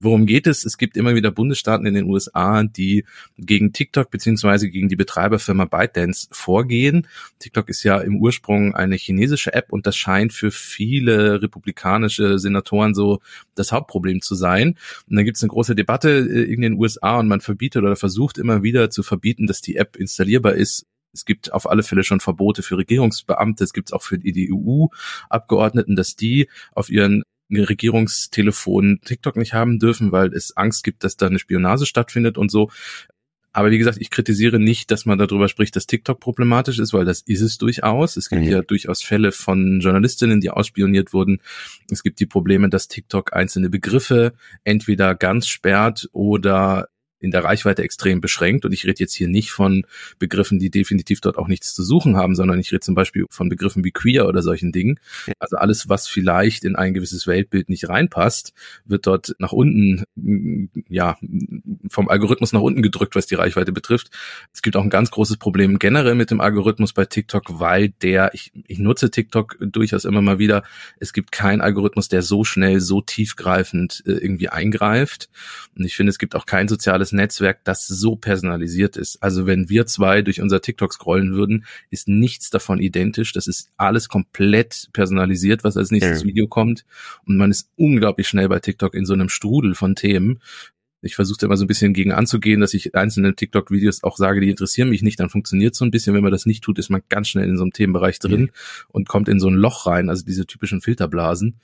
Worum 0.02 0.24
geht 0.24 0.46
es? 0.46 0.64
Es 0.64 0.78
gibt 0.78 0.96
immer 0.96 1.14
wieder 1.14 1.30
Bundesstaaten 1.30 1.84
in 1.84 1.92
den 1.92 2.08
USA, 2.08 2.62
die 2.62 3.04
gegen 3.36 3.74
TikTok 3.74 4.10
beziehungsweise 4.10 4.70
gegen 4.70 4.88
die 4.88 4.96
Betreiberfirma 4.96 5.66
ByteDance 5.66 6.28
vorgehen. 6.32 7.06
TikTok 7.38 7.68
ist 7.68 7.82
ja 7.82 7.98
im 8.00 8.16
Ursprung 8.16 8.74
eine 8.74 8.96
chinesische 8.96 9.52
App 9.52 9.70
und 9.72 9.86
das 9.86 9.96
scheint 9.96 10.32
für 10.32 10.50
viele 10.50 11.42
republikanische 11.42 12.38
Senatoren 12.38 12.94
so 12.94 13.20
das 13.54 13.72
Hauptproblem 13.72 14.22
zu 14.22 14.34
sein. 14.34 14.78
Und 15.06 15.16
dann 15.16 15.26
gibt 15.26 15.36
es 15.36 15.42
eine 15.42 15.50
große 15.50 15.74
Debatte 15.74 16.08
äh, 16.08 16.50
in 16.50 16.62
den 16.62 16.78
USA 16.78 17.18
und 17.18 17.28
man 17.28 17.42
verbietet 17.42 17.82
oder 17.82 17.96
versucht 17.96 18.38
immer 18.38 18.62
wieder 18.62 18.88
zu 18.88 19.02
verbieten, 19.02 19.46
dass 19.46 19.60
die 19.60 19.76
App 19.76 19.96
installierbar 19.96 20.54
ist 20.54 20.86
es 21.12 21.24
gibt 21.24 21.52
auf 21.52 21.68
alle 21.68 21.82
Fälle 21.82 22.04
schon 22.04 22.20
Verbote 22.20 22.62
für 22.62 22.78
Regierungsbeamte, 22.78 23.64
es 23.64 23.72
gibt 23.72 23.92
auch 23.92 24.02
für 24.02 24.16
die 24.16 24.52
EU-Abgeordneten, 24.52 25.96
dass 25.96 26.14
die 26.14 26.48
auf 26.72 26.88
ihren 26.88 27.24
Regierungstelefon 27.58 29.00
TikTok 29.04 29.36
nicht 29.36 29.54
haben 29.54 29.78
dürfen, 29.78 30.12
weil 30.12 30.32
es 30.32 30.56
Angst 30.56 30.84
gibt, 30.84 31.04
dass 31.04 31.16
da 31.16 31.26
eine 31.26 31.38
Spionage 31.38 31.86
stattfindet 31.86 32.38
und 32.38 32.50
so. 32.50 32.70
Aber 33.52 33.72
wie 33.72 33.78
gesagt, 33.78 33.98
ich 34.00 34.10
kritisiere 34.10 34.60
nicht, 34.60 34.92
dass 34.92 35.06
man 35.06 35.18
darüber 35.18 35.48
spricht, 35.48 35.74
dass 35.74 35.86
TikTok 35.86 36.20
problematisch 36.20 36.78
ist, 36.78 36.92
weil 36.92 37.04
das 37.04 37.20
ist 37.22 37.40
es 37.40 37.58
durchaus. 37.58 38.16
Es 38.16 38.28
gibt 38.28 38.42
Mhm. 38.42 38.48
ja 38.48 38.62
durchaus 38.62 39.02
Fälle 39.02 39.32
von 39.32 39.80
Journalistinnen, 39.80 40.40
die 40.40 40.50
ausspioniert 40.50 41.12
wurden. 41.12 41.40
Es 41.90 42.04
gibt 42.04 42.20
die 42.20 42.26
Probleme, 42.26 42.68
dass 42.68 42.86
TikTok 42.86 43.32
einzelne 43.32 43.68
Begriffe 43.68 44.34
entweder 44.62 45.16
ganz 45.16 45.48
sperrt 45.48 46.08
oder 46.12 46.88
in 47.20 47.30
der 47.30 47.44
Reichweite 47.44 47.82
extrem 47.82 48.20
beschränkt. 48.20 48.64
Und 48.64 48.72
ich 48.72 48.84
rede 48.84 48.98
jetzt 48.98 49.14
hier 49.14 49.28
nicht 49.28 49.50
von 49.52 49.84
Begriffen, 50.18 50.58
die 50.58 50.70
definitiv 50.70 51.20
dort 51.20 51.38
auch 51.38 51.48
nichts 51.48 51.74
zu 51.74 51.82
suchen 51.82 52.16
haben, 52.16 52.34
sondern 52.34 52.58
ich 52.58 52.72
rede 52.72 52.80
zum 52.80 52.94
Beispiel 52.94 53.26
von 53.30 53.48
Begriffen 53.48 53.84
wie 53.84 53.92
queer 53.92 54.26
oder 54.26 54.42
solchen 54.42 54.72
Dingen. 54.72 54.98
Also 55.38 55.56
alles, 55.56 55.88
was 55.88 56.08
vielleicht 56.08 56.64
in 56.64 56.76
ein 56.76 56.94
gewisses 56.94 57.26
Weltbild 57.26 57.68
nicht 57.68 57.88
reinpasst, 57.88 58.52
wird 58.84 59.06
dort 59.06 59.34
nach 59.38 59.52
unten, 59.52 60.04
ja, 60.88 61.18
vom 61.88 62.08
Algorithmus 62.08 62.52
nach 62.52 62.60
unten 62.60 62.82
gedrückt, 62.82 63.14
was 63.14 63.26
die 63.26 63.34
Reichweite 63.34 63.72
betrifft. 63.72 64.10
Es 64.52 64.62
gibt 64.62 64.76
auch 64.76 64.82
ein 64.82 64.90
ganz 64.90 65.10
großes 65.10 65.36
Problem 65.36 65.78
generell 65.78 66.14
mit 66.14 66.30
dem 66.30 66.40
Algorithmus 66.40 66.92
bei 66.92 67.04
TikTok, 67.04 67.60
weil 67.60 67.90
der, 68.02 68.32
ich, 68.34 68.52
ich 68.66 68.78
nutze 68.78 69.10
TikTok 69.10 69.56
durchaus 69.60 70.04
immer 70.04 70.22
mal 70.22 70.38
wieder, 70.38 70.62
es 70.98 71.12
gibt 71.12 71.32
keinen 71.32 71.60
Algorithmus, 71.60 72.08
der 72.08 72.22
so 72.22 72.44
schnell, 72.44 72.80
so 72.80 73.00
tiefgreifend 73.00 74.02
äh, 74.06 74.12
irgendwie 74.12 74.48
eingreift. 74.48 75.28
Und 75.76 75.84
ich 75.84 75.96
finde, 75.96 76.10
es 76.10 76.18
gibt 76.18 76.34
auch 76.34 76.46
kein 76.46 76.68
soziales 76.68 77.09
Netzwerk, 77.12 77.64
das 77.64 77.86
so 77.86 78.16
personalisiert 78.16 78.96
ist. 78.96 79.22
Also 79.22 79.46
wenn 79.46 79.68
wir 79.68 79.86
zwei 79.86 80.22
durch 80.22 80.40
unser 80.40 80.60
TikTok 80.60 80.92
scrollen 80.92 81.34
würden, 81.34 81.64
ist 81.90 82.08
nichts 82.08 82.50
davon 82.50 82.80
identisch. 82.80 83.32
Das 83.32 83.46
ist 83.46 83.70
alles 83.76 84.08
komplett 84.08 84.88
personalisiert, 84.92 85.64
was 85.64 85.76
als 85.76 85.90
nächstes. 85.90 86.24
Video 86.24 86.46
kommt. 86.48 86.84
Und 87.26 87.36
man 87.36 87.50
ist 87.50 87.70
unglaublich 87.76 88.28
schnell 88.28 88.48
bei 88.48 88.58
TikTok 88.60 88.94
in 88.94 89.04
so 89.04 89.12
einem 89.12 89.28
Strudel 89.28 89.74
von 89.74 89.94
Themen. 89.94 90.40
Ich 91.02 91.14
versuche 91.14 91.46
immer 91.46 91.56
so 91.56 91.64
ein 91.64 91.68
bisschen 91.68 91.94
gegen 91.94 92.12
anzugehen, 92.12 92.60
dass 92.60 92.74
ich 92.74 92.94
einzelne 92.94 93.34
TikTok-Videos 93.34 94.02
auch 94.02 94.18
sage, 94.18 94.40
die 94.40 94.50
interessieren 94.50 94.90
mich 94.90 95.00
nicht, 95.00 95.18
dann 95.18 95.30
funktioniert 95.30 95.74
so 95.74 95.84
ein 95.86 95.90
bisschen. 95.90 96.14
Wenn 96.14 96.22
man 96.22 96.32
das 96.32 96.44
nicht 96.44 96.62
tut, 96.62 96.78
ist 96.78 96.90
man 96.90 97.00
ganz 97.08 97.28
schnell 97.28 97.48
in 97.48 97.56
so 97.56 97.62
einem 97.62 97.72
Themenbereich 97.72 98.18
drin 98.18 98.50
und 98.88 99.08
kommt 99.08 99.28
in 99.28 99.40
so 99.40 99.48
ein 99.48 99.54
Loch 99.54 99.86
rein, 99.86 100.10
also 100.10 100.24
diese 100.24 100.44
typischen 100.44 100.82
Filterblasen. 100.82 101.58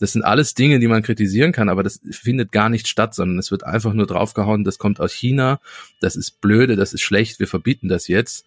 Das 0.00 0.12
sind 0.12 0.22
alles 0.22 0.54
Dinge, 0.54 0.80
die 0.80 0.88
man 0.88 1.02
kritisieren 1.02 1.52
kann, 1.52 1.68
aber 1.68 1.82
das 1.82 2.00
findet 2.10 2.50
gar 2.50 2.70
nicht 2.70 2.88
statt, 2.88 3.14
sondern 3.14 3.38
es 3.38 3.50
wird 3.50 3.64
einfach 3.64 3.92
nur 3.92 4.06
draufgehauen, 4.06 4.64
das 4.64 4.78
kommt 4.78 4.98
aus 4.98 5.12
China, 5.12 5.60
das 6.00 6.16
ist 6.16 6.40
blöde, 6.40 6.74
das 6.74 6.94
ist 6.94 7.02
schlecht, 7.02 7.38
wir 7.38 7.46
verbieten 7.46 7.88
das 7.88 8.08
jetzt. 8.08 8.46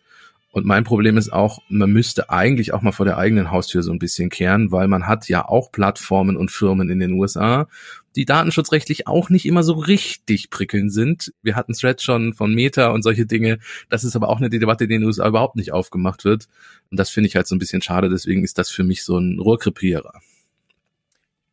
Und 0.51 0.67
mein 0.67 0.83
Problem 0.83 1.17
ist 1.17 1.33
auch, 1.33 1.63
man 1.67 1.91
müsste 1.91 2.29
eigentlich 2.29 2.73
auch 2.73 2.83
mal 2.83 2.91
vor 2.91 3.07
der 3.07 3.17
eigenen 3.17 3.49
Haustür 3.49 3.81
so 3.81 3.91
ein 3.91 3.97
bisschen 3.97 4.29
kehren, 4.29 4.71
weil 4.71 4.87
man 4.87 5.07
hat 5.07 5.27
ja 5.27 5.47
auch 5.47 5.71
Plattformen 5.71 6.37
und 6.37 6.51
Firmen 6.51 6.91
in 6.91 6.99
den 6.99 7.13
USA, 7.13 7.67
die 8.15 8.25
datenschutzrechtlich 8.25 9.07
auch 9.07 9.31
nicht 9.31 9.47
immer 9.47 9.63
so 9.63 9.73
richtig 9.73 10.51
prickelnd 10.51 10.93
sind. 10.93 11.33
Wir 11.41 11.55
hatten 11.55 11.73
Threads 11.73 12.03
schon 12.03 12.33
von 12.33 12.53
Meta 12.53 12.89
und 12.89 13.01
solche 13.01 13.25
Dinge. 13.25 13.57
Das 13.89 14.03
ist 14.03 14.15
aber 14.15 14.29
auch 14.29 14.37
eine 14.37 14.51
Debatte, 14.51 14.87
die 14.87 14.93
in 14.93 15.01
den 15.01 15.07
USA 15.07 15.27
überhaupt 15.27 15.55
nicht 15.55 15.71
aufgemacht 15.71 16.23
wird. 16.23 16.47
Und 16.91 16.99
das 16.99 17.09
finde 17.09 17.29
ich 17.29 17.35
halt 17.35 17.47
so 17.47 17.55
ein 17.55 17.59
bisschen 17.59 17.81
schade. 17.81 18.09
Deswegen 18.09 18.43
ist 18.43 18.59
das 18.59 18.69
für 18.69 18.83
mich 18.83 19.03
so 19.03 19.17
ein 19.17 19.39
Rohrkrepierer. 19.39 20.21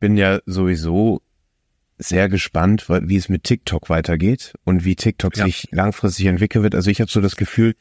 Bin 0.01 0.17
ja 0.17 0.41
sowieso 0.45 1.21
sehr 1.97 2.27
gespannt, 2.27 2.87
wie 2.89 3.15
es 3.15 3.29
mit 3.29 3.43
TikTok 3.45 3.89
weitergeht 3.89 4.53
und 4.65 4.83
wie 4.83 4.95
TikTok 4.95 5.37
Ja. 5.37 5.45
sich 5.45 5.69
langfristig 5.71 6.25
entwickeln 6.25 6.63
wird. 6.63 6.75
Also 6.75 6.89
ich 6.89 6.99
habe 6.99 7.09
so 7.09 7.21
das 7.21 7.35
Gefühl, 7.37 7.75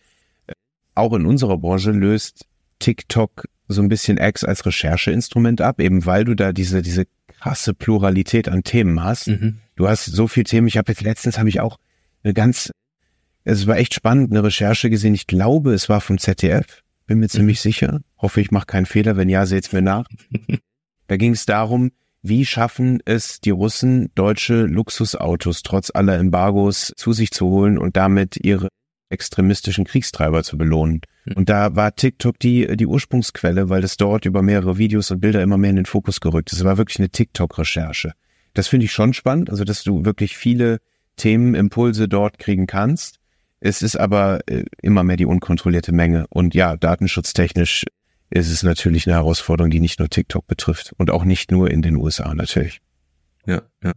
äh, 0.46 0.52
auch 0.94 1.14
in 1.14 1.26
unserer 1.26 1.58
Branche 1.58 1.90
löst 1.90 2.46
TikTok 2.78 3.46
so 3.66 3.80
ein 3.82 3.88
bisschen 3.88 4.18
X 4.18 4.44
als 4.44 4.66
Rechercheinstrument 4.66 5.60
ab, 5.62 5.80
eben 5.80 6.04
weil 6.06 6.24
du 6.24 6.34
da 6.36 6.52
diese 6.52 6.82
diese 6.82 7.06
krasse 7.26 7.72
Pluralität 7.72 8.48
an 8.48 8.62
Themen 8.62 9.02
hast. 9.02 9.28
Mhm. 9.28 9.58
Du 9.76 9.88
hast 9.88 10.04
so 10.04 10.28
viel 10.28 10.44
Themen. 10.44 10.68
Ich 10.68 10.76
habe 10.76 10.92
jetzt 10.92 11.00
letztens 11.02 11.38
habe 11.38 11.48
ich 11.48 11.60
auch 11.60 11.78
eine 12.22 12.34
ganz, 12.34 12.70
es 13.44 13.66
war 13.66 13.78
echt 13.78 13.94
spannend, 13.94 14.30
eine 14.30 14.44
Recherche 14.44 14.90
gesehen. 14.90 15.14
Ich 15.14 15.26
glaube, 15.26 15.72
es 15.72 15.88
war 15.88 16.02
vom 16.02 16.18
ZDF. 16.18 16.82
Bin 17.06 17.18
mir 17.20 17.28
ziemlich 17.28 17.60
sicher. 17.60 18.02
Hoffe, 18.18 18.42
ich 18.42 18.50
mache 18.50 18.66
keinen 18.66 18.84
Fehler. 18.86 19.16
Wenn 19.16 19.30
ja, 19.30 19.46
seht's 19.46 19.72
mir 19.72 19.82
nach. 19.82 20.06
Da 21.06 21.16
ging 21.16 21.32
es 21.32 21.44
darum, 21.44 21.90
wie 22.22 22.44
schaffen 22.44 23.00
es 23.04 23.40
die 23.40 23.50
Russen, 23.50 24.10
deutsche 24.14 24.62
Luxusautos 24.62 25.62
trotz 25.62 25.90
aller 25.94 26.18
Embargos 26.18 26.92
zu 26.96 27.12
sich 27.12 27.30
zu 27.30 27.46
holen 27.46 27.78
und 27.78 27.96
damit 27.96 28.36
ihre 28.36 28.68
extremistischen 29.08 29.84
Kriegstreiber 29.84 30.44
zu 30.44 30.56
belohnen. 30.56 31.00
Hm. 31.24 31.36
Und 31.36 31.48
da 31.48 31.74
war 31.74 31.94
TikTok 31.94 32.38
die, 32.38 32.76
die 32.76 32.86
Ursprungsquelle, 32.86 33.68
weil 33.68 33.84
es 33.84 33.96
dort 33.96 34.24
über 34.24 34.42
mehrere 34.42 34.78
Videos 34.78 35.10
und 35.10 35.20
Bilder 35.20 35.42
immer 35.42 35.58
mehr 35.58 35.70
in 35.70 35.76
den 35.76 35.86
Fokus 35.86 36.20
gerückt 36.20 36.52
ist. 36.52 36.58
Es 36.58 36.64
war 36.64 36.78
wirklich 36.78 36.98
eine 36.98 37.10
TikTok-Recherche. 37.10 38.12
Das 38.54 38.68
finde 38.68 38.86
ich 38.86 38.92
schon 38.92 39.12
spannend, 39.12 39.50
also 39.50 39.64
dass 39.64 39.82
du 39.82 40.04
wirklich 40.04 40.36
viele 40.36 40.80
Themen, 41.16 41.54
Impulse 41.54 42.08
dort 42.08 42.38
kriegen 42.38 42.66
kannst. 42.66 43.18
Es 43.60 43.82
ist 43.82 43.96
aber 43.96 44.40
äh, 44.46 44.64
immer 44.80 45.04
mehr 45.04 45.16
die 45.16 45.26
unkontrollierte 45.26 45.92
Menge. 45.92 46.26
Und 46.30 46.54
ja, 46.54 46.76
datenschutztechnisch 46.76 47.84
ist 48.30 48.50
es 48.50 48.62
natürlich 48.62 49.06
eine 49.06 49.16
Herausforderung, 49.16 49.70
die 49.70 49.80
nicht 49.80 49.98
nur 49.98 50.08
TikTok 50.08 50.46
betrifft 50.46 50.94
und 50.96 51.10
auch 51.10 51.24
nicht 51.24 51.50
nur 51.50 51.70
in 51.70 51.82
den 51.82 51.96
USA 51.96 52.34
natürlich. 52.34 52.80
Ja. 53.46 53.62
Ja. 53.82 53.92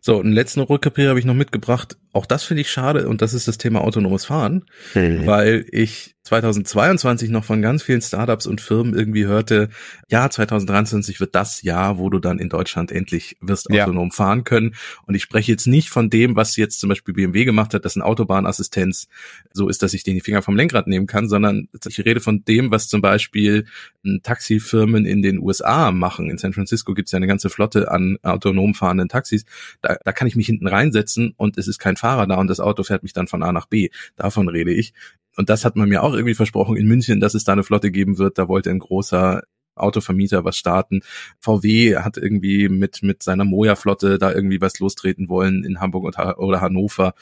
So, 0.00 0.20
einen 0.20 0.32
letzten 0.32 0.60
Rückkapier 0.60 1.10
habe 1.10 1.18
ich 1.18 1.24
noch 1.24 1.34
mitgebracht. 1.34 1.98
Auch 2.12 2.24
das 2.24 2.44
finde 2.44 2.62
ich 2.62 2.70
schade 2.70 3.08
und 3.08 3.20
das 3.20 3.34
ist 3.34 3.46
das 3.46 3.58
Thema 3.58 3.82
autonomes 3.82 4.24
Fahren, 4.24 4.64
mhm. 4.94 5.26
weil 5.26 5.66
ich 5.70 6.16
2022 6.28 7.30
noch 7.30 7.44
von 7.44 7.62
ganz 7.62 7.82
vielen 7.82 8.02
Startups 8.02 8.46
und 8.46 8.60
Firmen 8.60 8.94
irgendwie 8.94 9.24
hörte, 9.24 9.70
ja, 10.10 10.28
2023 10.28 11.20
wird 11.20 11.34
das 11.34 11.62
Jahr, 11.62 11.98
wo 11.98 12.10
du 12.10 12.18
dann 12.18 12.38
in 12.38 12.50
Deutschland 12.50 12.92
endlich 12.92 13.36
wirst 13.40 13.68
ja. 13.70 13.84
autonom 13.84 14.10
fahren 14.10 14.44
können. 14.44 14.74
Und 15.06 15.14
ich 15.14 15.22
spreche 15.22 15.50
jetzt 15.52 15.66
nicht 15.66 15.88
von 15.88 16.10
dem, 16.10 16.36
was 16.36 16.56
jetzt 16.56 16.80
zum 16.80 16.90
Beispiel 16.90 17.14
BMW 17.14 17.44
gemacht 17.46 17.72
hat, 17.72 17.84
dass 17.84 17.96
ein 17.96 18.02
Autobahnassistenz 18.02 19.08
so 19.52 19.68
ist, 19.68 19.82
dass 19.82 19.94
ich 19.94 20.02
den 20.02 20.14
die 20.14 20.20
Finger 20.20 20.42
vom 20.42 20.56
Lenkrad 20.56 20.86
nehmen 20.86 21.06
kann, 21.06 21.28
sondern 21.28 21.68
ich 21.86 21.98
rede 22.04 22.20
von 22.20 22.44
dem, 22.44 22.70
was 22.70 22.88
zum 22.88 23.00
Beispiel 23.00 23.64
hm, 24.04 24.20
Taxifirmen 24.22 25.06
in 25.06 25.22
den 25.22 25.38
USA 25.38 25.92
machen. 25.92 26.28
In 26.28 26.36
San 26.36 26.52
Francisco 26.52 26.92
gibt 26.92 27.08
es 27.08 27.12
ja 27.12 27.16
eine 27.16 27.26
ganze 27.26 27.48
Flotte 27.48 27.90
an 27.90 28.18
autonom 28.22 28.74
fahrenden 28.74 29.08
Taxis. 29.18 29.44
Da, 29.82 29.96
da 30.04 30.12
kann 30.12 30.28
ich 30.28 30.36
mich 30.36 30.46
hinten 30.46 30.68
reinsetzen 30.68 31.34
und 31.36 31.58
es 31.58 31.68
ist 31.68 31.78
kein 31.78 31.96
Fahrer 31.96 32.26
da 32.26 32.36
und 32.36 32.48
das 32.48 32.60
Auto 32.60 32.82
fährt 32.82 33.02
mich 33.02 33.12
dann 33.12 33.28
von 33.28 33.42
A 33.42 33.52
nach 33.52 33.66
B. 33.66 33.90
Davon 34.16 34.48
rede 34.48 34.72
ich. 34.72 34.92
Und 35.36 35.50
das 35.50 35.64
hat 35.64 35.76
man 35.76 35.88
mir 35.88 36.02
auch 36.02 36.14
irgendwie 36.14 36.34
versprochen 36.34 36.76
in 36.76 36.86
München, 36.86 37.20
dass 37.20 37.34
es 37.34 37.44
da 37.44 37.52
eine 37.52 37.62
Flotte 37.62 37.90
geben 37.90 38.18
wird. 38.18 38.38
Da 38.38 38.48
wollte 38.48 38.70
ein 38.70 38.80
großer 38.80 39.42
Autovermieter 39.76 40.44
was 40.44 40.56
starten. 40.56 41.02
VW 41.40 41.96
hat 41.98 42.16
irgendwie 42.16 42.68
mit, 42.68 43.02
mit 43.02 43.22
seiner 43.22 43.44
Moja-Flotte 43.44 44.18
da 44.18 44.32
irgendwie 44.32 44.60
was 44.60 44.80
lostreten 44.80 45.28
wollen 45.28 45.64
in 45.64 45.80
Hamburg 45.80 46.18
oder 46.38 46.60
Hannover. 46.60 47.14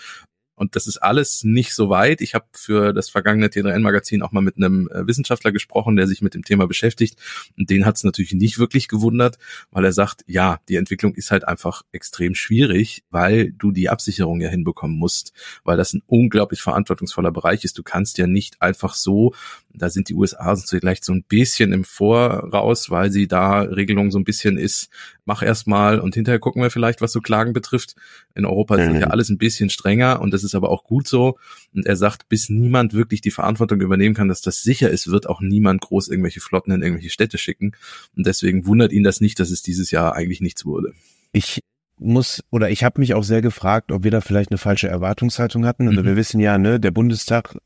Und 0.57 0.75
das 0.75 0.87
ist 0.87 0.99
alles 0.99 1.45
nicht 1.45 1.75
so 1.75 1.89
weit. 1.91 2.21
Ich 2.21 2.35
habe 2.35 2.47
für 2.53 2.93
das 2.93 3.09
vergangene 3.11 3.49
T3N-Magazin 3.49 4.23
auch 4.23 4.33
mal 4.33 4.41
mit 4.41 4.57
einem 4.57 4.89
äh, 4.89 5.07
Wissenschaftler 5.07 5.53
gesprochen, 5.53 5.97
der 5.97 6.07
sich 6.07 6.23
mit 6.23 6.35
dem 6.35 6.45
Thema 6.45 6.67
beschäftigt. 6.67 7.19
Und 7.57 7.71
den 7.71 7.87
hat 7.87 7.97
es 7.97 8.05
natürlich 8.05 8.33
nicht 8.33 8.59
wirklich 8.59 8.89
gewundert, 8.89 9.39
weil 9.71 9.85
er 9.85 9.93
sagt, 9.93 10.25
ja, 10.27 10.59
die 10.69 10.77
Entwicklung 10.77 11.15
ist 11.15 11.31
halt 11.31 11.47
einfach 11.47 11.83
extrem 11.93 12.35
schwierig, 12.35 13.05
weil 13.11 13.53
du 13.53 13.71
die 13.71 13.89
Absicherung 13.89 14.41
ja 14.41 14.49
hinbekommen 14.49 14.97
musst, 14.97 15.33
weil 15.63 15.77
das 15.77 15.93
ein 15.93 16.03
unglaublich 16.07 16.61
verantwortungsvoller 16.61 17.31
Bereich 17.31 17.65
ist. 17.65 17.79
Du 17.79 17.83
kannst 17.83 18.19
ja 18.19 18.27
nicht 18.27 18.63
einfach 18.63 18.95
so 18.95 19.33
da 19.77 19.91
sind 19.91 20.09
die 20.09 20.15
USA 20.15 20.57
vielleicht 20.57 21.05
so 21.05 21.13
ein 21.13 21.23
bisschen 21.23 21.73
im 21.73 21.85
Voraus, 21.85 22.91
weil 22.91 23.11
sie 23.11 23.29
da 23.29 23.61
Regelung 23.61 24.11
so 24.11 24.19
ein 24.19 24.25
bisschen 24.25 24.57
ist, 24.59 24.89
mach 25.27 25.43
erst 25.43 25.67
mal 25.67 26.01
und 26.01 26.15
hinterher 26.15 26.39
gucken 26.39 26.63
wir 26.63 26.71
vielleicht, 26.71 27.01
was 27.03 27.13
so 27.13 27.21
Klagen 27.21 27.53
betrifft. 27.53 27.95
In 28.35 28.47
Europa 28.47 28.77
ist 28.77 28.89
mhm. 28.89 29.01
ja 29.01 29.07
alles 29.09 29.29
ein 29.29 29.39
bisschen 29.39 29.69
strenger 29.69 30.21
und 30.21 30.33
das 30.33 30.45
ist 30.45 30.55
aber 30.55 30.71
auch 30.71 30.85
gut 30.85 31.07
so. 31.07 31.37
Und 31.75 31.85
er 31.85 31.97
sagt, 31.97 32.29
bis 32.29 32.49
niemand 32.49 32.95
wirklich 32.95 33.21
die 33.21 33.31
Verantwortung 33.31 33.81
übernehmen 33.81 34.15
kann, 34.15 34.29
dass 34.29 34.41
das 34.41 34.63
sicher 34.63 34.89
ist, 34.89 35.11
wird 35.11 35.29
auch 35.29 35.41
niemand 35.41 35.83
groß 35.83 36.09
irgendwelche 36.09 36.41
Flotten 36.41 36.71
in 36.71 36.83
irgendwelche 36.83 37.11
Städte 37.11 37.37
schicken. 37.39 37.73
Und 38.17 38.27
deswegen 38.27 38.67
wundert 38.67 38.93
ihn 38.93 39.03
das 39.03 39.21
nicht, 39.21 39.39
dass 39.41 39.51
es 39.51 39.63
dieses 39.63 39.91
Jahr 39.91 40.15
eigentlich 40.15 40.41
nichts 40.41 40.65
wurde. 40.65 40.93
Ich 41.33 41.61
muss 41.99 42.43
oder 42.51 42.71
ich 42.71 42.85
habe 42.85 43.01
mich 43.01 43.15
auch 43.15 43.25
sehr 43.25 43.43
gefragt, 43.43 43.91
ob 43.91 44.05
wir 44.05 44.11
da 44.11 44.21
vielleicht 44.21 44.51
eine 44.51 44.59
falsche 44.59 44.89
Erwartungshaltung 44.89 45.67
hatten. 45.67 45.89
Also 45.89 46.03
mhm. 46.03 46.07
wir 46.07 46.17
wissen 46.17 46.41
ja, 46.41 46.59
ne, 46.59 46.79
der 46.79 46.91
Bundestag 46.91 47.57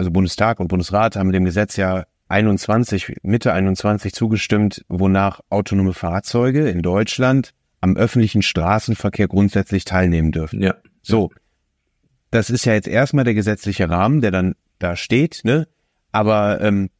also 0.00 0.10
Bundestag 0.10 0.60
und 0.60 0.68
Bundesrat 0.68 1.14
haben 1.16 1.30
dem 1.30 1.44
Gesetz 1.44 1.76
ja 1.76 2.06
21, 2.30 3.16
Mitte 3.22 3.52
21 3.52 4.12
zugestimmt, 4.12 4.84
wonach 4.88 5.40
autonome 5.50 5.92
Fahrzeuge 5.92 6.68
in 6.68 6.82
Deutschland 6.82 7.52
am 7.80 7.96
öffentlichen 7.96 8.42
Straßenverkehr 8.42 9.28
grundsätzlich 9.28 9.84
teilnehmen 9.84 10.32
dürfen. 10.32 10.62
Ja. 10.62 10.74
So. 11.02 11.30
Das 12.30 12.48
ist 12.50 12.64
ja 12.64 12.74
jetzt 12.74 12.86
erstmal 12.86 13.24
der 13.24 13.34
gesetzliche 13.34 13.90
Rahmen, 13.90 14.20
der 14.20 14.30
dann 14.30 14.54
da 14.78 14.94
steht, 14.94 15.40
ne? 15.44 15.66
Aber 16.12 16.60
ähm, 16.60 16.90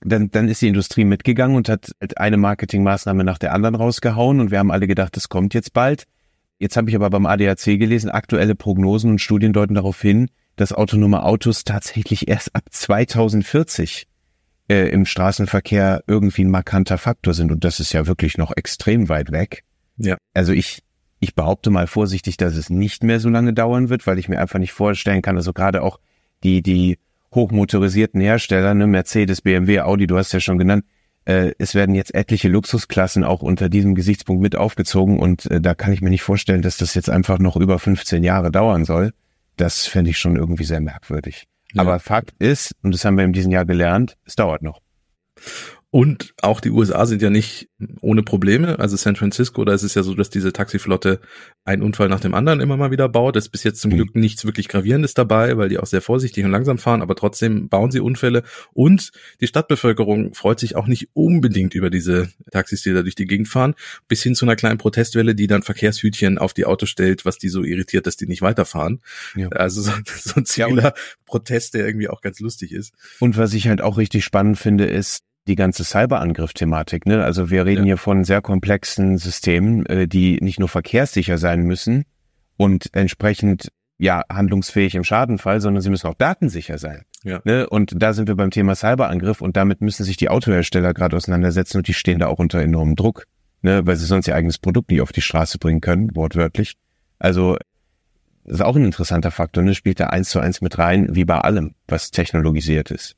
dann, 0.00 0.30
dann 0.30 0.48
ist 0.48 0.62
die 0.62 0.68
Industrie 0.68 1.04
mitgegangen 1.04 1.56
und 1.56 1.68
hat 1.68 1.92
eine 2.16 2.36
Marketingmaßnahme 2.36 3.24
nach 3.24 3.38
der 3.38 3.52
anderen 3.52 3.74
rausgehauen 3.74 4.40
und 4.40 4.50
wir 4.50 4.58
haben 4.58 4.70
alle 4.70 4.86
gedacht, 4.86 5.16
das 5.16 5.28
kommt 5.28 5.54
jetzt 5.54 5.72
bald. 5.72 6.04
Jetzt 6.58 6.76
habe 6.76 6.88
ich 6.90 6.96
aber 6.96 7.10
beim 7.10 7.26
ADAC 7.26 7.64
gelesen, 7.78 8.10
aktuelle 8.10 8.54
Prognosen 8.54 9.10
und 9.10 9.20
Studien 9.20 9.52
deuten 9.52 9.74
darauf 9.74 10.00
hin, 10.00 10.28
dass 10.56 10.72
autonome 10.72 11.24
Autos 11.24 11.64
tatsächlich 11.64 12.28
erst 12.28 12.54
ab 12.54 12.64
2040 12.70 14.06
äh, 14.68 14.88
im 14.88 15.06
Straßenverkehr 15.06 16.04
irgendwie 16.06 16.44
ein 16.44 16.50
markanter 16.50 16.98
Faktor 16.98 17.34
sind. 17.34 17.52
Und 17.52 17.64
das 17.64 17.80
ist 17.80 17.92
ja 17.92 18.06
wirklich 18.06 18.38
noch 18.38 18.52
extrem 18.56 19.08
weit 19.08 19.32
weg. 19.32 19.64
Ja. 19.96 20.16
Also 20.34 20.52
ich, 20.52 20.82
ich 21.20 21.34
behaupte 21.34 21.70
mal 21.70 21.86
vorsichtig, 21.86 22.36
dass 22.36 22.56
es 22.56 22.70
nicht 22.70 23.04
mehr 23.04 23.20
so 23.20 23.28
lange 23.28 23.52
dauern 23.52 23.88
wird, 23.88 24.06
weil 24.06 24.18
ich 24.18 24.28
mir 24.28 24.40
einfach 24.40 24.58
nicht 24.58 24.72
vorstellen 24.72 25.22
kann, 25.22 25.36
also 25.36 25.52
gerade 25.52 25.82
auch 25.82 25.98
die, 26.42 26.62
die 26.62 26.98
hochmotorisierten 27.34 28.20
Hersteller, 28.20 28.74
ne, 28.74 28.86
Mercedes, 28.86 29.40
BMW, 29.40 29.80
Audi, 29.80 30.06
du 30.06 30.18
hast 30.18 30.32
ja 30.32 30.40
schon 30.40 30.58
genannt, 30.58 30.84
äh, 31.24 31.52
es 31.58 31.74
werden 31.74 31.94
jetzt 31.94 32.14
etliche 32.14 32.48
Luxusklassen 32.48 33.24
auch 33.24 33.42
unter 33.42 33.68
diesem 33.68 33.94
Gesichtspunkt 33.94 34.42
mit 34.42 34.56
aufgezogen 34.56 35.18
und 35.18 35.50
äh, 35.50 35.60
da 35.60 35.74
kann 35.74 35.92
ich 35.92 36.00
mir 36.00 36.10
nicht 36.10 36.22
vorstellen, 36.22 36.62
dass 36.62 36.78
das 36.78 36.94
jetzt 36.94 37.10
einfach 37.10 37.38
noch 37.38 37.56
über 37.56 37.78
15 37.78 38.24
Jahre 38.24 38.50
dauern 38.50 38.84
soll. 38.84 39.12
Das 39.56 39.86
fände 39.86 40.10
ich 40.10 40.18
schon 40.18 40.36
irgendwie 40.36 40.64
sehr 40.64 40.80
merkwürdig. 40.80 41.46
Aber 41.76 41.98
Fakt 41.98 42.34
ist, 42.38 42.74
und 42.82 42.94
das 42.94 43.04
haben 43.04 43.16
wir 43.16 43.24
in 43.24 43.32
diesem 43.32 43.52
Jahr 43.52 43.64
gelernt, 43.64 44.16
es 44.24 44.36
dauert 44.36 44.62
noch. 44.62 44.80
Und 45.94 46.32
auch 46.40 46.62
die 46.62 46.70
USA 46.70 47.04
sind 47.04 47.20
ja 47.20 47.28
nicht 47.28 47.68
ohne 48.00 48.22
Probleme. 48.22 48.78
Also 48.78 48.96
San 48.96 49.14
Francisco, 49.14 49.62
da 49.62 49.74
ist 49.74 49.82
es 49.82 49.94
ja 49.94 50.02
so, 50.02 50.14
dass 50.14 50.30
diese 50.30 50.50
Taxiflotte 50.50 51.20
einen 51.66 51.82
Unfall 51.82 52.08
nach 52.08 52.20
dem 52.20 52.32
anderen 52.32 52.60
immer 52.60 52.78
mal 52.78 52.90
wieder 52.90 53.10
baut. 53.10 53.36
Es 53.36 53.44
ist 53.44 53.50
bis 53.50 53.62
jetzt 53.62 53.82
zum 53.82 53.90
mhm. 53.90 53.96
Glück 53.96 54.16
nichts 54.16 54.46
wirklich 54.46 54.68
Gravierendes 54.68 55.12
dabei, 55.12 55.58
weil 55.58 55.68
die 55.68 55.76
auch 55.76 55.84
sehr 55.84 56.00
vorsichtig 56.00 56.46
und 56.46 56.50
langsam 56.50 56.78
fahren, 56.78 57.02
aber 57.02 57.14
trotzdem 57.14 57.68
bauen 57.68 57.90
sie 57.90 58.00
Unfälle. 58.00 58.42
Und 58.72 59.10
die 59.42 59.46
Stadtbevölkerung 59.46 60.32
freut 60.32 60.60
sich 60.60 60.76
auch 60.76 60.86
nicht 60.86 61.10
unbedingt 61.12 61.74
über 61.74 61.90
diese 61.90 62.30
Taxis, 62.50 62.80
die 62.80 62.94
da 62.94 63.02
durch 63.02 63.14
die 63.14 63.26
Gegend 63.26 63.48
fahren, 63.48 63.74
bis 64.08 64.22
hin 64.22 64.34
zu 64.34 64.46
einer 64.46 64.56
kleinen 64.56 64.78
Protestwelle, 64.78 65.34
die 65.34 65.46
dann 65.46 65.62
Verkehrshütchen 65.62 66.38
auf 66.38 66.54
die 66.54 66.64
Autos 66.64 66.88
stellt, 66.88 67.26
was 67.26 67.36
die 67.36 67.50
so 67.50 67.64
irritiert, 67.64 68.06
dass 68.06 68.16
die 68.16 68.26
nicht 68.26 68.40
weiterfahren. 68.40 69.02
Ja. 69.36 69.48
Also 69.50 69.82
so, 69.82 69.92
so 70.06 70.40
ein 70.40 70.46
ziviler 70.46 70.94
Protest, 71.26 71.74
der 71.74 71.84
irgendwie 71.84 72.08
auch 72.08 72.22
ganz 72.22 72.40
lustig 72.40 72.72
ist. 72.72 72.94
Und 73.20 73.36
was 73.36 73.52
ich 73.52 73.68
halt 73.68 73.82
auch 73.82 73.98
richtig 73.98 74.24
spannend 74.24 74.56
finde, 74.56 74.86
ist, 74.86 75.22
die 75.48 75.56
ganze 75.56 75.84
Cyberangriff-Thematik. 75.84 77.06
Ne? 77.06 77.24
Also 77.24 77.50
wir 77.50 77.66
reden 77.66 77.82
ja. 77.82 77.90
hier 77.92 77.96
von 77.96 78.24
sehr 78.24 78.40
komplexen 78.40 79.18
Systemen, 79.18 79.86
äh, 79.86 80.06
die 80.06 80.38
nicht 80.40 80.60
nur 80.60 80.68
verkehrssicher 80.68 81.38
sein 81.38 81.62
müssen 81.62 82.04
und 82.56 82.90
entsprechend 82.92 83.68
ja 83.98 84.22
handlungsfähig 84.30 84.94
im 84.94 85.04
Schadenfall, 85.04 85.60
sondern 85.60 85.82
sie 85.82 85.90
müssen 85.90 86.06
auch 86.06 86.14
datensicher 86.14 86.78
sein. 86.78 87.04
Ja. 87.24 87.40
Ne? 87.44 87.68
Und 87.68 87.94
da 87.96 88.12
sind 88.12 88.28
wir 88.28 88.36
beim 88.36 88.50
Thema 88.50 88.74
Cyberangriff 88.74 89.40
und 89.40 89.56
damit 89.56 89.80
müssen 89.80 90.04
sich 90.04 90.16
die 90.16 90.28
Autohersteller 90.28 90.94
gerade 90.94 91.16
auseinandersetzen 91.16 91.78
und 91.78 91.88
die 91.88 91.94
stehen 91.94 92.18
da 92.18 92.26
auch 92.26 92.38
unter 92.38 92.60
enormem 92.60 92.96
Druck, 92.96 93.26
ne? 93.62 93.86
weil 93.86 93.96
sie 93.96 94.06
sonst 94.06 94.26
ihr 94.28 94.34
eigenes 94.34 94.58
Produkt 94.58 94.90
nicht 94.90 95.00
auf 95.00 95.12
die 95.12 95.20
Straße 95.20 95.58
bringen 95.58 95.80
können, 95.80 96.14
wortwörtlich. 96.14 96.74
Also 97.18 97.56
das 98.44 98.54
ist 98.54 98.60
auch 98.62 98.74
ein 98.74 98.84
interessanter 98.84 99.30
Faktor, 99.30 99.62
ne? 99.62 99.74
spielt 99.74 100.00
da 100.00 100.08
eins 100.08 100.30
zu 100.30 100.40
eins 100.40 100.60
mit 100.60 100.78
rein, 100.78 101.14
wie 101.14 101.24
bei 101.24 101.38
allem, 101.38 101.74
was 101.86 102.10
technologisiert 102.10 102.90
ist. 102.90 103.16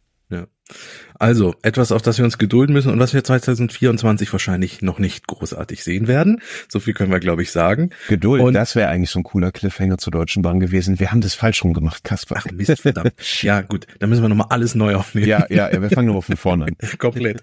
Also, 1.19 1.55
etwas, 1.63 1.93
auf 1.93 2.03
das 2.03 2.19
wir 2.19 2.25
uns 2.25 2.39
gedulden 2.39 2.73
müssen 2.73 2.91
und 2.91 2.99
was 2.99 3.15
wir 3.15 3.23
2024 3.23 4.33
wahrscheinlich 4.33 4.83
noch 4.83 4.99
nicht 4.99 5.27
großartig 5.27 5.85
sehen 5.85 6.09
werden. 6.09 6.41
So 6.69 6.81
viel 6.81 6.93
können 6.93 7.13
wir, 7.13 7.21
glaube 7.21 7.43
ich, 7.43 7.53
sagen. 7.53 7.91
Geduld, 8.09 8.43
und 8.43 8.55
das 8.55 8.75
wäre 8.75 8.89
eigentlich 8.89 9.11
so 9.11 9.21
ein 9.21 9.23
cooler 9.23 9.53
Cliffhanger 9.53 9.99
zur 9.99 10.11
Deutschen 10.11 10.43
Bahn 10.43 10.61
gewesen. 10.61 10.99
Wir 10.99 11.13
haben 11.13 11.21
das 11.21 11.35
falsch 11.35 11.63
rum 11.63 11.73
gemacht, 11.73 12.03
Kasper. 12.05 12.37
Ach 12.39 12.47
Mist, 12.53 12.81
verdammt. 12.81 13.13
ja, 13.43 13.61
gut, 13.63 13.87
dann 14.01 14.11
müssen 14.11 14.23
wir 14.23 14.29
nochmal 14.29 14.49
alles 14.51 14.75
neu 14.75 14.97
aufnehmen. 14.97 15.29
Ja, 15.29 15.47
ja, 15.49 15.71
ja 15.71 15.81
wir 15.81 15.91
fangen 15.91 16.09
nur 16.09 16.23
von 16.23 16.37
vorne 16.37 16.67
an. 16.67 16.77
Komplett. 16.99 17.43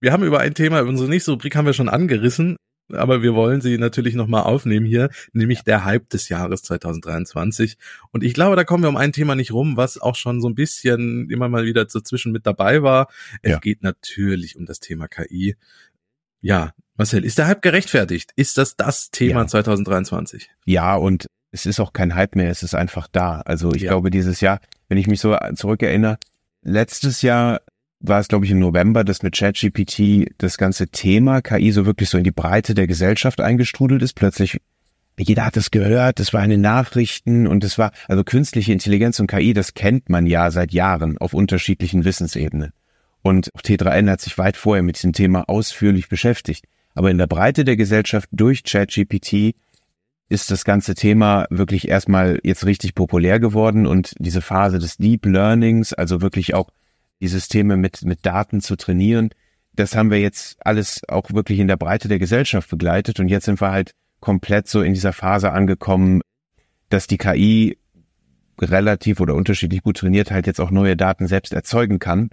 Wir 0.00 0.12
haben 0.12 0.24
über 0.24 0.40
ein 0.40 0.54
Thema, 0.54 0.82
unsere 0.82 1.08
nächste 1.08 1.32
Rubrik 1.32 1.56
haben 1.56 1.66
wir 1.66 1.72
schon 1.74 1.88
angerissen 1.88 2.56
aber 2.92 3.22
wir 3.22 3.34
wollen 3.34 3.60
sie 3.60 3.78
natürlich 3.78 4.14
nochmal 4.14 4.42
aufnehmen 4.42 4.86
hier, 4.86 5.10
nämlich 5.32 5.62
der 5.62 5.84
Hype 5.84 6.08
des 6.10 6.28
Jahres 6.28 6.62
2023. 6.62 7.76
Und 8.10 8.22
ich 8.24 8.34
glaube, 8.34 8.56
da 8.56 8.64
kommen 8.64 8.84
wir 8.84 8.88
um 8.88 8.96
ein 8.96 9.12
Thema 9.12 9.34
nicht 9.34 9.52
rum, 9.52 9.76
was 9.76 9.98
auch 9.98 10.16
schon 10.16 10.40
so 10.40 10.48
ein 10.48 10.54
bisschen 10.54 11.30
immer 11.30 11.48
mal 11.48 11.64
wieder 11.64 11.84
dazwischen 11.84 12.32
mit 12.32 12.46
dabei 12.46 12.82
war. 12.82 13.08
Es 13.42 13.52
ja. 13.52 13.58
geht 13.58 13.82
natürlich 13.82 14.56
um 14.56 14.66
das 14.66 14.80
Thema 14.80 15.08
KI. 15.08 15.56
Ja, 16.40 16.72
Marcel, 16.96 17.24
ist 17.24 17.38
der 17.38 17.46
Hype 17.46 17.62
gerechtfertigt? 17.62 18.32
Ist 18.36 18.58
das 18.58 18.76
das 18.76 19.10
Thema 19.10 19.40
ja. 19.42 19.46
2023? 19.46 20.50
Ja, 20.66 20.94
und 20.96 21.26
es 21.50 21.66
ist 21.66 21.80
auch 21.80 21.92
kein 21.92 22.14
Hype 22.14 22.34
mehr, 22.34 22.50
es 22.50 22.62
ist 22.62 22.74
einfach 22.74 23.06
da. 23.06 23.40
Also 23.42 23.72
ich 23.72 23.82
ja. 23.82 23.90
glaube, 23.90 24.10
dieses 24.10 24.40
Jahr, 24.40 24.60
wenn 24.88 24.98
ich 24.98 25.06
mich 25.06 25.20
so 25.20 25.36
zurückerinnere, 25.54 26.18
letztes 26.62 27.22
Jahr 27.22 27.60
war 28.02 28.20
es, 28.20 28.28
glaube 28.28 28.44
ich, 28.44 28.50
im 28.50 28.58
November, 28.58 29.04
dass 29.04 29.22
mit 29.22 29.36
ChatGPT 29.36 30.32
das 30.38 30.58
ganze 30.58 30.88
Thema 30.88 31.40
KI 31.40 31.72
so 31.72 31.86
wirklich 31.86 32.10
so 32.10 32.18
in 32.18 32.24
die 32.24 32.32
Breite 32.32 32.74
der 32.74 32.86
Gesellschaft 32.86 33.40
eingestrudelt 33.40 34.02
ist. 34.02 34.14
Plötzlich, 34.14 34.60
jeder 35.18 35.46
hat 35.46 35.56
es 35.56 35.70
gehört, 35.70 36.18
das 36.18 36.32
war 36.32 36.42
in 36.42 36.50
den 36.50 36.60
Nachrichten 36.60 37.46
und 37.46 37.64
es 37.64 37.78
war, 37.78 37.92
also 38.08 38.24
künstliche 38.24 38.72
Intelligenz 38.72 39.20
und 39.20 39.28
KI, 39.28 39.52
das 39.52 39.74
kennt 39.74 40.08
man 40.08 40.26
ja 40.26 40.50
seit 40.50 40.72
Jahren 40.72 41.16
auf 41.18 41.32
unterschiedlichen 41.32 42.04
Wissensebenen. 42.04 42.72
Und 43.22 43.50
T3N 43.64 44.10
hat 44.10 44.20
sich 44.20 44.36
weit 44.36 44.56
vorher 44.56 44.82
mit 44.82 44.96
diesem 44.96 45.12
Thema 45.12 45.48
ausführlich 45.48 46.08
beschäftigt. 46.08 46.64
Aber 46.94 47.10
in 47.10 47.18
der 47.18 47.28
Breite 47.28 47.64
der 47.64 47.76
Gesellschaft 47.76 48.28
durch 48.32 48.64
ChatGPT 48.64 49.54
ist 50.28 50.50
das 50.50 50.64
ganze 50.64 50.94
Thema 50.94 51.46
wirklich 51.50 51.88
erstmal 51.88 52.40
jetzt 52.42 52.66
richtig 52.66 52.94
populär 52.94 53.38
geworden 53.38 53.86
und 53.86 54.14
diese 54.18 54.40
Phase 54.40 54.78
des 54.78 54.96
Deep 54.96 55.26
Learnings, 55.26 55.92
also 55.92 56.20
wirklich 56.20 56.54
auch 56.54 56.70
die 57.22 57.28
Systeme 57.28 57.76
mit, 57.76 58.02
mit 58.04 58.26
Daten 58.26 58.60
zu 58.60 58.76
trainieren. 58.76 59.30
Das 59.74 59.94
haben 59.96 60.10
wir 60.10 60.18
jetzt 60.18 60.56
alles 60.66 61.00
auch 61.08 61.32
wirklich 61.32 61.60
in 61.60 61.68
der 61.68 61.76
Breite 61.76 62.08
der 62.08 62.18
Gesellschaft 62.18 62.68
begleitet 62.68 63.20
und 63.20 63.28
jetzt 63.28 63.46
sind 63.46 63.60
wir 63.60 63.70
halt 63.70 63.92
komplett 64.20 64.68
so 64.68 64.82
in 64.82 64.92
dieser 64.92 65.12
Phase 65.12 65.52
angekommen, 65.52 66.20
dass 66.90 67.06
die 67.06 67.18
KI 67.18 67.78
relativ 68.60 69.20
oder 69.20 69.34
unterschiedlich 69.34 69.82
gut 69.82 69.98
trainiert 69.98 70.30
halt 70.30 70.46
jetzt 70.46 70.60
auch 70.60 70.70
neue 70.70 70.96
Daten 70.96 71.28
selbst 71.28 71.52
erzeugen 71.52 72.00
kann. 72.00 72.30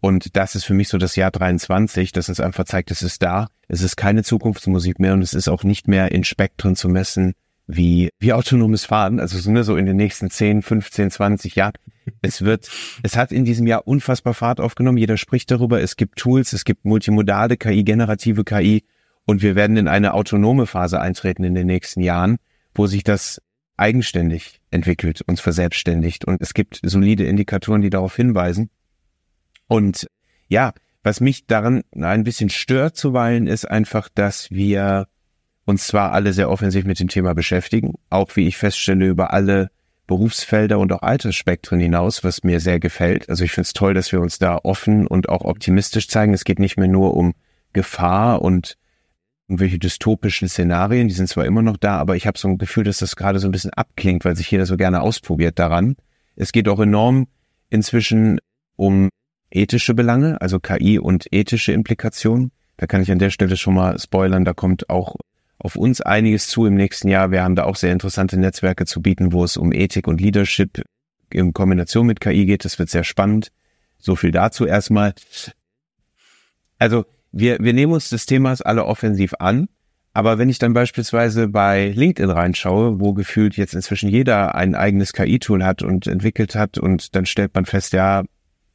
Und 0.00 0.36
das 0.36 0.54
ist 0.54 0.64
für 0.64 0.74
mich 0.74 0.88
so 0.88 0.98
das 0.98 1.16
Jahr 1.16 1.30
23, 1.30 2.12
das 2.12 2.28
uns 2.28 2.38
einfach 2.38 2.64
zeigt, 2.64 2.90
es 2.90 3.02
ist 3.02 3.22
da. 3.22 3.48
Es 3.68 3.80
ist 3.80 3.96
keine 3.96 4.22
Zukunftsmusik 4.22 5.00
mehr 5.00 5.14
und 5.14 5.22
es 5.22 5.32
ist 5.32 5.48
auch 5.48 5.64
nicht 5.64 5.88
mehr 5.88 6.12
in 6.12 6.24
Spektren 6.24 6.76
zu 6.76 6.88
messen 6.90 7.32
wie, 7.66 8.10
wie 8.18 8.32
autonomes 8.32 8.84
Fahren. 8.84 9.20
Also 9.20 9.38
so, 9.38 9.50
ne, 9.50 9.64
so 9.64 9.76
in 9.76 9.86
den 9.86 9.96
nächsten 9.96 10.30
10, 10.30 10.62
15, 10.62 11.10
20 11.10 11.56
Jahren. 11.56 11.74
Es 12.22 12.42
wird, 12.42 12.70
es 13.02 13.16
hat 13.16 13.32
in 13.32 13.44
diesem 13.44 13.66
Jahr 13.66 13.86
unfassbar 13.86 14.34
Fahrt 14.34 14.60
aufgenommen. 14.60 14.98
Jeder 14.98 15.16
spricht 15.16 15.50
darüber. 15.50 15.80
Es 15.80 15.96
gibt 15.96 16.18
Tools, 16.18 16.52
es 16.52 16.64
gibt 16.64 16.84
multimodale 16.84 17.56
KI, 17.56 17.82
generative 17.82 18.44
KI. 18.44 18.84
Und 19.24 19.42
wir 19.42 19.56
werden 19.56 19.76
in 19.76 19.88
eine 19.88 20.14
autonome 20.14 20.66
Phase 20.66 21.00
eintreten 21.00 21.42
in 21.42 21.54
den 21.54 21.66
nächsten 21.66 22.00
Jahren, 22.00 22.36
wo 22.74 22.86
sich 22.86 23.02
das 23.02 23.42
eigenständig 23.76 24.60
entwickelt, 24.70 25.22
uns 25.26 25.40
verselbstständigt. 25.40 26.24
Und 26.24 26.40
es 26.40 26.54
gibt 26.54 26.80
solide 26.82 27.24
Indikatoren, 27.24 27.82
die 27.82 27.90
darauf 27.90 28.14
hinweisen. 28.14 28.70
Und 29.66 30.06
ja, 30.48 30.72
was 31.02 31.20
mich 31.20 31.46
daran 31.46 31.82
ein 31.92 32.24
bisschen 32.24 32.50
stört 32.50 32.96
zuweilen, 32.96 33.48
ist 33.48 33.68
einfach, 33.68 34.08
dass 34.08 34.50
wir 34.50 35.08
uns 35.66 35.86
zwar 35.86 36.12
alle 36.12 36.32
sehr 36.32 36.50
offensiv 36.50 36.86
mit 36.86 36.98
dem 37.00 37.08
Thema 37.08 37.34
beschäftigen, 37.34 37.94
auch 38.08 38.34
wie 38.36 38.46
ich 38.46 38.56
feststelle, 38.56 39.06
über 39.06 39.32
alle 39.32 39.70
Berufsfelder 40.06 40.78
und 40.78 40.92
auch 40.92 41.02
Altersspektren 41.02 41.80
hinaus, 41.80 42.22
was 42.22 42.44
mir 42.44 42.60
sehr 42.60 42.78
gefällt. 42.78 43.28
Also 43.28 43.44
ich 43.44 43.50
finde 43.50 43.66
es 43.66 43.72
toll, 43.72 43.92
dass 43.92 44.12
wir 44.12 44.20
uns 44.20 44.38
da 44.38 44.58
offen 44.62 45.06
und 45.06 45.28
auch 45.28 45.42
optimistisch 45.42 46.08
zeigen. 46.08 46.32
Es 46.32 46.44
geht 46.44 46.60
nicht 46.60 46.76
mehr 46.78 46.88
nur 46.88 47.14
um 47.14 47.34
Gefahr 47.72 48.42
und 48.42 48.76
irgendwelche 49.48 49.78
dystopischen 49.78 50.48
Szenarien, 50.48 51.08
die 51.08 51.14
sind 51.14 51.28
zwar 51.28 51.44
immer 51.44 51.62
noch 51.62 51.76
da, 51.76 51.98
aber 51.98 52.16
ich 52.16 52.26
habe 52.26 52.38
so 52.38 52.48
ein 52.48 52.58
Gefühl, 52.58 52.84
dass 52.84 52.98
das 52.98 53.14
gerade 53.14 53.38
so 53.38 53.48
ein 53.48 53.52
bisschen 53.52 53.72
abklingt, 53.72 54.24
weil 54.24 54.36
sich 54.36 54.50
jeder 54.50 54.66
so 54.66 54.76
gerne 54.76 55.02
ausprobiert 55.02 55.58
daran. 55.58 55.96
Es 56.36 56.52
geht 56.52 56.68
auch 56.68 56.80
enorm 56.80 57.28
inzwischen 57.70 58.38
um 58.76 59.08
ethische 59.50 59.94
Belange, 59.94 60.40
also 60.40 60.58
KI 60.58 60.98
und 60.98 61.26
ethische 61.32 61.72
Implikationen. 61.72 62.50
Da 62.76 62.86
kann 62.86 63.02
ich 63.02 63.10
an 63.10 63.18
der 63.18 63.30
Stelle 63.30 63.56
schon 63.56 63.74
mal 63.74 63.98
spoilern, 63.98 64.44
da 64.44 64.52
kommt 64.52 64.90
auch 64.90 65.16
auf 65.58 65.76
uns 65.76 66.00
einiges 66.00 66.48
zu 66.48 66.66
im 66.66 66.74
nächsten 66.74 67.08
Jahr. 67.08 67.30
Wir 67.30 67.42
haben 67.42 67.56
da 67.56 67.64
auch 67.64 67.76
sehr 67.76 67.92
interessante 67.92 68.38
Netzwerke 68.38 68.84
zu 68.84 69.00
bieten, 69.00 69.32
wo 69.32 69.44
es 69.44 69.56
um 69.56 69.72
Ethik 69.72 70.06
und 70.06 70.20
Leadership 70.20 70.82
in 71.30 71.52
Kombination 71.52 72.06
mit 72.06 72.20
KI 72.20 72.46
geht. 72.46 72.64
Das 72.64 72.78
wird 72.78 72.90
sehr 72.90 73.04
spannend. 73.04 73.52
So 73.98 74.16
viel 74.16 74.30
dazu 74.30 74.66
erstmal. 74.66 75.14
Also 76.78 77.04
wir, 77.32 77.58
wir 77.60 77.72
nehmen 77.72 77.92
uns 77.92 78.10
des 78.10 78.26
Themas 78.26 78.62
alle 78.62 78.84
offensiv 78.84 79.34
an. 79.38 79.68
Aber 80.12 80.38
wenn 80.38 80.48
ich 80.48 80.58
dann 80.58 80.72
beispielsweise 80.72 81.46
bei 81.46 81.88
LinkedIn 81.94 82.30
reinschaue, 82.30 83.00
wo 83.00 83.12
gefühlt 83.12 83.58
jetzt 83.58 83.74
inzwischen 83.74 84.08
jeder 84.08 84.54
ein 84.54 84.74
eigenes 84.74 85.12
KI-Tool 85.12 85.62
hat 85.62 85.82
und 85.82 86.06
entwickelt 86.06 86.54
hat 86.54 86.78
und 86.78 87.14
dann 87.14 87.26
stellt 87.26 87.54
man 87.54 87.66
fest, 87.66 87.92
ja, 87.92 88.24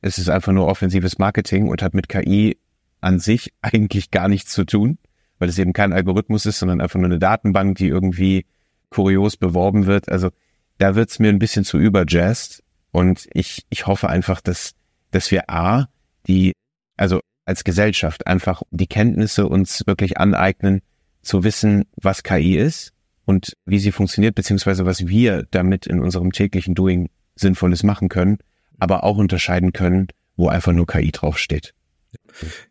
es 0.01 0.19
ist 0.19 0.29
einfach 0.29 0.51
nur 0.51 0.67
offensives 0.67 1.17
Marketing 1.17 1.67
und 1.67 1.81
hat 1.81 1.95
mit 1.95 2.09
KI 2.09 2.59
an 2.99 3.19
sich 3.19 3.53
eigentlich 3.61 4.11
gar 4.11 4.27
nichts 4.27 4.51
zu 4.51 4.65
tun, 4.65 4.99
weil 5.41 5.49
es 5.49 5.57
eben 5.57 5.73
kein 5.73 5.91
Algorithmus 5.91 6.45
ist, 6.45 6.59
sondern 6.59 6.81
einfach 6.81 6.99
nur 6.99 7.07
eine 7.07 7.17
Datenbank, 7.17 7.75
die 7.77 7.87
irgendwie 7.87 8.45
kurios 8.91 9.37
beworben 9.37 9.87
wird. 9.87 10.07
Also 10.07 10.29
da 10.77 10.93
wird's 10.93 11.17
mir 11.17 11.29
ein 11.29 11.39
bisschen 11.39 11.65
zu 11.65 11.79
überjazzt 11.79 12.61
und 12.91 13.27
ich, 13.33 13.65
ich 13.71 13.87
hoffe 13.87 14.07
einfach, 14.07 14.39
dass, 14.39 14.75
dass 15.09 15.31
wir 15.31 15.49
A, 15.49 15.87
die, 16.27 16.53
also 16.95 17.21
als 17.45 17.63
Gesellschaft 17.63 18.27
einfach 18.27 18.61
die 18.69 18.85
Kenntnisse 18.85 19.47
uns 19.47 19.87
wirklich 19.87 20.19
aneignen, 20.19 20.83
zu 21.23 21.43
wissen, 21.43 21.85
was 21.95 22.21
KI 22.21 22.55
ist 22.57 22.93
und 23.25 23.57
wie 23.65 23.79
sie 23.79 23.91
funktioniert, 23.91 24.35
beziehungsweise 24.35 24.85
was 24.85 25.07
wir 25.07 25.47
damit 25.49 25.87
in 25.87 26.01
unserem 26.01 26.33
täglichen 26.33 26.75
Doing 26.75 27.09
Sinnvolles 27.33 27.81
machen 27.81 28.09
können, 28.09 28.37
aber 28.77 29.03
auch 29.03 29.17
unterscheiden 29.17 29.73
können, 29.73 30.07
wo 30.35 30.49
einfach 30.49 30.71
nur 30.71 30.85
KI 30.85 31.11
draufsteht. 31.11 31.73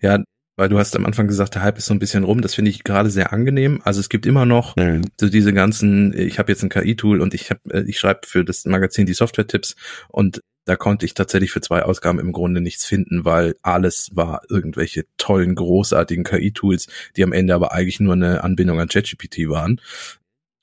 Ja, 0.00 0.22
weil 0.60 0.68
du 0.68 0.78
hast 0.78 0.94
am 0.94 1.06
Anfang 1.06 1.26
gesagt, 1.26 1.54
der 1.54 1.62
Hype 1.62 1.78
ist 1.78 1.86
so 1.86 1.94
ein 1.94 1.98
bisschen 1.98 2.22
rum. 2.22 2.42
Das 2.42 2.54
finde 2.54 2.70
ich 2.70 2.84
gerade 2.84 3.08
sehr 3.08 3.32
angenehm. 3.32 3.80
Also 3.82 3.98
es 3.98 4.10
gibt 4.10 4.26
immer 4.26 4.44
noch 4.44 4.76
mhm. 4.76 5.00
so 5.18 5.30
diese 5.30 5.54
ganzen, 5.54 6.12
ich 6.12 6.38
habe 6.38 6.52
jetzt 6.52 6.62
ein 6.62 6.68
KI-Tool 6.68 7.22
und 7.22 7.32
ich 7.32 7.48
habe, 7.48 7.60
äh, 7.72 7.84
ich 7.88 7.98
schreibe 7.98 8.26
für 8.26 8.44
das 8.44 8.66
Magazin 8.66 9.06
die 9.06 9.14
Software-Tipps 9.14 9.74
und 10.08 10.42
da 10.66 10.76
konnte 10.76 11.06
ich 11.06 11.14
tatsächlich 11.14 11.50
für 11.50 11.62
zwei 11.62 11.82
Ausgaben 11.82 12.18
im 12.18 12.32
Grunde 12.32 12.60
nichts 12.60 12.84
finden, 12.84 13.24
weil 13.24 13.54
alles 13.62 14.10
war 14.12 14.42
irgendwelche 14.50 15.04
tollen, 15.16 15.54
großartigen 15.54 16.24
KI-Tools, 16.24 16.88
die 17.16 17.24
am 17.24 17.32
Ende 17.32 17.54
aber 17.54 17.72
eigentlich 17.72 17.98
nur 17.98 18.12
eine 18.12 18.44
Anbindung 18.44 18.80
an 18.80 18.88
ChatGPT 18.88 19.48
waren. 19.48 19.80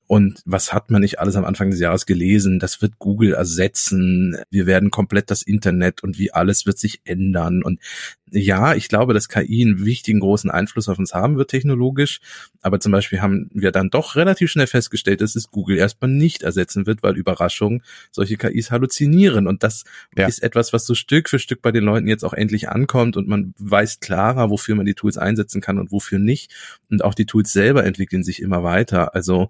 Und 0.08 0.42
was 0.46 0.72
hat 0.72 0.90
man 0.90 1.02
nicht 1.02 1.20
alles 1.20 1.36
am 1.36 1.44
Anfang 1.44 1.70
des 1.70 1.82
Jahres 1.82 2.06
gelesen? 2.06 2.60
Das 2.60 2.82
wird 2.82 2.98
Google 2.98 3.34
ersetzen. 3.34 4.38
Wir 4.50 4.66
werden 4.66 4.90
komplett 4.90 5.30
das 5.30 5.42
Internet 5.42 6.02
und 6.02 6.18
wie 6.18 6.32
alles 6.32 6.66
wird 6.66 6.80
sich 6.80 7.02
ändern. 7.04 7.62
Und 7.62 7.82
ja, 8.32 8.74
ich 8.74 8.88
glaube, 8.88 9.14
dass 9.14 9.28
KI 9.28 9.64
einen 9.64 9.86
wichtigen 9.86 10.22
großen 10.22 10.50
Einfluss 10.50 10.88
auf 10.88 10.98
uns 10.98 11.14
haben 11.14 11.38
wird 11.38 11.50
technologisch. 11.50 12.22
Aber 12.62 12.80
zum 12.80 12.94
Beispiel 12.94 13.22
haben 13.22 13.50
wir 13.54 13.72
dann 13.72 13.90
doch 13.90 14.16
relativ 14.16 14.50
schnell 14.50 14.68
festgestellt, 14.68 15.20
dass 15.20 15.36
es 15.36 15.52
Google 15.52 15.78
erstmal 15.78 16.10
nicht 16.10 16.42
ersetzen 16.42 16.86
wird, 16.86 17.04
weil 17.04 17.18
Überraschung 17.18 17.84
solche 18.12 18.38
KIs 18.38 18.72
halluzinieren. 18.72 19.46
Und 19.46 19.62
das 19.62 19.84
ja. 20.18 20.26
ist 20.26 20.42
etwas, 20.42 20.72
was 20.72 20.86
so 20.86 20.96
Stück 20.96 21.28
für 21.28 21.40
Stück 21.40 21.62
bei 21.62 21.74
den 21.74 21.84
Leuten 21.84 22.08
jetzt 22.08 22.24
auch 22.24 22.34
endlich 22.34 22.70
ankommt 22.70 23.18
und 23.18 23.28
man 23.28 23.54
weiß 23.58 24.00
klarer, 24.00 24.50
wofür 24.50 24.76
man 24.76 24.86
die 24.86 24.96
Tools 24.96 25.18
einsetzen 25.18 25.60
kann 25.60 25.80
und 25.80 25.92
wofür 25.92 26.20
nicht. 26.20 26.54
Und 26.90 27.04
auch 27.04 27.14
die 27.14 27.26
Tools 27.26 27.52
selber 27.52 27.84
entwickeln 27.84 28.24
sich 28.24 28.42
immer 28.42 28.64
weiter. 28.64 29.14
Also 29.14 29.50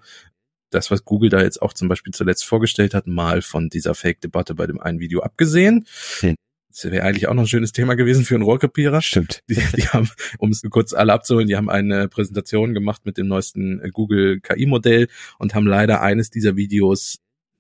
das, 0.70 0.92
was 0.92 1.06
Google 1.06 1.30
da 1.30 1.42
jetzt 1.42 1.62
auch 1.62 1.74
zum 1.74 1.88
Beispiel 1.88 2.14
zuletzt 2.14 2.46
vorgestellt 2.46 2.94
hat, 2.94 3.08
mal 3.08 3.42
von 3.42 3.70
dieser 3.70 3.96
Fake-Debatte 3.96 4.56
bei 4.56 4.68
dem 4.68 4.80
einen 4.80 5.00
Video 5.00 5.22
abgesehen. 5.22 5.86
Hm. 6.20 6.36
Das 6.70 6.92
wäre 6.92 7.04
eigentlich 7.04 7.28
auch 7.28 7.34
noch 7.34 7.44
ein 7.44 7.48
schönes 7.48 7.72
Thema 7.72 7.96
gewesen 7.96 8.24
für 8.24 8.36
einen 8.36 8.44
Rohrkrepierer. 8.44 9.02
Stimmt. 9.02 9.42
Die, 9.50 9.56
die 9.56 9.88
haben, 9.88 10.10
um 10.38 10.52
es 10.52 10.62
kurz 10.70 10.94
alle 10.94 11.14
abzuholen, 11.14 11.48
die 11.48 11.56
haben 11.56 11.70
eine 11.70 12.08
Präsentation 12.08 12.74
gemacht 12.74 13.02
mit 13.06 13.18
dem 13.18 13.28
neuesten 13.28 13.82
Google 13.94 14.42
KI-Modell 14.42 15.08
und 15.40 15.56
haben 15.56 15.66
leider 15.66 16.02
eines 16.02 16.30
dieser 16.30 16.56
Videos 16.56 17.18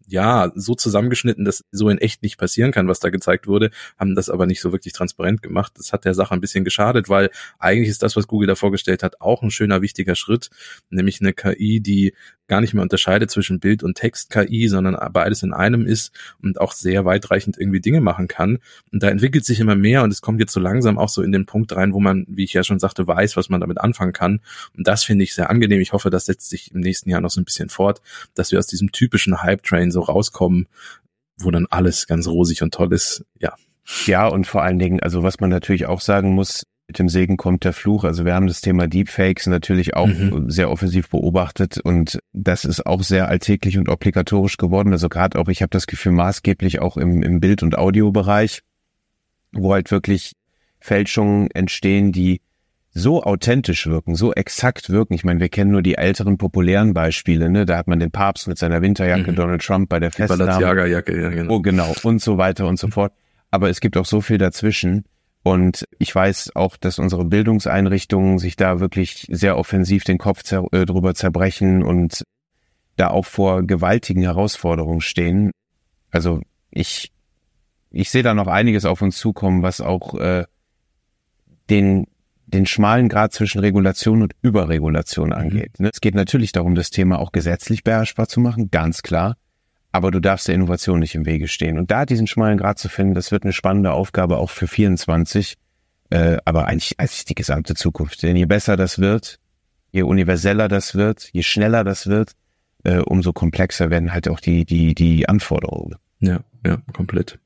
ja, 0.07 0.51
so 0.55 0.73
zusammengeschnitten, 0.73 1.43
dass 1.43 1.65
so 1.71 1.89
in 1.89 1.97
echt 1.97 2.23
nicht 2.23 2.37
passieren 2.37 2.71
kann, 2.71 2.87
was 2.87 2.99
da 2.99 3.09
gezeigt 3.09 3.45
wurde, 3.45 3.71
haben 3.97 4.15
das 4.15 4.29
aber 4.29 4.45
nicht 4.45 4.61
so 4.61 4.71
wirklich 4.71 4.93
transparent 4.93 5.41
gemacht. 5.41 5.73
Das 5.75 5.91
hat 5.91 6.05
der 6.05 6.13
Sache 6.13 6.33
ein 6.33 6.39
bisschen 6.39 6.63
geschadet, 6.63 7.09
weil 7.09 7.29
eigentlich 7.59 7.89
ist 7.89 8.03
das, 8.03 8.15
was 8.15 8.27
Google 8.27 8.47
da 8.47 8.55
vorgestellt 8.55 9.03
hat, 9.03 9.19
auch 9.19 9.43
ein 9.43 9.51
schöner, 9.51 9.81
wichtiger 9.81 10.15
Schritt, 10.15 10.49
nämlich 10.89 11.19
eine 11.19 11.33
KI, 11.33 11.81
die 11.81 12.13
gar 12.47 12.61
nicht 12.61 12.73
mehr 12.73 12.83
unterscheidet 12.83 13.29
zwischen 13.31 13.59
Bild- 13.59 13.83
und 13.83 13.95
Text-KI, 13.95 14.67
sondern 14.67 14.97
beides 15.11 15.43
in 15.43 15.53
einem 15.53 15.85
ist 15.85 16.11
und 16.41 16.59
auch 16.59 16.71
sehr 16.71 17.05
weitreichend 17.05 17.57
irgendwie 17.57 17.81
Dinge 17.81 18.01
machen 18.01 18.27
kann. 18.27 18.59
Und 18.91 19.03
da 19.03 19.09
entwickelt 19.09 19.45
sich 19.45 19.59
immer 19.59 19.75
mehr 19.75 20.03
und 20.03 20.11
es 20.11 20.21
kommt 20.21 20.39
jetzt 20.39 20.53
so 20.53 20.59
langsam 20.59 20.97
auch 20.97 21.09
so 21.09 21.21
in 21.21 21.31
den 21.31 21.45
Punkt 21.45 21.75
rein, 21.75 21.93
wo 21.93 21.99
man, 21.99 22.25
wie 22.29 22.43
ich 22.43 22.53
ja 22.53 22.63
schon 22.63 22.79
sagte, 22.79 23.07
weiß, 23.07 23.37
was 23.37 23.49
man 23.49 23.61
damit 23.61 23.79
anfangen 23.79 24.13
kann. 24.13 24.41
Und 24.75 24.87
das 24.87 25.03
finde 25.03 25.23
ich 25.23 25.33
sehr 25.33 25.49
angenehm. 25.49 25.81
Ich 25.81 25.93
hoffe, 25.93 26.09
das 26.09 26.25
setzt 26.25 26.49
sich 26.49 26.73
im 26.73 26.81
nächsten 26.81 27.09
Jahr 27.09 27.21
noch 27.21 27.31
so 27.31 27.41
ein 27.41 27.45
bisschen 27.45 27.69
fort, 27.69 28.01
dass 28.35 28.51
wir 28.51 28.59
aus 28.59 28.67
diesem 28.67 28.91
typischen 28.91 29.41
Hype-Train 29.41 29.91
so 29.91 30.01
rauskommen, 30.01 30.67
wo 31.37 31.51
dann 31.51 31.67
alles 31.69 32.07
ganz 32.07 32.27
rosig 32.27 32.63
und 32.63 32.73
toll 32.73 32.93
ist. 32.93 33.25
Ja. 33.39 33.55
Ja, 34.05 34.27
und 34.27 34.45
vor 34.47 34.63
allen 34.63 34.79
Dingen, 34.79 34.99
also 34.99 35.23
was 35.23 35.39
man 35.39 35.49
natürlich 35.49 35.85
auch 35.85 36.01
sagen 36.01 36.33
muss, 36.33 36.65
mit 36.87 36.99
dem 36.99 37.09
Segen 37.09 37.35
kommt 37.35 37.65
der 37.65 37.73
Fluch. 37.73 38.05
Also 38.05 38.23
wir 38.23 38.33
haben 38.33 38.47
das 38.47 38.61
Thema 38.61 38.87
Deepfakes 38.87 39.47
natürlich 39.47 39.95
auch 39.95 40.07
mhm. 40.07 40.49
sehr 40.49 40.71
offensiv 40.71 41.09
beobachtet 41.09 41.77
und 41.77 42.19
das 42.31 42.63
ist 42.63 42.85
auch 42.85 43.03
sehr 43.03 43.27
alltäglich 43.27 43.77
und 43.77 43.89
obligatorisch 43.89 44.57
geworden. 44.57 44.93
Also 44.93 45.09
gerade 45.09 45.37
auch, 45.37 45.49
ich 45.49 45.61
habe 45.61 45.69
das 45.69 45.87
Gefühl, 45.87 46.13
maßgeblich 46.13 46.79
auch 46.79 46.95
im, 46.95 47.21
im 47.23 47.41
Bild- 47.41 47.61
und 47.61 47.77
Audiobereich, 47.77 48.61
wo 49.51 49.73
halt 49.73 49.91
wirklich 49.91 50.33
Fälschungen 50.79 51.51
entstehen, 51.51 52.13
die 52.13 52.41
so 52.91 53.21
authentisch 53.21 53.85
wirken, 53.85 54.15
so 54.15 54.33
exakt 54.33 54.89
wirken. 54.89 55.13
Ich 55.13 55.23
meine, 55.23 55.39
wir 55.39 55.49
kennen 55.49 55.71
nur 55.71 55.83
die 55.83 55.95
älteren 55.95 56.37
populären 56.37 56.93
Beispiele, 56.93 57.49
ne? 57.49 57.65
Da 57.65 57.77
hat 57.77 57.87
man 57.87 57.99
den 57.99 58.11
Papst 58.11 58.47
mit 58.47 58.57
seiner 58.57 58.81
Winterjacke, 58.81 59.31
mhm. 59.31 59.35
Donald 59.35 59.61
Trump 59.61 59.89
bei 59.89 59.99
der 59.99 60.09
Festnahme. 60.09 60.39
ja, 61.07 61.29
genau. 61.29 61.53
Oh, 61.53 61.59
genau. 61.61 61.93
Und 62.03 62.21
so 62.21 62.37
weiter 62.37 62.65
und 62.65 62.79
so 62.79 62.87
fort. 62.87 63.13
Aber 63.51 63.69
es 63.69 63.81
gibt 63.81 63.97
auch 63.97 64.05
so 64.05 64.21
viel 64.21 64.37
dazwischen. 64.37 65.05
Und 65.47 65.85
ich 65.97 66.13
weiß 66.13 66.57
auch, 66.57 66.75
dass 66.75 66.99
unsere 66.99 67.23
Bildungseinrichtungen 67.23 68.37
sich 68.37 68.57
da 68.57 68.81
wirklich 68.81 69.27
sehr 69.29 69.57
offensiv 69.57 70.03
den 70.03 70.17
Kopf 70.17 70.43
zer 70.43 70.65
äh, 70.73 70.85
drüber 70.85 71.15
zerbrechen 71.15 71.83
und 71.83 72.25
da 72.97 73.11
auch 73.11 73.25
vor 73.25 73.63
gewaltigen 73.63 74.23
Herausforderungen 74.23 74.99
stehen. 74.99 75.51
Also 76.11 76.41
ich, 76.69 77.13
ich 77.91 78.09
sehe 78.09 78.23
da 78.23 78.33
noch 78.33 78.47
einiges 78.47 78.83
auf 78.83 79.01
uns 79.01 79.15
zukommen, 79.15 79.63
was 79.63 79.79
auch 79.79 80.15
äh, 80.15 80.43
den, 81.69 82.07
den 82.47 82.65
schmalen 82.65 83.07
Grad 83.07 83.31
zwischen 83.31 83.59
Regulation 83.59 84.23
und 84.23 84.33
Überregulation 84.41 85.27
mhm. 85.27 85.35
angeht. 85.35 85.79
Mhm. 85.79 85.85
Es 85.93 86.01
geht 86.01 86.15
natürlich 86.15 86.51
darum, 86.51 86.75
das 86.75 86.89
Thema 86.89 87.19
auch 87.19 87.31
gesetzlich 87.31 87.85
beherrschbar 87.85 88.27
zu 88.27 88.41
machen, 88.41 88.69
ganz 88.69 89.01
klar 89.01 89.37
aber 89.91 90.11
du 90.11 90.19
darfst 90.19 90.47
der 90.47 90.55
Innovation 90.55 90.99
nicht 90.99 91.15
im 91.15 91.25
Wege 91.25 91.47
stehen. 91.47 91.77
Und 91.77 91.91
da 91.91 92.05
diesen 92.05 92.27
schmalen 92.27 92.57
Grad 92.57 92.79
zu 92.79 92.89
finden, 92.89 93.13
das 93.13 93.31
wird 93.31 93.43
eine 93.43 93.53
spannende 93.53 93.93
Aufgabe 93.93 94.37
auch 94.37 94.49
für 94.49 94.67
24, 94.67 95.55
äh, 96.09 96.37
aber 96.45 96.67
eigentlich, 96.67 96.99
eigentlich 96.99 97.25
die 97.25 97.35
gesamte 97.35 97.75
Zukunft. 97.75 98.23
Denn 98.23 98.35
je 98.35 98.45
besser 98.45 98.77
das 98.77 98.99
wird, 98.99 99.39
je 99.91 100.03
universeller 100.03 100.67
das 100.67 100.95
wird, 100.95 101.29
je 101.31 101.43
schneller 101.43 101.83
das 101.83 102.07
wird, 102.07 102.33
äh, 102.83 102.99
umso 102.99 103.33
komplexer 103.33 103.89
werden 103.89 104.13
halt 104.13 104.27
auch 104.27 104.39
die, 104.39 104.65
die, 104.65 104.93
die 104.93 105.27
Anforderungen. 105.27 105.95
Ja, 106.19 106.41
ja, 106.65 106.77
komplett. 106.93 107.39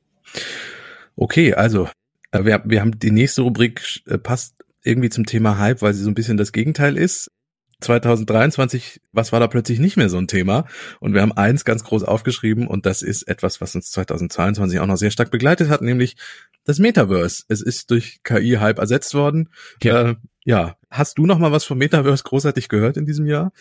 Okay, 1.15 1.53
also 1.53 1.89
äh, 2.31 2.45
wir, 2.45 2.61
wir 2.65 2.81
haben 2.81 2.97
die 2.99 3.11
nächste 3.11 3.41
Rubrik 3.41 4.01
äh, 4.07 4.17
passt 4.17 4.55
irgendwie 4.83 5.09
zum 5.09 5.25
Thema 5.25 5.57
Hype, 5.57 5.81
weil 5.81 5.93
sie 5.93 6.03
so 6.03 6.09
ein 6.09 6.15
bisschen 6.15 6.37
das 6.37 6.51
Gegenteil 6.51 6.97
ist. 6.97 7.31
2023, 7.81 9.01
was 9.11 9.31
war 9.31 9.39
da 9.39 9.47
plötzlich 9.47 9.79
nicht 9.79 9.97
mehr 9.97 10.09
so 10.09 10.17
ein 10.17 10.27
Thema? 10.27 10.65
Und 10.99 11.13
wir 11.13 11.21
haben 11.21 11.31
eins 11.31 11.65
ganz 11.65 11.83
groß 11.83 12.03
aufgeschrieben 12.03 12.67
und 12.67 12.85
das 12.85 13.01
ist 13.01 13.23
etwas, 13.23 13.61
was 13.61 13.75
uns 13.75 13.91
2022 13.91 14.79
auch 14.79 14.85
noch 14.85 14.97
sehr 14.97 15.11
stark 15.11 15.31
begleitet 15.31 15.69
hat, 15.69 15.81
nämlich 15.81 16.15
das 16.63 16.79
Metaverse. 16.79 17.43
Es 17.47 17.61
ist 17.61 17.91
durch 17.91 18.21
KI-Hype 18.23 18.79
ersetzt 18.79 19.13
worden. 19.13 19.49
Ja. 19.81 20.11
Äh, 20.11 20.15
ja. 20.43 20.75
Hast 20.89 21.17
du 21.17 21.25
noch 21.25 21.39
mal 21.39 21.51
was 21.51 21.65
vom 21.65 21.77
Metaverse 21.77 22.23
großartig 22.23 22.69
gehört 22.69 22.97
in 22.97 23.05
diesem 23.05 23.25
Jahr? 23.25 23.51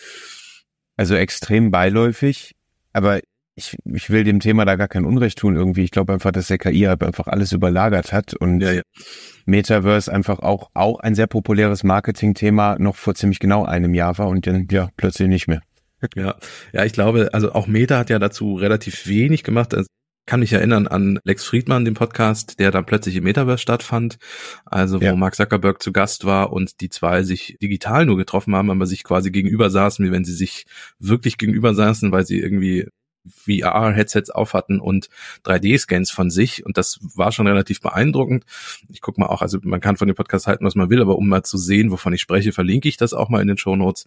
Also 0.97 1.15
extrem 1.15 1.71
beiläufig, 1.71 2.55
aber 2.93 3.21
ich, 3.55 3.77
ich 3.85 4.09
will 4.09 4.23
dem 4.23 4.39
Thema 4.39 4.65
da 4.65 4.75
gar 4.75 4.87
kein 4.87 5.05
Unrecht 5.05 5.39
tun 5.39 5.55
irgendwie. 5.55 5.83
Ich 5.83 5.91
glaube 5.91 6.13
einfach, 6.13 6.31
dass 6.31 6.47
der 6.47 6.57
KI 6.57 6.81
halt 6.81 7.03
einfach 7.03 7.27
alles 7.27 7.51
überlagert 7.51 8.13
hat 8.13 8.33
und 8.33 8.61
ja, 8.61 8.71
ja. 8.71 8.81
Metaverse 9.45 10.11
einfach 10.11 10.39
auch, 10.39 10.69
auch 10.73 10.99
ein 10.99 11.15
sehr 11.15 11.27
populäres 11.27 11.83
Marketingthema 11.83 12.77
noch 12.79 12.95
vor 12.95 13.15
ziemlich 13.15 13.39
genau 13.39 13.65
einem 13.65 13.93
Jahr 13.93 14.17
war 14.17 14.27
und 14.27 14.47
dann 14.47 14.67
ja 14.71 14.89
plötzlich 14.95 15.27
nicht 15.27 15.47
mehr. 15.47 15.61
Ja, 16.15 16.35
ja, 16.73 16.83
ich 16.85 16.93
glaube, 16.93 17.29
also 17.33 17.53
auch 17.53 17.67
Meta 17.67 17.99
hat 17.99 18.09
ja 18.09 18.17
dazu 18.17 18.55
relativ 18.55 19.05
wenig 19.05 19.43
gemacht. 19.43 19.75
Also 19.75 19.87
kann 20.25 20.39
mich 20.39 20.53
erinnern 20.53 20.87
an 20.87 21.19
Lex 21.23 21.43
Friedman, 21.43 21.83
den 21.83 21.93
Podcast, 21.93 22.59
der 22.59 22.71
dann 22.71 22.85
plötzlich 22.85 23.15
im 23.15 23.23
Metaverse 23.23 23.61
stattfand, 23.61 24.17
also 24.65 25.01
wo 25.01 25.05
ja. 25.05 25.15
Mark 25.15 25.35
Zuckerberg 25.35 25.81
zu 25.81 25.91
Gast 25.91 26.25
war 26.25 26.53
und 26.53 26.79
die 26.79 26.89
zwei 26.89 27.23
sich 27.23 27.57
digital 27.61 28.05
nur 28.05 28.17
getroffen 28.17 28.55
haben, 28.55 28.69
aber 28.71 28.85
sich 28.85 29.03
quasi 29.03 29.31
gegenüber 29.31 29.69
saßen, 29.69 30.05
wie 30.05 30.11
wenn 30.11 30.23
sie 30.23 30.33
sich 30.33 30.65
wirklich 30.99 31.37
gegenüber 31.37 31.73
saßen, 31.73 32.11
weil 32.11 32.25
sie 32.25 32.39
irgendwie 32.39 32.87
VR-Headsets 33.27 34.29
aufhatten 34.29 34.79
und 34.79 35.09
3D-Scans 35.45 36.11
von 36.11 36.29
sich. 36.29 36.65
Und 36.65 36.77
das 36.77 36.99
war 37.15 37.31
schon 37.31 37.47
relativ 37.47 37.81
beeindruckend. 37.81 38.45
Ich 38.89 39.01
guck 39.01 39.17
mal 39.17 39.27
auch, 39.27 39.41
also 39.41 39.59
man 39.63 39.81
kann 39.81 39.97
von 39.97 40.07
dem 40.07 40.15
Podcast 40.15 40.47
halten, 40.47 40.65
was 40.65 40.75
man 40.75 40.89
will, 40.89 41.01
aber 41.01 41.17
um 41.17 41.27
mal 41.27 41.43
zu 41.43 41.57
sehen, 41.57 41.91
wovon 41.91 42.13
ich 42.13 42.21
spreche, 42.21 42.51
verlinke 42.51 42.89
ich 42.89 42.97
das 42.97 43.13
auch 43.13 43.29
mal 43.29 43.41
in 43.41 43.47
den 43.47 43.57
Show 43.57 43.75
Notes. 43.75 44.05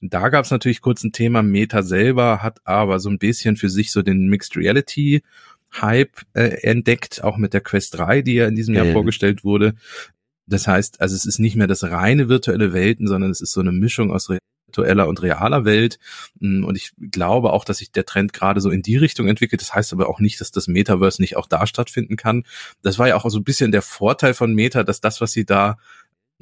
Da 0.00 0.30
gab 0.30 0.44
es 0.44 0.50
natürlich 0.50 0.80
kurz 0.80 1.04
ein 1.04 1.12
Thema. 1.12 1.42
Meta 1.42 1.82
selber 1.82 2.42
hat 2.42 2.60
aber 2.64 3.00
so 3.00 3.10
ein 3.10 3.18
bisschen 3.18 3.56
für 3.56 3.68
sich 3.68 3.92
so 3.92 4.02
den 4.02 4.28
Mixed 4.28 4.56
Reality 4.56 5.22
Hype 5.72 6.22
äh, 6.34 6.62
entdeckt, 6.62 7.22
auch 7.22 7.36
mit 7.36 7.54
der 7.54 7.60
Quest 7.60 7.98
3, 7.98 8.22
die 8.22 8.34
ja 8.34 8.48
in 8.48 8.56
diesem 8.56 8.74
Jahr 8.74 8.86
äh. 8.86 8.92
vorgestellt 8.92 9.44
wurde. 9.44 9.74
Das 10.46 10.66
heißt, 10.66 11.00
also 11.00 11.14
es 11.14 11.26
ist 11.26 11.38
nicht 11.38 11.54
mehr 11.54 11.68
das 11.68 11.84
reine 11.84 12.28
virtuelle 12.28 12.72
Welten, 12.72 13.06
sondern 13.06 13.30
es 13.30 13.40
ist 13.40 13.52
so 13.52 13.60
eine 13.60 13.72
Mischung 13.72 14.10
aus 14.10 14.28
virtueller 14.70 15.08
und 15.08 15.22
realer 15.22 15.64
Welt. 15.64 15.98
Mm, 16.38 16.64
und 16.64 16.76
ich 16.76 16.92
glaube 17.10 17.52
auch, 17.52 17.64
dass 17.64 17.78
sich 17.78 17.90
der 17.90 18.06
Trend 18.06 18.32
gerade 18.32 18.60
so 18.60 18.70
in 18.70 18.82
die 18.82 18.96
Richtung 18.96 19.28
entwickelt. 19.28 19.60
Das 19.60 19.74
heißt 19.74 19.92
aber 19.92 20.08
auch 20.08 20.20
nicht, 20.20 20.40
dass 20.40 20.50
das 20.50 20.68
Metaverse 20.68 21.20
nicht 21.20 21.36
auch 21.36 21.46
da 21.46 21.66
stattfinden 21.66 22.16
kann. 22.16 22.44
Das 22.82 22.98
war 22.98 23.08
ja 23.08 23.16
auch 23.16 23.28
so 23.28 23.38
ein 23.38 23.44
bisschen 23.44 23.72
der 23.72 23.82
Vorteil 23.82 24.34
von 24.34 24.54
Meta, 24.54 24.84
dass 24.84 25.00
das, 25.00 25.20
was 25.20 25.32
sie 25.32 25.44
da 25.44 25.78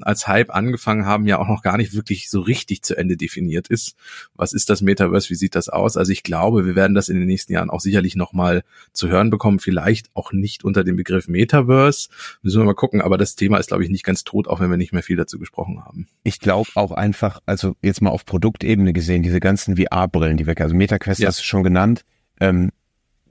als 0.04 0.28
Hype 0.28 0.54
angefangen 0.54 1.06
haben, 1.06 1.26
ja 1.26 1.38
auch 1.38 1.48
noch 1.48 1.62
gar 1.62 1.76
nicht 1.76 1.94
wirklich 1.94 2.30
so 2.30 2.40
richtig 2.40 2.82
zu 2.82 2.96
Ende 2.96 3.16
definiert 3.16 3.68
ist. 3.68 3.96
Was 4.34 4.52
ist 4.52 4.70
das 4.70 4.82
Metaverse? 4.82 5.30
Wie 5.30 5.34
sieht 5.34 5.54
das 5.54 5.68
aus? 5.68 5.96
Also 5.96 6.12
ich 6.12 6.22
glaube, 6.22 6.66
wir 6.66 6.74
werden 6.74 6.94
das 6.94 7.08
in 7.08 7.18
den 7.18 7.26
nächsten 7.26 7.52
Jahren 7.52 7.70
auch 7.70 7.80
sicherlich 7.80 8.16
nochmal 8.16 8.62
zu 8.92 9.08
hören 9.08 9.30
bekommen. 9.30 9.58
Vielleicht 9.58 10.10
auch 10.14 10.32
nicht 10.32 10.64
unter 10.64 10.84
dem 10.84 10.96
Begriff 10.96 11.28
Metaverse. 11.28 12.08
Müssen 12.42 12.60
wir 12.60 12.64
mal 12.64 12.74
gucken. 12.74 13.00
Aber 13.00 13.18
das 13.18 13.36
Thema 13.36 13.58
ist, 13.58 13.68
glaube 13.68 13.84
ich, 13.84 13.90
nicht 13.90 14.04
ganz 14.04 14.24
tot, 14.24 14.48
auch 14.48 14.60
wenn 14.60 14.70
wir 14.70 14.76
nicht 14.76 14.92
mehr 14.92 15.02
viel 15.02 15.16
dazu 15.16 15.38
gesprochen 15.38 15.84
haben. 15.84 16.08
Ich 16.22 16.40
glaube 16.40 16.70
auch 16.74 16.92
einfach, 16.92 17.40
also 17.46 17.76
jetzt 17.82 18.02
mal 18.02 18.10
auf 18.10 18.24
Produktebene 18.24 18.92
gesehen, 18.92 19.22
diese 19.22 19.40
ganzen 19.40 19.76
VR-Brillen, 19.76 20.36
die 20.36 20.46
weg, 20.46 20.60
also 20.60 20.74
MetaQuest 20.74 21.20
ja. 21.20 21.28
hast 21.28 21.40
du 21.40 21.44
schon 21.44 21.62
genannt. 21.62 22.04
Ähm, 22.40 22.70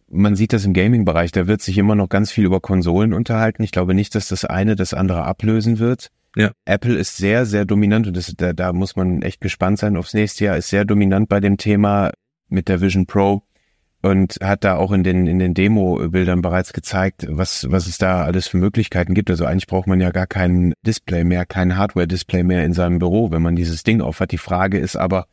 man 0.09 0.35
sieht 0.35 0.53
das 0.53 0.65
im 0.65 0.73
Gaming-Bereich, 0.73 1.31
da 1.31 1.47
wird 1.47 1.61
sich 1.61 1.77
immer 1.77 1.95
noch 1.95 2.09
ganz 2.09 2.31
viel 2.31 2.45
über 2.45 2.61
Konsolen 2.61 3.13
unterhalten. 3.13 3.63
Ich 3.63 3.71
glaube 3.71 3.93
nicht, 3.93 4.15
dass 4.15 4.29
das 4.29 4.45
eine 4.45 4.75
das 4.75 4.93
andere 4.93 5.23
ablösen 5.23 5.79
wird. 5.79 6.11
Ja. 6.37 6.51
Apple 6.65 6.95
ist 6.95 7.17
sehr, 7.17 7.47
sehr 7.47 7.65
dominant 7.65 8.05
und 8.05 8.15
das, 8.15 8.31
da, 8.37 8.53
da 8.53 8.71
muss 8.71 8.95
man 8.95 9.23
echt 9.23 9.41
gespannt 9.41 9.79
sein 9.79 9.97
aufs 9.97 10.13
nächste 10.13 10.45
Jahr, 10.45 10.57
ist 10.57 10.69
sehr 10.69 10.85
dominant 10.85 11.29
bei 11.29 11.39
dem 11.39 11.57
Thema 11.57 12.11
mit 12.47 12.69
der 12.69 12.79
Vision 12.79 13.07
Pro 13.07 13.41
und 14.03 14.37
hat 14.41 14.63
da 14.63 14.75
auch 14.75 14.91
in 14.91 15.03
den, 15.03 15.25
in 15.25 15.39
den 15.39 15.55
Demo-Bildern 15.55 16.43
bereits 16.43 16.73
gezeigt, 16.73 17.25
was, 17.27 17.65
was 17.71 17.87
es 17.87 17.97
da 17.97 18.23
alles 18.23 18.47
für 18.47 18.57
Möglichkeiten 18.57 19.15
gibt. 19.15 19.31
Also 19.31 19.45
eigentlich 19.45 19.65
braucht 19.65 19.87
man 19.87 19.99
ja 19.99 20.11
gar 20.11 20.27
kein 20.27 20.73
Display 20.85 21.23
mehr, 21.23 21.47
kein 21.47 21.75
Hardware-Display 21.75 22.43
mehr 22.43 22.63
in 22.63 22.73
seinem 22.73 22.99
Büro, 22.99 23.31
wenn 23.31 23.41
man 23.41 23.55
dieses 23.55 23.81
Ding 23.81 24.01
aufhat. 24.01 24.31
Die 24.31 24.37
Frage 24.37 24.77
ist 24.77 24.95
aber, 24.95 25.25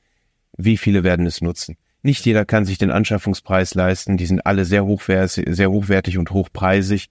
wie 0.57 0.79
viele 0.79 1.05
werden 1.05 1.27
es 1.27 1.43
nutzen? 1.43 1.77
Nicht 2.03 2.25
jeder 2.25 2.47
kann 2.47 2.65
sich 2.65 2.79
den 2.79 2.91
Anschaffungspreis 2.91 3.75
leisten. 3.75 4.17
Die 4.17 4.27
sind 4.27 4.47
alle 4.47 4.65
sehr 4.65 4.87
hochwertig, 4.87 5.45
sehr 5.55 5.71
hochwertig 5.71 6.17
und 6.17 6.31
hochpreisig. 6.31 7.11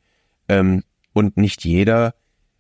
Ähm, 0.50 0.82
und 1.14 1.38
nicht 1.38 1.64
jeder 1.64 2.16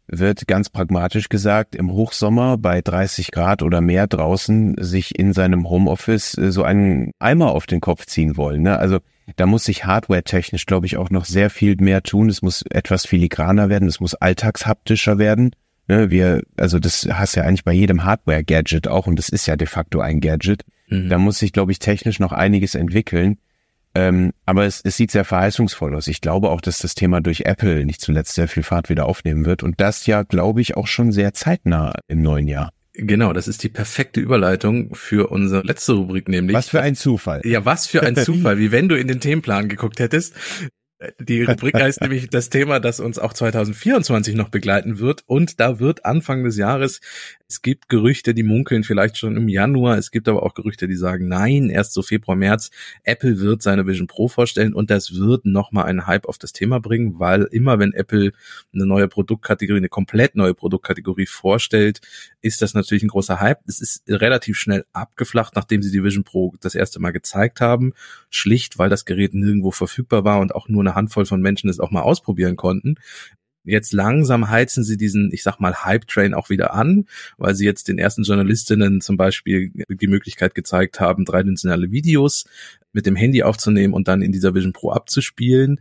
wird 0.07 0.47
ganz 0.47 0.69
pragmatisch 0.69 1.29
gesagt 1.29 1.75
im 1.75 1.91
Hochsommer 1.91 2.57
bei 2.57 2.81
30 2.81 3.31
Grad 3.31 3.63
oder 3.63 3.81
mehr 3.81 4.07
draußen 4.07 4.75
sich 4.79 5.17
in 5.17 5.33
seinem 5.33 5.69
Homeoffice 5.69 6.37
äh, 6.37 6.51
so 6.51 6.63
einen 6.63 7.11
Eimer 7.19 7.51
auf 7.51 7.65
den 7.65 7.81
Kopf 7.81 8.05
ziehen 8.05 8.37
wollen. 8.37 8.63
Ne? 8.63 8.77
Also 8.77 8.99
da 9.35 9.45
muss 9.45 9.63
sich 9.63 9.85
hardware-technisch, 9.85 10.65
glaube 10.65 10.85
ich, 10.85 10.97
auch 10.97 11.09
noch 11.09 11.25
sehr 11.25 11.49
viel 11.49 11.77
mehr 11.77 12.03
tun. 12.03 12.29
Es 12.29 12.41
muss 12.41 12.63
etwas 12.69 13.05
filigraner 13.05 13.69
werden, 13.69 13.87
es 13.87 13.99
muss 13.99 14.15
alltagshaptischer 14.15 15.17
werden. 15.17 15.51
Ne? 15.87 16.11
Wir, 16.11 16.43
also 16.57 16.79
das 16.79 17.07
hast 17.11 17.35
ja 17.35 17.43
eigentlich 17.43 17.63
bei 17.63 17.73
jedem 17.73 18.03
Hardware-Gadget 18.03 18.87
auch 18.87 19.07
und 19.07 19.17
das 19.17 19.29
ist 19.29 19.45
ja 19.45 19.55
de 19.55 19.67
facto 19.67 20.01
ein 20.01 20.19
Gadget. 20.19 20.63
Mhm. 20.89 21.09
Da 21.09 21.17
muss 21.17 21.39
sich, 21.39 21.53
glaube 21.53 21.71
ich, 21.71 21.79
technisch 21.79 22.19
noch 22.19 22.33
einiges 22.33 22.75
entwickeln. 22.75 23.37
Ähm, 23.95 24.31
aber 24.45 24.65
es, 24.65 24.81
es 24.83 24.97
sieht 24.97 25.11
sehr 25.11 25.25
verheißungsvoll 25.25 25.95
aus. 25.95 26.07
Ich 26.07 26.21
glaube 26.21 26.49
auch, 26.49 26.61
dass 26.61 26.79
das 26.79 26.95
Thema 26.95 27.21
durch 27.21 27.41
Apple 27.41 27.85
nicht 27.85 28.01
zuletzt 28.01 28.33
sehr 28.33 28.47
viel 28.47 28.63
Fahrt 28.63 28.89
wieder 28.89 29.05
aufnehmen 29.05 29.45
wird. 29.45 29.63
Und 29.63 29.79
das 29.79 30.07
ja, 30.07 30.23
glaube 30.23 30.61
ich, 30.61 30.75
auch 30.75 30.87
schon 30.87 31.11
sehr 31.11 31.33
zeitnah 31.33 31.93
im 32.07 32.21
neuen 32.21 32.47
Jahr. 32.47 32.71
Genau, 32.95 33.33
das 33.33 33.47
ist 33.47 33.63
die 33.63 33.69
perfekte 33.69 34.19
Überleitung 34.19 34.93
für 34.93 35.31
unsere 35.31 35.63
letzte 35.63 35.93
Rubrik, 35.93 36.27
nämlich. 36.27 36.55
Was 36.55 36.69
für 36.69 36.81
ein 36.81 36.95
Zufall. 36.95 37.41
Ja, 37.43 37.65
was 37.65 37.87
für 37.87 38.03
ein 38.03 38.15
Zufall, 38.17 38.59
wie 38.59 38.71
wenn 38.71 38.87
du 38.87 38.97
in 38.97 39.07
den 39.07 39.19
Themenplan 39.19 39.67
geguckt 39.67 39.99
hättest. 39.99 40.35
Die 41.19 41.43
Rubrik 41.43 41.75
heißt 41.75 42.01
nämlich 42.01 42.29
das 42.29 42.49
Thema, 42.49 42.79
das 42.79 42.99
uns 42.99 43.17
auch 43.17 43.33
2024 43.33 44.35
noch 44.35 44.49
begleiten 44.49 44.99
wird. 44.99 45.23
Und 45.25 45.59
da 45.59 45.79
wird 45.79 46.05
Anfang 46.05 46.43
des 46.43 46.55
Jahres 46.55 47.01
es 47.53 47.61
gibt 47.61 47.87
Gerüchte, 47.87 48.33
die 48.33 48.41
munkeln 48.41 48.83
vielleicht 48.83 49.15
schon 49.15 49.37
im 49.37 49.47
Januar. 49.47 49.99
Es 49.99 50.09
gibt 50.09 50.27
aber 50.27 50.41
auch 50.41 50.55
Gerüchte, 50.55 50.87
die 50.87 50.95
sagen, 50.95 51.27
nein, 51.27 51.69
erst 51.69 51.93
so 51.93 52.01
Februar, 52.01 52.35
März. 52.35 52.71
Apple 53.03 53.39
wird 53.39 53.61
seine 53.61 53.85
Vision 53.85 54.07
Pro 54.07 54.27
vorstellen 54.27 54.73
und 54.73 54.89
das 54.89 55.13
wird 55.13 55.45
nochmal 55.45 55.85
einen 55.85 56.07
Hype 56.07 56.25
auf 56.25 56.39
das 56.39 56.51
Thema 56.51 56.79
bringen, 56.79 57.19
weil 57.19 57.43
immer 57.51 57.77
wenn 57.77 57.93
Apple 57.93 58.31
eine 58.73 58.87
neue 58.87 59.07
Produktkategorie, 59.07 59.77
eine 59.77 59.89
komplett 59.89 60.35
neue 60.35 60.55
Produktkategorie 60.55 61.27
vorstellt, 61.27 62.01
ist 62.41 62.63
das 62.63 62.73
natürlich 62.73 63.03
ein 63.03 63.09
großer 63.09 63.39
Hype. 63.39 63.59
Es 63.67 63.79
ist 63.79 64.01
relativ 64.09 64.57
schnell 64.57 64.85
abgeflacht, 64.91 65.55
nachdem 65.55 65.83
sie 65.83 65.91
die 65.91 66.03
Vision 66.03 66.23
Pro 66.23 66.55
das 66.59 66.73
erste 66.73 66.99
Mal 66.99 67.11
gezeigt 67.11 67.61
haben. 67.61 67.93
Schlicht, 68.31 68.79
weil 68.79 68.89
das 68.89 69.05
Gerät 69.05 69.35
nirgendwo 69.35 69.69
verfügbar 69.69 70.23
war 70.23 70.39
und 70.39 70.55
auch 70.55 70.69
nur 70.69 70.81
eine 70.81 70.95
Handvoll 70.95 71.27
von 71.27 71.39
Menschen 71.39 71.69
es 71.69 71.79
auch 71.79 71.91
mal 71.91 72.01
ausprobieren 72.01 72.55
konnten. 72.55 72.95
Jetzt 73.63 73.93
langsam 73.93 74.49
heizen 74.49 74.83
sie 74.83 74.97
diesen, 74.97 75.31
ich 75.31 75.43
sag 75.43 75.59
mal, 75.59 75.73
Hype-Train 75.85 76.33
auch 76.33 76.49
wieder 76.49 76.73
an, 76.73 77.05
weil 77.37 77.55
sie 77.55 77.65
jetzt 77.65 77.87
den 77.87 77.97
ersten 77.97 78.23
Journalistinnen 78.23 78.99
zum 79.01 79.15
Beispiel 79.15 79.71
die 79.87 80.07
Möglichkeit 80.07 80.53
gezeigt 80.53 80.99
haben, 80.99 81.25
dreidimensionale 81.25 81.91
Videos 81.91 82.45
mit 82.91 83.05
dem 83.05 83.15
Handy 83.15 83.43
aufzunehmen 83.43 83.93
und 83.93 84.07
dann 84.07 84.21
in 84.21 84.31
dieser 84.31 84.53
Vision 84.53 84.73
Pro 84.73 84.91
abzuspielen. 84.91 85.79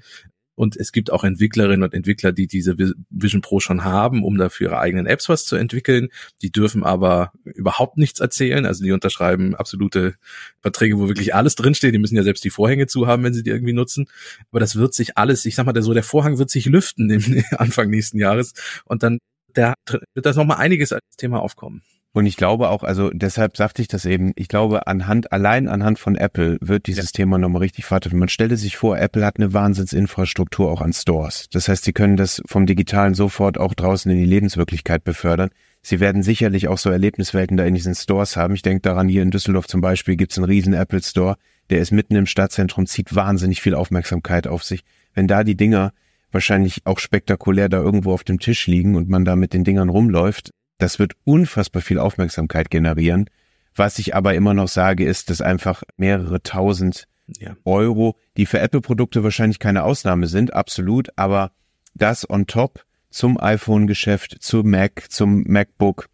Und 0.55 0.77
es 0.77 0.93
gibt 0.93 1.11
auch 1.11 1.25
Entwicklerinnen 1.25 1.83
und 1.83 1.95
Entwickler, 1.95 2.33
die 2.33 2.47
diese 2.47 2.77
Vision 3.11 3.41
Pro 3.41 3.61
schon 3.61 3.85
haben, 3.85 4.23
um 4.23 4.37
dafür 4.37 4.71
ihre 4.71 4.79
eigenen 4.79 5.07
Apps 5.07 5.29
was 5.29 5.45
zu 5.45 5.57
entwickeln. 5.57 6.09
Die 6.43 6.53
dürfen 6.53 6.85
aber 6.85 7.33
überhaupt 7.45 7.97
nichts 7.97 8.21
erzählen. 8.21 8.67
Also 8.67 8.85
die 8.85 8.93
unterschreiben 8.93 9.55
absolute 9.55 10.15
Verträge, 10.61 10.99
wo 10.99 11.09
wirklich 11.09 11.35
alles 11.35 11.55
drinsteht. 11.55 11.95
Die 11.95 11.99
müssen 11.99 12.17
ja 12.17 12.23
selbst 12.23 12.45
die 12.45 12.51
Vorhänge 12.51 12.87
zu 12.87 13.07
haben, 13.07 13.25
wenn 13.25 13.35
sie 13.35 13.43
die 13.43 13.51
irgendwie 13.51 13.73
nutzen. 13.73 14.07
Aber 14.51 14.61
das 14.61 14.77
wird 14.77 14.95
sich 14.95 15.17
alles, 15.17 15.45
ich 15.47 15.55
sag 15.55 15.65
mal, 15.65 15.73
der, 15.73 15.83
so 15.83 15.95
der 15.95 16.03
Vorhang 16.03 16.39
wird 16.39 16.51
sich 16.51 16.67
lüften 16.67 17.11
im 17.11 17.45
Anfang 17.53 17.89
nächsten 17.89 18.19
Jahres. 18.19 18.53
Und 18.85 19.03
dann 19.03 19.19
da 19.55 19.75
wird 19.87 20.27
das 20.27 20.37
nochmal 20.37 20.59
einiges 20.59 20.93
als 20.93 21.03
Thema 21.17 21.41
aufkommen. 21.41 21.83
Und 22.15 22.27
ich 22.27 22.37
glaube 22.37 22.69
auch, 22.69 22.83
also 22.83 23.09
deshalb 23.11 23.57
sagte 23.57 23.81
ich 23.81 23.89
das 23.89 24.05
eben, 24.05 24.33
ich 24.37 24.49
glaube, 24.49 24.87
anhand, 24.87 25.33
allein 25.33 25.67
anhand 25.67 25.99
von 25.99 26.15
Apple 26.15 26.59
wird 26.61 26.87
dieses 26.87 27.07
ja. 27.07 27.11
Thema 27.13 27.39
nochmal 27.39 27.63
richtig 27.63 27.87
Vater. 27.87 28.15
Man 28.15 28.29
stelle 28.29 28.59
sich 28.59 28.77
vor, 28.77 28.99
Apple 28.99 29.25
hat 29.25 29.39
eine 29.39 29.55
Wahnsinnsinfrastruktur 29.55 30.71
auch 30.71 30.83
an 30.83 30.93
Stores. 30.93 31.47
Das 31.53 31.69
heißt, 31.69 31.85
sie 31.85 31.95
können 31.95 32.19
das 32.19 32.43
vom 32.47 32.67
Digitalen 32.67 33.15
sofort 33.15 33.57
auch 33.57 33.73
draußen 33.73 34.11
in 34.11 34.19
die 34.19 34.27
Lebenswirklichkeit 34.27 35.05
befördern. 35.05 35.49
Sie 35.81 36.01
werden 36.01 36.23
sicherlich 36.23 36.69
auch 36.69 36.77
so 36.77 36.91
Erlebniswelten 36.91 37.57
da 37.57 37.65
in 37.65 37.75
diesen 37.75 37.95
Stores 37.95 38.37
haben. 38.37 38.55
Ich 38.55 38.63
denke 38.63 38.83
daran, 38.83 39.09
hier 39.09 39.23
in 39.23 39.31
Düsseldorf 39.31 39.67
zum 39.67 39.81
Beispiel 39.81 40.17
gibt 40.17 40.33
es 40.33 40.39
einen 40.39 40.45
riesen 40.45 40.75
Apple 40.75 41.03
Store, 41.03 41.37
der 41.71 41.81
ist 41.81 41.93
mitten 41.93 42.15
im 42.15 42.27
Stadtzentrum, 42.27 42.87
zieht 42.87 43.15
wahnsinnig 43.15 43.63
viel 43.63 43.75
Aufmerksamkeit 43.75 44.47
auf 44.47 44.65
sich. 44.65 44.85
Wenn 45.15 45.29
da 45.29 45.45
die 45.45 45.57
Dinger 45.57 45.93
wahrscheinlich 46.31 46.83
auch 46.85 46.99
spektakulär 46.99 47.71
da 47.71 47.79
irgendwo 47.79 48.13
auf 48.13 48.23
dem 48.23 48.39
Tisch 48.39 48.67
liegen 48.67 48.97
und 48.97 49.09
man 49.09 49.25
da 49.25 49.35
mit 49.35 49.55
den 49.55 49.65
Dingern 49.65 49.89
rumläuft, 49.89 50.51
das 50.83 50.99
wird 50.99 51.14
unfassbar 51.24 51.80
viel 51.80 51.99
Aufmerksamkeit 51.99 52.68
generieren. 52.70 53.30
Was 53.74 53.99
ich 53.99 54.14
aber 54.14 54.35
immer 54.35 54.53
noch 54.53 54.68
sage, 54.68 55.05
ist, 55.05 55.30
dass 55.30 55.41
einfach 55.41 55.83
mehrere 55.97 56.43
tausend 56.43 57.07
ja. 57.39 57.57
Euro, 57.64 58.18
die 58.37 58.47
für 58.47 58.59
Apple-Produkte 58.59 59.22
wahrscheinlich 59.22 59.61
keine 59.61 59.85
Ausnahme 59.85 60.26
sind, 60.26 60.53
absolut, 60.53 61.09
aber 61.16 61.53
das 61.95 62.28
on 62.28 62.47
top 62.47 62.85
zum 63.11 63.41
iPhone-Geschäft, 63.41 64.37
zum 64.41 64.70
Mac, 64.70 65.07
zum 65.11 65.45
MacBook. 65.47 66.09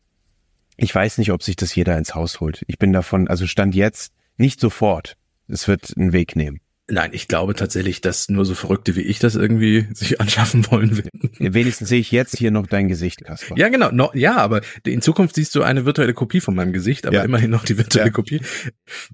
Ich 0.76 0.94
weiß 0.94 1.18
nicht, 1.18 1.32
ob 1.32 1.42
sich 1.42 1.56
das 1.56 1.74
jeder 1.74 1.96
ins 1.96 2.14
Haus 2.14 2.40
holt. 2.40 2.62
Ich 2.68 2.78
bin 2.78 2.92
davon, 2.92 3.26
also 3.26 3.46
stand 3.46 3.74
jetzt 3.74 4.12
nicht 4.36 4.60
sofort. 4.60 5.16
Es 5.48 5.66
wird 5.66 5.96
einen 5.96 6.12
Weg 6.12 6.36
nehmen. 6.36 6.60
Nein, 6.91 7.11
ich 7.12 7.28
glaube 7.28 7.55
tatsächlich, 7.55 8.01
dass 8.01 8.30
nur 8.30 8.47
so 8.47 8.55
Verrückte 8.55 8.97
wie 8.97 9.03
ich 9.03 9.18
das 9.18 9.34
irgendwie 9.34 9.86
sich 9.95 10.20
anschaffen 10.22 10.66
wollen 10.70 10.97
werden. 10.97 11.30
Wenigstens 11.39 11.91
sehe 11.91 12.01
ich 12.01 12.11
jetzt 12.11 12.39
hier 12.39 12.51
noch 12.51 12.66
dein 12.66 12.89
Gesicht, 12.89 13.24
Kaspar. 13.24 13.59
Ja, 13.59 13.68
genau. 13.68 13.91
No, 13.93 14.11
ja, 14.14 14.36
aber 14.39 14.62
in 14.84 15.03
Zukunft 15.03 15.34
siehst 15.34 15.55
du 15.55 15.62
eine 15.62 15.84
virtuelle 15.84 16.14
Kopie 16.14 16.41
von 16.41 16.55
meinem 16.55 16.72
Gesicht, 16.72 17.07
aber 17.07 17.16
ja. 17.16 17.24
immerhin 17.24 17.51
noch 17.51 17.66
die 17.66 17.76
virtuelle 17.76 18.09
ja. 18.09 18.12
Kopie. 18.12 18.41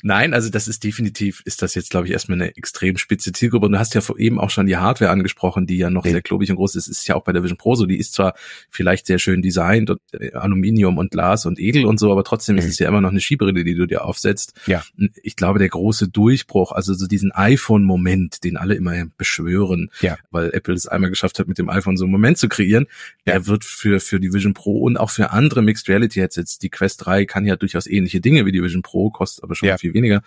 Nein, 0.02 0.34
also 0.34 0.50
das 0.50 0.68
ist 0.68 0.84
definitiv, 0.84 1.42
ist 1.44 1.62
das 1.62 1.74
jetzt, 1.74 1.90
glaube 1.90 2.06
ich, 2.06 2.12
erstmal 2.12 2.40
eine 2.40 2.56
extrem 2.56 2.96
spitze 2.96 3.32
Zielgruppe. 3.32 3.66
Und 3.66 3.72
du 3.72 3.78
hast 3.78 3.94
ja 3.94 4.00
vor 4.00 4.18
eben 4.20 4.38
auch 4.38 4.50
schon 4.50 4.66
die 4.66 4.76
Hardware 4.76 5.10
angesprochen, 5.10 5.66
die 5.66 5.76
ja 5.76 5.90
noch 5.90 6.04
ja. 6.04 6.12
sehr 6.12 6.22
klobig 6.22 6.50
und 6.50 6.56
groß 6.56 6.76
ist. 6.76 6.86
Ist 6.86 7.08
ja 7.08 7.16
auch 7.16 7.24
bei 7.24 7.32
der 7.32 7.42
Vision 7.42 7.58
Pro 7.58 7.74
so. 7.74 7.86
Die 7.86 7.98
ist 7.98 8.14
zwar 8.14 8.34
vielleicht 8.70 9.06
sehr 9.06 9.18
schön 9.18 9.42
designt 9.42 9.90
und 9.90 10.00
äh, 10.12 10.32
Aluminium 10.34 10.96
und 10.96 11.10
Glas 11.10 11.44
und 11.44 11.58
Edel 11.58 11.86
und 11.86 11.98
so, 11.98 12.12
aber 12.12 12.22
trotzdem 12.22 12.54
mhm. 12.54 12.60
ist 12.60 12.68
es 12.68 12.78
ja 12.78 12.86
immer 12.86 13.00
noch 13.00 13.10
eine 13.10 13.20
Skibrille, 13.20 13.64
die 13.64 13.74
du 13.74 13.86
dir 13.86 14.04
aufsetzt. 14.04 14.54
Ja. 14.66 14.84
Ich 15.24 15.34
glaube, 15.34 15.58
der 15.58 15.68
große 15.68 16.08
Durchbruch, 16.08 16.70
also 16.70 16.94
so 16.94 17.08
diesen 17.08 17.32
iPhone-Moment, 17.64 18.44
den 18.44 18.56
alle 18.56 18.74
immer 18.74 19.06
beschwören, 19.16 19.90
ja. 20.00 20.16
weil 20.30 20.50
Apple 20.52 20.74
es 20.74 20.86
einmal 20.86 21.10
geschafft 21.10 21.38
hat, 21.38 21.48
mit 21.48 21.58
dem 21.58 21.70
iPhone 21.70 21.96
so 21.96 22.04
einen 22.04 22.12
Moment 22.12 22.38
zu 22.38 22.48
kreieren, 22.48 22.86
ja. 23.26 23.34
der 23.34 23.46
wird 23.46 23.64
für, 23.64 24.00
für 24.00 24.20
die 24.20 24.32
Vision 24.32 24.54
Pro 24.54 24.80
und 24.80 24.96
auch 24.96 25.10
für 25.10 25.30
andere 25.30 25.62
Mixed 25.62 25.88
Reality 25.88 26.20
Headsets, 26.20 26.58
die 26.58 26.70
Quest 26.70 27.04
3 27.04 27.24
kann 27.26 27.46
ja 27.46 27.56
durchaus 27.56 27.86
ähnliche 27.86 28.20
Dinge 28.20 28.46
wie 28.46 28.52
die 28.52 28.62
Vision 28.62 28.82
Pro, 28.82 29.10
kostet 29.10 29.44
aber 29.44 29.54
schon 29.54 29.68
ja. 29.68 29.78
viel 29.78 29.94
weniger, 29.94 30.22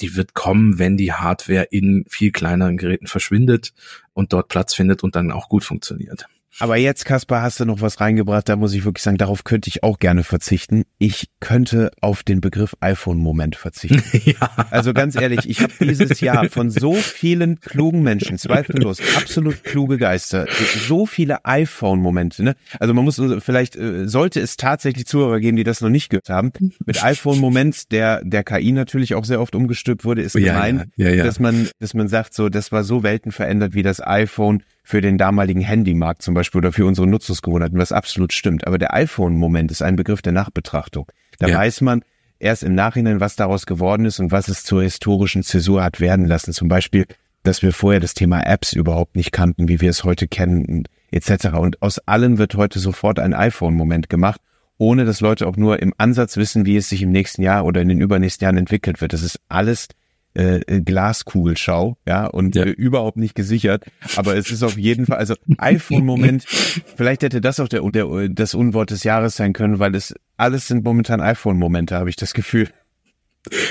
die 0.00 0.16
wird 0.16 0.34
kommen, 0.34 0.78
wenn 0.78 0.96
die 0.96 1.12
Hardware 1.12 1.68
in 1.70 2.04
viel 2.08 2.32
kleineren 2.32 2.76
Geräten 2.76 3.06
verschwindet 3.06 3.72
und 4.12 4.32
dort 4.32 4.48
Platz 4.48 4.74
findet 4.74 5.02
und 5.04 5.14
dann 5.14 5.30
auch 5.30 5.48
gut 5.48 5.64
funktioniert. 5.64 6.26
Aber 6.58 6.76
jetzt, 6.76 7.04
Kaspar, 7.04 7.42
hast 7.42 7.60
du 7.60 7.64
noch 7.64 7.80
was 7.80 8.00
reingebracht, 8.00 8.48
da 8.48 8.56
muss 8.56 8.74
ich 8.74 8.84
wirklich 8.84 9.02
sagen, 9.02 9.16
darauf 9.16 9.44
könnte 9.44 9.68
ich 9.68 9.82
auch 9.82 9.98
gerne 9.98 10.22
verzichten. 10.22 10.84
Ich 10.98 11.28
könnte 11.40 11.90
auf 12.00 12.22
den 12.22 12.40
Begriff 12.40 12.76
iPhone-Moment 12.80 13.56
verzichten. 13.56 14.02
ja. 14.30 14.50
Also 14.70 14.92
ganz 14.92 15.14
ehrlich, 15.14 15.48
ich 15.48 15.62
habe 15.62 15.72
dieses 15.80 16.20
Jahr 16.20 16.48
von 16.50 16.70
so 16.70 16.94
vielen 16.94 17.60
klugen 17.60 18.02
Menschen, 18.02 18.38
zweifellos, 18.38 18.98
absolut 19.16 19.64
kluge 19.64 19.98
Geister, 19.98 20.46
so 20.86 21.06
viele 21.06 21.44
iPhone-Momente. 21.44 22.42
Ne? 22.42 22.54
Also 22.78 22.92
man 22.94 23.04
muss, 23.04 23.20
vielleicht 23.40 23.76
äh, 23.76 24.06
sollte 24.06 24.40
es 24.40 24.56
tatsächlich 24.56 25.06
Zuhörer 25.06 25.40
geben, 25.40 25.56
die 25.56 25.64
das 25.64 25.80
noch 25.80 25.88
nicht 25.88 26.10
gehört 26.10 26.28
haben. 26.28 26.52
Mit 26.84 27.02
iPhone-Moment, 27.02 27.92
der 27.92 28.22
der 28.24 28.44
KI 28.44 28.72
natürlich 28.72 29.14
auch 29.14 29.24
sehr 29.24 29.40
oft 29.40 29.54
umgestülpt 29.54 30.04
wurde, 30.04 30.22
ist 30.22 30.34
ja, 30.34 30.52
gemein, 30.52 30.92
ja, 30.96 31.10
ja, 31.10 31.24
dass 31.24 31.40
man, 31.40 31.68
dass 31.78 31.94
man 31.94 32.08
sagt, 32.08 32.34
so, 32.34 32.48
das 32.48 32.72
war 32.72 32.84
so 32.84 33.02
weltenverändert 33.02 33.74
wie 33.74 33.82
das 33.82 34.04
iPhone 34.04 34.62
für 34.82 35.00
den 35.00 35.16
damaligen 35.18 35.60
Handymarkt 35.60 36.22
zum 36.22 36.34
Beispiel 36.34 36.58
oder 36.58 36.72
für 36.72 36.86
unsere 36.86 37.06
Nutzungsgewohnheiten, 37.06 37.78
was 37.78 37.92
absolut 37.92 38.32
stimmt. 38.32 38.66
Aber 38.66 38.78
der 38.78 38.94
iPhone-Moment 38.94 39.70
ist 39.70 39.82
ein 39.82 39.96
Begriff 39.96 40.22
der 40.22 40.32
Nachbetrachtung. 40.32 41.10
Da 41.38 41.48
ja. 41.48 41.58
weiß 41.58 41.80
man 41.82 42.02
erst 42.38 42.64
im 42.64 42.74
Nachhinein, 42.74 43.20
was 43.20 43.36
daraus 43.36 43.66
geworden 43.66 44.04
ist 44.04 44.18
und 44.18 44.32
was 44.32 44.48
es 44.48 44.64
zur 44.64 44.82
historischen 44.82 45.42
Zäsur 45.44 45.82
hat 45.82 46.00
werden 46.00 46.26
lassen. 46.26 46.52
Zum 46.52 46.68
Beispiel, 46.68 47.06
dass 47.44 47.62
wir 47.62 47.72
vorher 47.72 48.00
das 48.00 48.14
Thema 48.14 48.40
Apps 48.40 48.72
überhaupt 48.72 49.16
nicht 49.16 49.32
kannten, 49.32 49.68
wie 49.68 49.80
wir 49.80 49.90
es 49.90 50.04
heute 50.04 50.26
kennen, 50.26 50.84
etc. 51.12 51.48
Und 51.58 51.80
aus 51.80 51.98
allem 52.00 52.38
wird 52.38 52.56
heute 52.56 52.78
sofort 52.78 53.18
ein 53.18 53.34
iPhone-Moment 53.34 54.10
gemacht, 54.10 54.40
ohne 54.78 55.04
dass 55.04 55.20
Leute 55.20 55.46
auch 55.46 55.56
nur 55.56 55.80
im 55.80 55.94
Ansatz 55.98 56.36
wissen, 56.36 56.66
wie 56.66 56.76
es 56.76 56.88
sich 56.88 57.02
im 57.02 57.12
nächsten 57.12 57.42
Jahr 57.42 57.64
oder 57.64 57.80
in 57.80 57.88
den 57.88 58.00
übernächsten 58.00 58.44
Jahren 58.44 58.56
entwickelt 58.56 59.00
wird. 59.00 59.12
Das 59.12 59.22
ist 59.22 59.38
alles 59.48 59.88
äh, 60.34 60.60
äh, 60.60 60.80
Glaskugelschau, 60.80 61.96
ja, 62.06 62.26
und 62.26 62.54
ja. 62.54 62.64
Äh, 62.64 62.70
überhaupt 62.70 63.16
nicht 63.16 63.34
gesichert. 63.34 63.84
Aber 64.16 64.36
es 64.36 64.50
ist 64.50 64.62
auf 64.62 64.78
jeden 64.78 65.06
Fall, 65.06 65.18
also 65.18 65.34
iPhone-Moment, 65.58 66.44
vielleicht 66.96 67.22
hätte 67.22 67.40
das 67.40 67.60
auch 67.60 67.68
der, 67.68 67.82
der, 67.90 68.28
das 68.28 68.54
Unwort 68.54 68.90
des 68.90 69.04
Jahres 69.04 69.36
sein 69.36 69.52
können, 69.52 69.78
weil 69.78 69.94
es 69.94 70.14
alles 70.36 70.68
sind 70.68 70.84
momentan 70.84 71.20
iPhone-Momente, 71.20 71.96
habe 71.96 72.10
ich 72.10 72.16
das 72.16 72.34
Gefühl. 72.34 72.68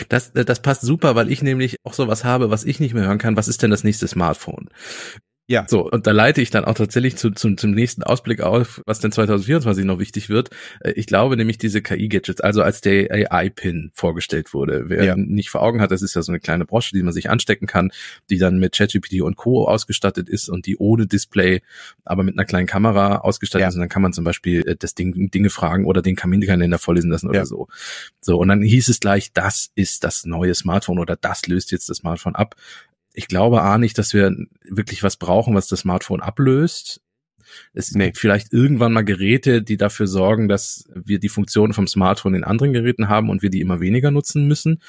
Das, 0.09 0.33
das 0.33 0.61
passt 0.61 0.81
super, 0.81 1.15
weil 1.15 1.31
ich 1.31 1.41
nämlich 1.41 1.77
auch 1.83 1.93
sowas 1.93 2.23
habe, 2.25 2.49
was 2.49 2.65
ich 2.65 2.79
nicht 2.79 2.93
mehr 2.93 3.05
hören 3.05 3.17
kann. 3.17 3.37
Was 3.37 3.47
ist 3.47 3.63
denn 3.63 3.71
das 3.71 3.83
nächste 3.83 4.07
Smartphone? 4.07 4.69
Ja. 5.51 5.65
So, 5.67 5.91
und 5.91 6.07
da 6.07 6.11
leite 6.11 6.41
ich 6.41 6.49
dann 6.49 6.63
auch 6.63 6.75
tatsächlich 6.75 7.17
zu, 7.17 7.31
zu, 7.31 7.53
zum 7.55 7.71
nächsten 7.71 8.03
Ausblick 8.03 8.39
auf, 8.39 8.81
was 8.85 9.01
denn 9.01 9.11
2024 9.11 9.83
noch 9.83 9.99
wichtig 9.99 10.29
wird. 10.29 10.49
Äh, 10.79 10.91
ich 10.91 11.07
glaube 11.07 11.35
nämlich 11.35 11.57
diese 11.57 11.81
KI-Gadgets, 11.81 12.39
also 12.39 12.63
als 12.63 12.79
der 12.79 13.11
AI-Pin 13.11 13.91
vorgestellt 13.93 14.53
wurde. 14.53 14.85
Wer 14.87 15.03
ja. 15.03 15.15
nicht 15.17 15.49
vor 15.49 15.61
Augen 15.61 15.81
hat, 15.81 15.91
das 15.91 16.01
ist 16.01 16.15
ja 16.15 16.21
so 16.21 16.31
eine 16.31 16.39
kleine 16.39 16.63
Brosche, 16.63 16.95
die 16.95 17.03
man 17.03 17.11
sich 17.11 17.29
anstecken 17.29 17.67
kann, 17.67 17.91
die 18.29 18.37
dann 18.37 18.59
mit 18.59 18.77
ChatGPT 18.77 19.21
und 19.21 19.35
Co. 19.35 19.67
ausgestattet 19.67 20.29
ist 20.29 20.47
und 20.47 20.65
die 20.67 20.77
ohne 20.77 21.05
Display, 21.05 21.61
aber 22.05 22.23
mit 22.23 22.35
einer 22.35 22.45
kleinen 22.45 22.67
Kamera 22.67 23.17
ausgestattet 23.17 23.63
ja. 23.63 23.67
ist. 23.67 23.75
Und 23.75 23.81
dann 23.81 23.89
kann 23.89 24.01
man 24.01 24.13
zum 24.13 24.23
Beispiel 24.23 24.65
äh, 24.65 24.77
das 24.79 24.95
Ding, 24.95 25.29
Dinge 25.31 25.49
fragen 25.49 25.85
oder 25.85 26.01
den 26.01 26.15
Kaminkalender 26.15 26.79
vorlesen 26.79 27.11
lassen 27.11 27.27
oder 27.27 27.39
ja. 27.39 27.45
so. 27.45 27.67
So, 28.21 28.37
und 28.37 28.47
dann 28.47 28.61
hieß 28.61 28.87
es 28.87 29.01
gleich, 29.01 29.33
das 29.33 29.71
ist 29.75 30.05
das 30.05 30.25
neue 30.25 30.55
Smartphone 30.55 30.99
oder 30.99 31.17
das 31.17 31.45
löst 31.47 31.73
jetzt 31.73 31.89
das 31.89 31.97
Smartphone 31.97 32.35
ab 32.35 32.55
ich 33.13 33.27
glaube 33.27 33.61
A 33.61 33.77
nicht, 33.77 33.97
dass 33.97 34.13
wir 34.13 34.35
wirklich 34.63 35.03
was 35.03 35.17
brauchen, 35.17 35.55
was 35.55 35.67
das 35.67 35.81
Smartphone 35.81 36.21
ablöst. 36.21 37.01
Es 37.73 37.91
nee. 37.91 38.05
gibt 38.05 38.17
vielleicht 38.17 38.53
irgendwann 38.53 38.93
mal 38.93 39.03
Geräte, 39.03 39.61
die 39.61 39.77
dafür 39.77 40.07
sorgen, 40.07 40.47
dass 40.47 40.85
wir 40.93 41.19
die 41.19 41.29
Funktionen 41.29 41.73
vom 41.73 41.87
Smartphone 41.87 42.35
in 42.35 42.43
anderen 42.43 42.71
Geräten 42.71 43.09
haben 43.09 43.29
und 43.29 43.41
wir 43.41 43.49
die 43.49 43.59
immer 43.59 43.81
weniger 43.81 44.11
nutzen 44.11 44.47
müssen. 44.47 44.81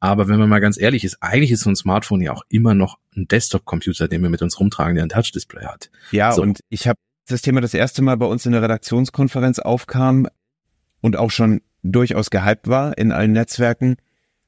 Aber 0.00 0.28
wenn 0.28 0.38
man 0.38 0.48
mal 0.48 0.60
ganz 0.60 0.80
ehrlich 0.80 1.04
ist, 1.04 1.22
eigentlich 1.22 1.50
ist 1.50 1.60
so 1.60 1.70
ein 1.70 1.76
Smartphone 1.76 2.22
ja 2.22 2.32
auch 2.32 2.42
immer 2.48 2.74
noch 2.74 2.98
ein 3.16 3.28
Desktop-Computer, 3.28 4.08
den 4.08 4.22
wir 4.22 4.30
mit 4.30 4.42
uns 4.42 4.58
rumtragen, 4.58 4.94
der 4.94 5.04
ein 5.04 5.10
Touch-Display 5.10 5.64
hat. 5.64 5.90
Ja, 6.10 6.32
so. 6.32 6.42
und 6.42 6.60
ich 6.68 6.88
habe 6.88 6.98
das 7.26 7.42
Thema 7.42 7.60
das 7.60 7.74
erste 7.74 8.02
Mal 8.02 8.16
bei 8.16 8.26
uns 8.26 8.46
in 8.46 8.52
der 8.52 8.62
Redaktionskonferenz 8.62 9.58
aufkam 9.58 10.28
und 11.00 11.16
auch 11.16 11.30
schon 11.30 11.60
durchaus 11.82 12.30
gehypt 12.30 12.68
war 12.68 12.96
in 12.98 13.12
allen 13.12 13.32
Netzwerken, 13.32 13.96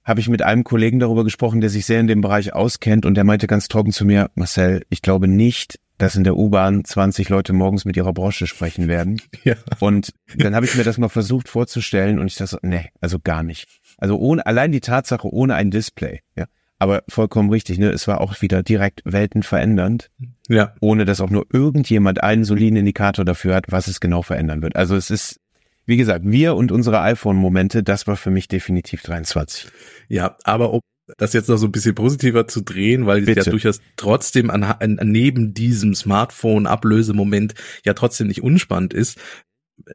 habe 0.08 0.20
ich 0.20 0.28
mit 0.28 0.42
einem 0.42 0.64
Kollegen 0.64 0.98
darüber 0.98 1.22
gesprochen, 1.22 1.60
der 1.60 1.70
sich 1.70 1.84
sehr 1.84 2.00
in 2.00 2.06
dem 2.06 2.22
Bereich 2.22 2.54
auskennt 2.54 3.04
und 3.04 3.14
der 3.14 3.24
meinte 3.24 3.46
ganz 3.46 3.68
trocken 3.68 3.92
zu 3.92 4.06
mir, 4.06 4.30
Marcel, 4.34 4.82
ich 4.88 5.02
glaube 5.02 5.28
nicht, 5.28 5.78
dass 5.98 6.16
in 6.16 6.24
der 6.24 6.36
U-Bahn 6.36 6.84
20 6.84 7.28
Leute 7.28 7.52
morgens 7.52 7.84
mit 7.84 7.96
ihrer 7.96 8.12
Brosche 8.12 8.46
sprechen 8.46 8.88
werden. 8.88 9.20
Ja. 9.44 9.54
Und 9.78 10.12
dann 10.36 10.54
habe 10.54 10.66
ich 10.66 10.74
mir 10.74 10.84
das 10.84 10.98
mal 10.98 11.08
versucht 11.08 11.48
vorzustellen 11.48 12.18
und 12.18 12.26
ich 12.26 12.34
dachte, 12.34 12.58
nee, 12.62 12.90
also 13.00 13.18
gar 13.22 13.42
nicht. 13.42 13.66
Also 13.96 14.18
ohne, 14.18 14.44
allein 14.44 14.72
die 14.72 14.80
Tatsache 14.80 15.32
ohne 15.32 15.54
ein 15.54 15.70
Display, 15.70 16.20
ja. 16.36 16.46
Aber 16.80 17.02
vollkommen 17.08 17.50
richtig, 17.50 17.78
ne? 17.78 17.90
Es 17.90 18.06
war 18.06 18.20
auch 18.20 18.40
wieder 18.40 18.62
direkt 18.62 19.02
weltenverändernd. 19.04 20.10
Ja. 20.48 20.74
Ohne 20.80 21.04
dass 21.04 21.20
auch 21.20 21.30
nur 21.30 21.46
irgendjemand 21.52 22.22
einen 22.22 22.44
soliden 22.44 22.76
Indikator 22.76 23.24
dafür 23.24 23.54
hat, 23.54 23.66
was 23.68 23.88
es 23.88 24.00
genau 24.00 24.22
verändern 24.22 24.62
wird. 24.62 24.76
Also 24.76 24.94
es 24.94 25.10
ist 25.10 25.40
wie 25.88 25.96
gesagt, 25.96 26.24
wir 26.26 26.54
und 26.54 26.70
unsere 26.70 27.00
iPhone-Momente, 27.00 27.82
das 27.82 28.06
war 28.06 28.16
für 28.16 28.30
mich 28.30 28.46
definitiv 28.46 29.02
23. 29.02 29.68
Ja, 30.08 30.36
aber 30.44 30.74
um 30.74 30.80
das 31.16 31.32
jetzt 31.32 31.48
noch 31.48 31.56
so 31.56 31.66
ein 31.66 31.72
bisschen 31.72 31.94
positiver 31.94 32.46
zu 32.46 32.60
drehen, 32.60 33.06
weil 33.06 33.26
es 33.26 33.34
ja 33.34 33.50
durchaus 33.50 33.80
trotzdem 33.96 34.50
an, 34.50 34.62
an, 34.62 34.98
neben 35.02 35.54
diesem 35.54 35.94
Smartphone-Ablösemoment 35.94 37.54
ja 37.86 37.94
trotzdem 37.94 38.26
nicht 38.26 38.42
unspannend 38.42 38.92
ist, 38.92 39.18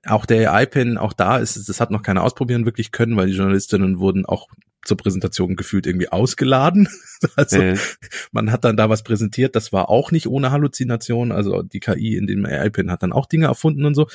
auch 0.04 0.26
der 0.26 0.52
iPen, 0.60 0.98
auch 0.98 1.14
da 1.14 1.38
ist, 1.38 1.70
das 1.70 1.80
hat 1.80 1.92
noch 1.92 2.02
keiner 2.02 2.24
ausprobieren 2.24 2.66
wirklich 2.66 2.92
können, 2.92 3.16
weil 3.16 3.28
die 3.28 3.34
Journalistinnen 3.34 4.00
wurden 4.00 4.26
auch 4.26 4.48
zur 4.84 4.98
Präsentation 4.98 5.56
gefühlt 5.56 5.88
irgendwie 5.88 6.10
ausgeladen. 6.10 6.88
Also 7.38 7.62
mhm. 7.62 7.80
man 8.34 8.52
hat 8.52 8.66
dann 8.66 8.76
da 8.76 8.90
was 8.90 9.02
präsentiert, 9.02 9.56
das 9.56 9.72
war 9.72 9.88
auch 9.88 10.12
nicht 10.12 10.28
ohne 10.28 10.52
Halluzination. 10.52 11.32
Also 11.32 11.62
die 11.62 11.80
KI 11.80 12.18
in 12.18 12.28
dem 12.28 12.46
AI-Pin 12.46 12.92
hat 12.92 13.02
dann 13.02 13.14
auch 13.14 13.28
Dinge 13.28 13.46
erfunden 13.46 13.86
und 13.86 13.96
so. 13.96 14.10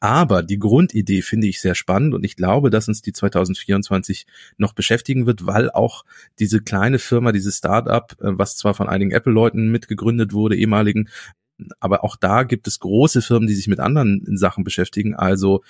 Aber 0.00 0.42
die 0.42 0.58
Grundidee 0.58 1.20
finde 1.20 1.46
ich 1.46 1.60
sehr 1.60 1.74
spannend 1.74 2.14
und 2.14 2.24
ich 2.24 2.36
glaube, 2.36 2.70
dass 2.70 2.88
uns 2.88 3.02
die 3.02 3.12
2024 3.12 4.26
noch 4.56 4.72
beschäftigen 4.72 5.26
wird, 5.26 5.46
weil 5.46 5.70
auch 5.70 6.06
diese 6.38 6.62
kleine 6.62 6.98
Firma, 6.98 7.32
dieses 7.32 7.58
Startup, 7.58 8.10
äh, 8.12 8.32
was 8.38 8.56
zwar 8.56 8.72
von 8.72 8.88
einigen 8.88 9.10
Apple-Leuten 9.10 9.70
mitgegründet 9.70 10.32
wurde, 10.32 10.56
ehemaligen, 10.56 11.10
aber 11.80 12.02
auch 12.02 12.16
da 12.16 12.44
gibt 12.44 12.66
es 12.66 12.80
große 12.80 13.20
Firmen, 13.20 13.46
die 13.46 13.54
sich 13.54 13.68
mit 13.68 13.80
anderen 13.80 14.24
Sachen 14.38 14.64
beschäftigen. 14.64 15.14
Also 15.14 15.62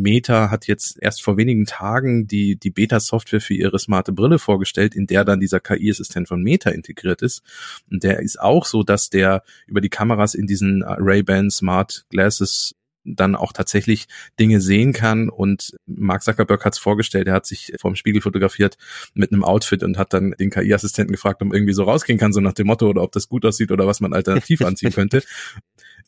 Meta 0.00 0.50
hat 0.50 0.66
jetzt 0.66 0.98
erst 1.00 1.22
vor 1.22 1.36
wenigen 1.36 1.64
Tagen 1.64 2.26
die, 2.26 2.56
die 2.56 2.70
Beta-Software 2.70 3.40
für 3.40 3.54
ihre 3.54 3.78
smarte 3.78 4.12
Brille 4.12 4.38
vorgestellt, 4.38 4.94
in 4.94 5.06
der 5.06 5.24
dann 5.24 5.40
dieser 5.40 5.60
KI-Assistent 5.60 6.28
von 6.28 6.42
Meta 6.42 6.70
integriert 6.70 7.22
ist. 7.22 7.42
Und 7.90 8.02
der 8.02 8.20
ist 8.20 8.40
auch 8.40 8.66
so, 8.66 8.82
dass 8.82 9.10
der 9.10 9.42
über 9.66 9.80
die 9.80 9.88
Kameras 9.88 10.34
in 10.34 10.46
diesen 10.46 10.82
Ray-Ban 10.82 11.50
Smart 11.50 12.04
Glasses 12.10 12.74
dann 13.06 13.36
auch 13.36 13.52
tatsächlich 13.52 14.06
Dinge 14.38 14.60
sehen 14.60 14.92
kann. 14.92 15.28
Und 15.28 15.76
Mark 15.86 16.22
Zuckerberg 16.22 16.64
hat 16.64 16.74
es 16.74 16.78
vorgestellt, 16.78 17.28
er 17.28 17.34
hat 17.34 17.46
sich 17.46 17.72
vorm 17.80 17.96
Spiegel 17.96 18.20
fotografiert 18.20 18.76
mit 19.14 19.32
einem 19.32 19.44
Outfit 19.44 19.82
und 19.82 19.98
hat 19.98 20.12
dann 20.12 20.32
den 20.32 20.50
KI-Assistenten 20.50 21.12
gefragt, 21.12 21.42
ob 21.42 21.52
irgendwie 21.52 21.72
so 21.72 21.84
rausgehen 21.84 22.18
kann, 22.18 22.32
so 22.32 22.40
nach 22.40 22.54
dem 22.54 22.66
Motto, 22.66 22.88
oder 22.88 23.02
ob 23.02 23.12
das 23.12 23.28
gut 23.28 23.44
aussieht 23.44 23.70
oder 23.70 23.86
was 23.86 24.00
man 24.00 24.12
alternativ 24.12 24.60
anziehen 24.62 24.92
könnte 24.92 25.22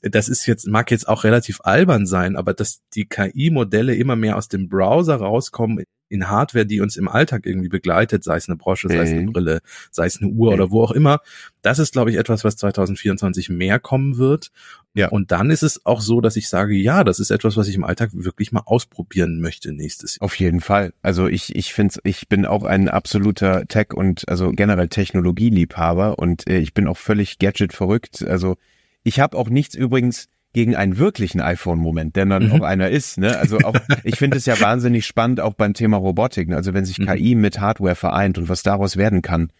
das 0.02 0.28
ist 0.28 0.46
jetzt, 0.46 0.66
mag 0.66 0.90
jetzt 0.90 1.08
auch 1.08 1.24
relativ 1.24 1.60
albern 1.64 2.06
sein, 2.06 2.36
aber 2.36 2.54
dass 2.54 2.82
die 2.94 3.06
KI-Modelle 3.06 3.94
immer 3.96 4.16
mehr 4.16 4.36
aus 4.36 4.48
dem 4.48 4.68
Browser 4.68 5.16
rauskommen 5.16 5.84
in 6.08 6.28
Hardware, 6.28 6.66
die 6.66 6.80
uns 6.80 6.96
im 6.96 7.08
Alltag 7.08 7.46
irgendwie 7.46 7.68
begleitet, 7.68 8.24
sei 8.24 8.36
es 8.36 8.48
eine 8.48 8.56
Brosche, 8.56 8.88
sei 8.88 8.98
es 8.98 9.10
eine 9.10 9.22
Mhm. 9.22 9.32
Brille, 9.32 9.60
sei 9.90 10.06
es 10.06 10.20
eine 10.20 10.30
Uhr 10.30 10.52
oder 10.52 10.70
wo 10.70 10.82
auch 10.82 10.92
immer. 10.92 11.20
Das 11.62 11.78
ist, 11.78 11.92
glaube 11.92 12.10
ich, 12.10 12.16
etwas, 12.16 12.44
was 12.44 12.56
2024 12.56 13.48
mehr 13.50 13.78
kommen 13.78 14.16
wird. 14.16 14.50
Ja. 14.94 15.08
Und 15.08 15.30
dann 15.30 15.50
ist 15.50 15.62
es 15.62 15.84
auch 15.86 16.00
so, 16.00 16.20
dass 16.20 16.36
ich 16.36 16.48
sage, 16.48 16.74
ja, 16.74 17.04
das 17.04 17.20
ist 17.20 17.30
etwas, 17.30 17.56
was 17.56 17.68
ich 17.68 17.74
im 17.74 17.84
Alltag 17.84 18.10
wirklich 18.12 18.52
mal 18.52 18.62
ausprobieren 18.64 19.40
möchte 19.40 19.72
nächstes 19.72 20.16
Jahr. 20.16 20.24
Auf 20.24 20.34
jeden 20.36 20.60
Fall. 20.60 20.92
Also 21.02 21.28
ich, 21.28 21.54
ich 21.54 21.72
finde, 21.72 21.96
ich 22.04 22.28
bin 22.28 22.46
auch 22.46 22.64
ein 22.64 22.88
absoluter 22.88 23.66
Tech- 23.68 23.94
und 23.94 24.28
also 24.28 24.50
generell 24.50 24.88
Technologieliebhaber 24.88 26.18
und 26.18 26.48
äh, 26.48 26.58
ich 26.58 26.74
bin 26.74 26.88
auch 26.88 26.96
völlig 26.96 27.38
Gadget 27.38 27.72
verrückt. 27.72 28.24
Also 28.26 28.56
ich 29.04 29.20
habe 29.20 29.36
auch 29.36 29.48
nichts 29.48 29.74
übrigens 29.74 30.28
gegen 30.54 30.74
einen 30.76 30.96
wirklichen 30.98 31.40
iPhone-Moment, 31.40 32.16
der 32.16 32.26
dann 32.26 32.46
Mhm. 32.46 32.52
auch 32.52 32.62
einer 32.62 32.88
ist. 32.90 33.18
Ne? 33.18 33.36
Also 33.38 33.58
auch, 33.58 33.76
ich 34.04 34.16
finde 34.16 34.38
es 34.38 34.46
ja 34.46 34.58
wahnsinnig 34.60 35.06
spannend, 35.06 35.40
auch 35.40 35.54
beim 35.54 35.74
Thema 35.74 35.96
Robotik. 35.98 36.48
Ne? 36.48 36.56
Also 36.56 36.72
wenn 36.74 36.84
sich 36.84 36.98
Mhm. 36.98 37.06
KI 37.06 37.34
mit 37.34 37.60
Hardware 37.60 37.94
vereint 37.94 38.38
und 38.38 38.48
was 38.48 38.62
daraus 38.62 38.96
werden 38.96 39.22
kann, 39.22 39.50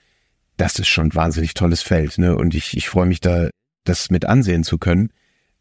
das 0.57 0.79
ist 0.79 0.89
schon 0.89 1.09
ein 1.09 1.15
wahnsinnig 1.15 1.55
tolles 1.55 1.83
Feld. 1.83 2.19
Ne? 2.19 2.35
Und 2.37 2.55
ich, 2.55 2.77
ich 2.77 2.89
freue 2.89 3.07
mich 3.07 3.21
da, 3.21 3.49
das 3.85 4.11
mit 4.11 4.25
ansehen 4.25 4.65
zu 4.65 4.79
können. 4.79 5.11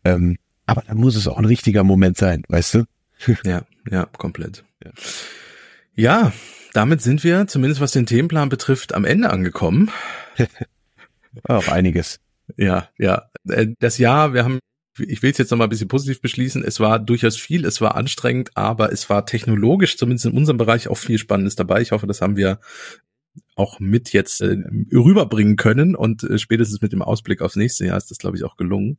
Ähm, 0.04 0.38
aber 0.66 0.84
dann 0.88 0.98
muss 0.98 1.16
es 1.16 1.28
auch 1.28 1.38
ein 1.38 1.46
richtiger 1.46 1.84
Moment 1.84 2.18
sein, 2.18 2.44
weißt 2.48 2.74
du? 2.76 2.84
Ja, 3.46 3.62
ja, 3.90 4.06
komplett. 4.18 4.64
Ja. 4.84 4.92
Ja, 5.96 6.34
damit 6.74 7.02
sind 7.02 7.24
wir, 7.24 7.48
zumindest 7.48 7.82
was 7.82 7.92
den 7.92 8.06
Themenplan 8.06 8.50
betrifft, 8.50 8.94
am 8.94 9.04
Ende 9.06 9.30
angekommen. 9.32 9.90
Auch 11.44 11.68
einiges. 11.68 12.20
Ja, 12.56 12.90
ja. 12.98 13.24
Äh, 13.50 13.68
Das 13.80 13.98
Jahr, 13.98 14.34
wir 14.34 14.44
haben, 14.44 14.60
ich 15.00 15.24
will 15.24 15.32
es 15.32 15.38
jetzt 15.38 15.52
noch 15.52 15.58
mal 15.58 15.66
ein 15.66 15.70
bisschen 15.70 15.88
positiv 15.88 16.22
beschließen, 16.22 16.64
es 16.64 16.80
war 16.80 17.00
durchaus 17.00 17.38
viel, 17.38 17.66
es 17.66 17.82
war 17.82 17.96
anstrengend, 17.96 18.52
aber 18.56 18.92
es 18.92 19.10
war 19.10 19.26
technologisch, 19.26 19.98
zumindest 19.98 20.26
in 20.26 20.34
unserem 20.34 20.58
Bereich, 20.58 20.88
auch 20.88 20.98
viel 20.98 21.18
Spannendes 21.18 21.56
dabei. 21.56 21.82
Ich 21.82 21.92
hoffe, 21.92 22.08
das 22.08 22.22
haben 22.22 22.38
wir 22.38 22.60
auch 23.56 23.80
mit 23.80 24.14
jetzt 24.14 24.42
äh, 24.42 24.58
rüberbringen 24.92 25.56
können 25.56 25.96
und 25.96 26.24
äh, 26.24 26.38
spätestens 26.38 26.82
mit 26.82 26.92
dem 26.92 27.02
Ausblick 27.02 27.42
aufs 27.42 27.56
nächste 27.56 27.86
Jahr 27.86 27.98
ist 27.98 28.12
das, 28.12 28.18
glaube 28.18 28.38
ich, 28.38 28.44
auch 28.44 28.56
gelungen. 28.56 28.98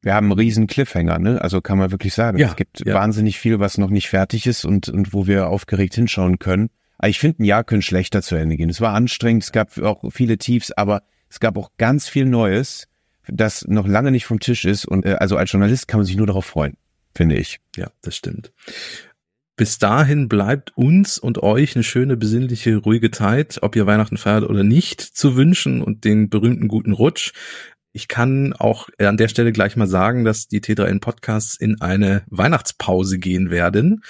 Wir 0.00 0.14
haben 0.14 0.26
einen 0.26 0.38
riesen 0.38 0.66
Cliffhanger, 0.66 1.18
ne? 1.18 1.42
Also 1.42 1.60
kann 1.60 1.78
man 1.78 1.90
wirklich 1.90 2.14
sagen. 2.14 2.38
Ja, 2.38 2.48
es 2.48 2.56
gibt 2.56 2.86
ja. 2.86 2.94
wahnsinnig 2.94 3.38
viel, 3.38 3.58
was 3.58 3.78
noch 3.78 3.90
nicht 3.90 4.08
fertig 4.08 4.46
ist 4.46 4.64
und, 4.64 4.88
und 4.88 5.12
wo 5.12 5.26
wir 5.26 5.48
aufgeregt 5.48 5.94
hinschauen 5.94 6.38
können. 6.38 6.70
Aber 6.98 7.08
ich 7.08 7.18
finde, 7.18 7.42
ein 7.42 7.46
Jahr 7.46 7.64
könnte 7.64 7.84
schlechter 7.84 8.22
zu 8.22 8.36
Ende 8.36 8.56
gehen. 8.56 8.70
Es 8.70 8.80
war 8.80 8.94
anstrengend, 8.94 9.42
es 9.42 9.52
gab 9.52 9.76
auch 9.78 10.04
viele 10.12 10.38
Tiefs, 10.38 10.70
aber 10.70 11.02
es 11.28 11.40
gab 11.40 11.56
auch 11.58 11.72
ganz 11.76 12.08
viel 12.08 12.26
Neues, 12.26 12.86
das 13.28 13.66
noch 13.66 13.86
lange 13.86 14.10
nicht 14.10 14.26
vom 14.26 14.40
Tisch 14.40 14.64
ist. 14.64 14.84
Und 14.84 15.04
äh, 15.04 15.14
also 15.14 15.36
als 15.36 15.52
Journalist 15.52 15.88
kann 15.88 15.98
man 15.98 16.06
sich 16.06 16.16
nur 16.16 16.26
darauf 16.26 16.46
freuen, 16.46 16.76
finde 17.14 17.36
ich. 17.36 17.60
Ja, 17.76 17.90
das 18.02 18.16
stimmt. 18.16 18.52
Bis 19.56 19.78
dahin 19.78 20.28
bleibt 20.28 20.76
uns 20.76 21.18
und 21.18 21.42
euch 21.42 21.76
eine 21.76 21.84
schöne, 21.84 22.16
besinnliche, 22.16 22.76
ruhige 22.76 23.12
Zeit, 23.12 23.58
ob 23.62 23.76
ihr 23.76 23.86
Weihnachten 23.86 24.16
feiert 24.16 24.42
oder 24.44 24.64
nicht, 24.64 25.00
zu 25.00 25.36
wünschen 25.36 25.80
und 25.80 26.04
den 26.04 26.28
berühmten 26.28 26.66
guten 26.66 26.92
Rutsch. 26.92 27.32
Ich 27.92 28.08
kann 28.08 28.52
auch 28.52 28.88
an 28.98 29.16
der 29.16 29.28
Stelle 29.28 29.52
gleich 29.52 29.76
mal 29.76 29.86
sagen, 29.86 30.24
dass 30.24 30.48
die 30.48 30.60
T3N 30.60 30.98
Podcasts 30.98 31.56
in 31.56 31.80
eine 31.80 32.24
Weihnachtspause 32.26 33.20
gehen 33.20 33.50
werden. 33.50 34.02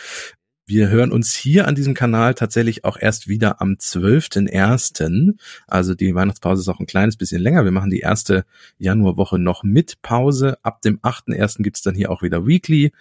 Wir 0.67 0.89
hören 0.89 1.13
uns 1.13 1.35
hier 1.35 1.69
an 1.69 1.75
diesem 1.75 1.93
Kanal 1.93 2.33
tatsächlich 2.33 2.85
auch 2.85 2.97
erst 2.99 3.29
wieder 3.29 3.61
am 3.61 3.75
12.01. 3.75 5.37
Also 5.67 5.95
die 5.95 6.15
Weihnachtspause 6.15 6.63
ist 6.63 6.69
auch 6.69 6.81
ein 6.81 6.87
kleines 6.87 7.19
bisschen 7.19 7.43
länger. 7.43 7.65
Wir 7.65 7.71
machen 7.71 7.91
die 7.91 8.01
erste 8.01 8.47
Januarwoche 8.79 9.39
noch 9.39 9.63
mit 9.63 10.01
Pause. 10.01 10.57
Ab 10.63 10.81
dem 10.81 11.01
8.01. 11.01 11.63
gibt's 11.63 11.83
dann 11.83 11.95
hier 11.95 12.11
auch 12.11 12.23
wieder 12.23 12.47
Weekly. 12.47 12.93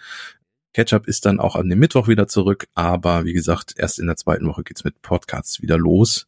Ketchup 0.74 1.06
ist 1.08 1.24
dann 1.24 1.40
auch 1.40 1.56
an 1.56 1.70
dem 1.70 1.78
Mittwoch 1.78 2.06
wieder 2.06 2.28
zurück, 2.28 2.66
aber 2.74 3.24
wie 3.24 3.32
gesagt, 3.32 3.74
erst 3.78 3.98
in 3.98 4.08
der 4.08 4.16
zweiten 4.16 4.46
Woche 4.46 4.64
geht's 4.64 4.84
mit 4.84 5.00
Podcasts 5.00 5.62
wieder 5.62 5.78
los. 5.78 6.26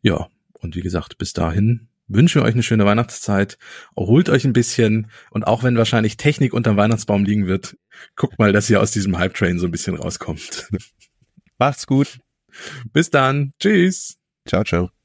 Ja, 0.00 0.28
und 0.54 0.76
wie 0.76 0.80
gesagt, 0.80 1.18
bis 1.18 1.34
dahin 1.34 1.89
wünschen 2.10 2.42
wir 2.42 2.46
euch 2.46 2.54
eine 2.54 2.62
schöne 2.62 2.84
Weihnachtszeit. 2.84 3.56
Erholt 3.96 4.28
euch 4.28 4.44
ein 4.44 4.52
bisschen 4.52 5.10
und 5.30 5.46
auch 5.46 5.62
wenn 5.62 5.76
wahrscheinlich 5.76 6.16
Technik 6.16 6.52
unterm 6.52 6.76
Weihnachtsbaum 6.76 7.24
liegen 7.24 7.46
wird, 7.46 7.76
guckt 8.16 8.38
mal, 8.38 8.52
dass 8.52 8.68
ihr 8.68 8.80
aus 8.80 8.90
diesem 8.90 9.18
Hype 9.18 9.34
Train 9.34 9.58
so 9.58 9.66
ein 9.66 9.72
bisschen 9.72 9.96
rauskommt. 9.96 10.68
Macht's 11.58 11.86
gut. 11.86 12.18
bis 12.92 13.10
dann. 13.10 13.52
Tschüss. 13.58 14.16
Ciao, 14.46 14.64
ciao. 14.64 14.99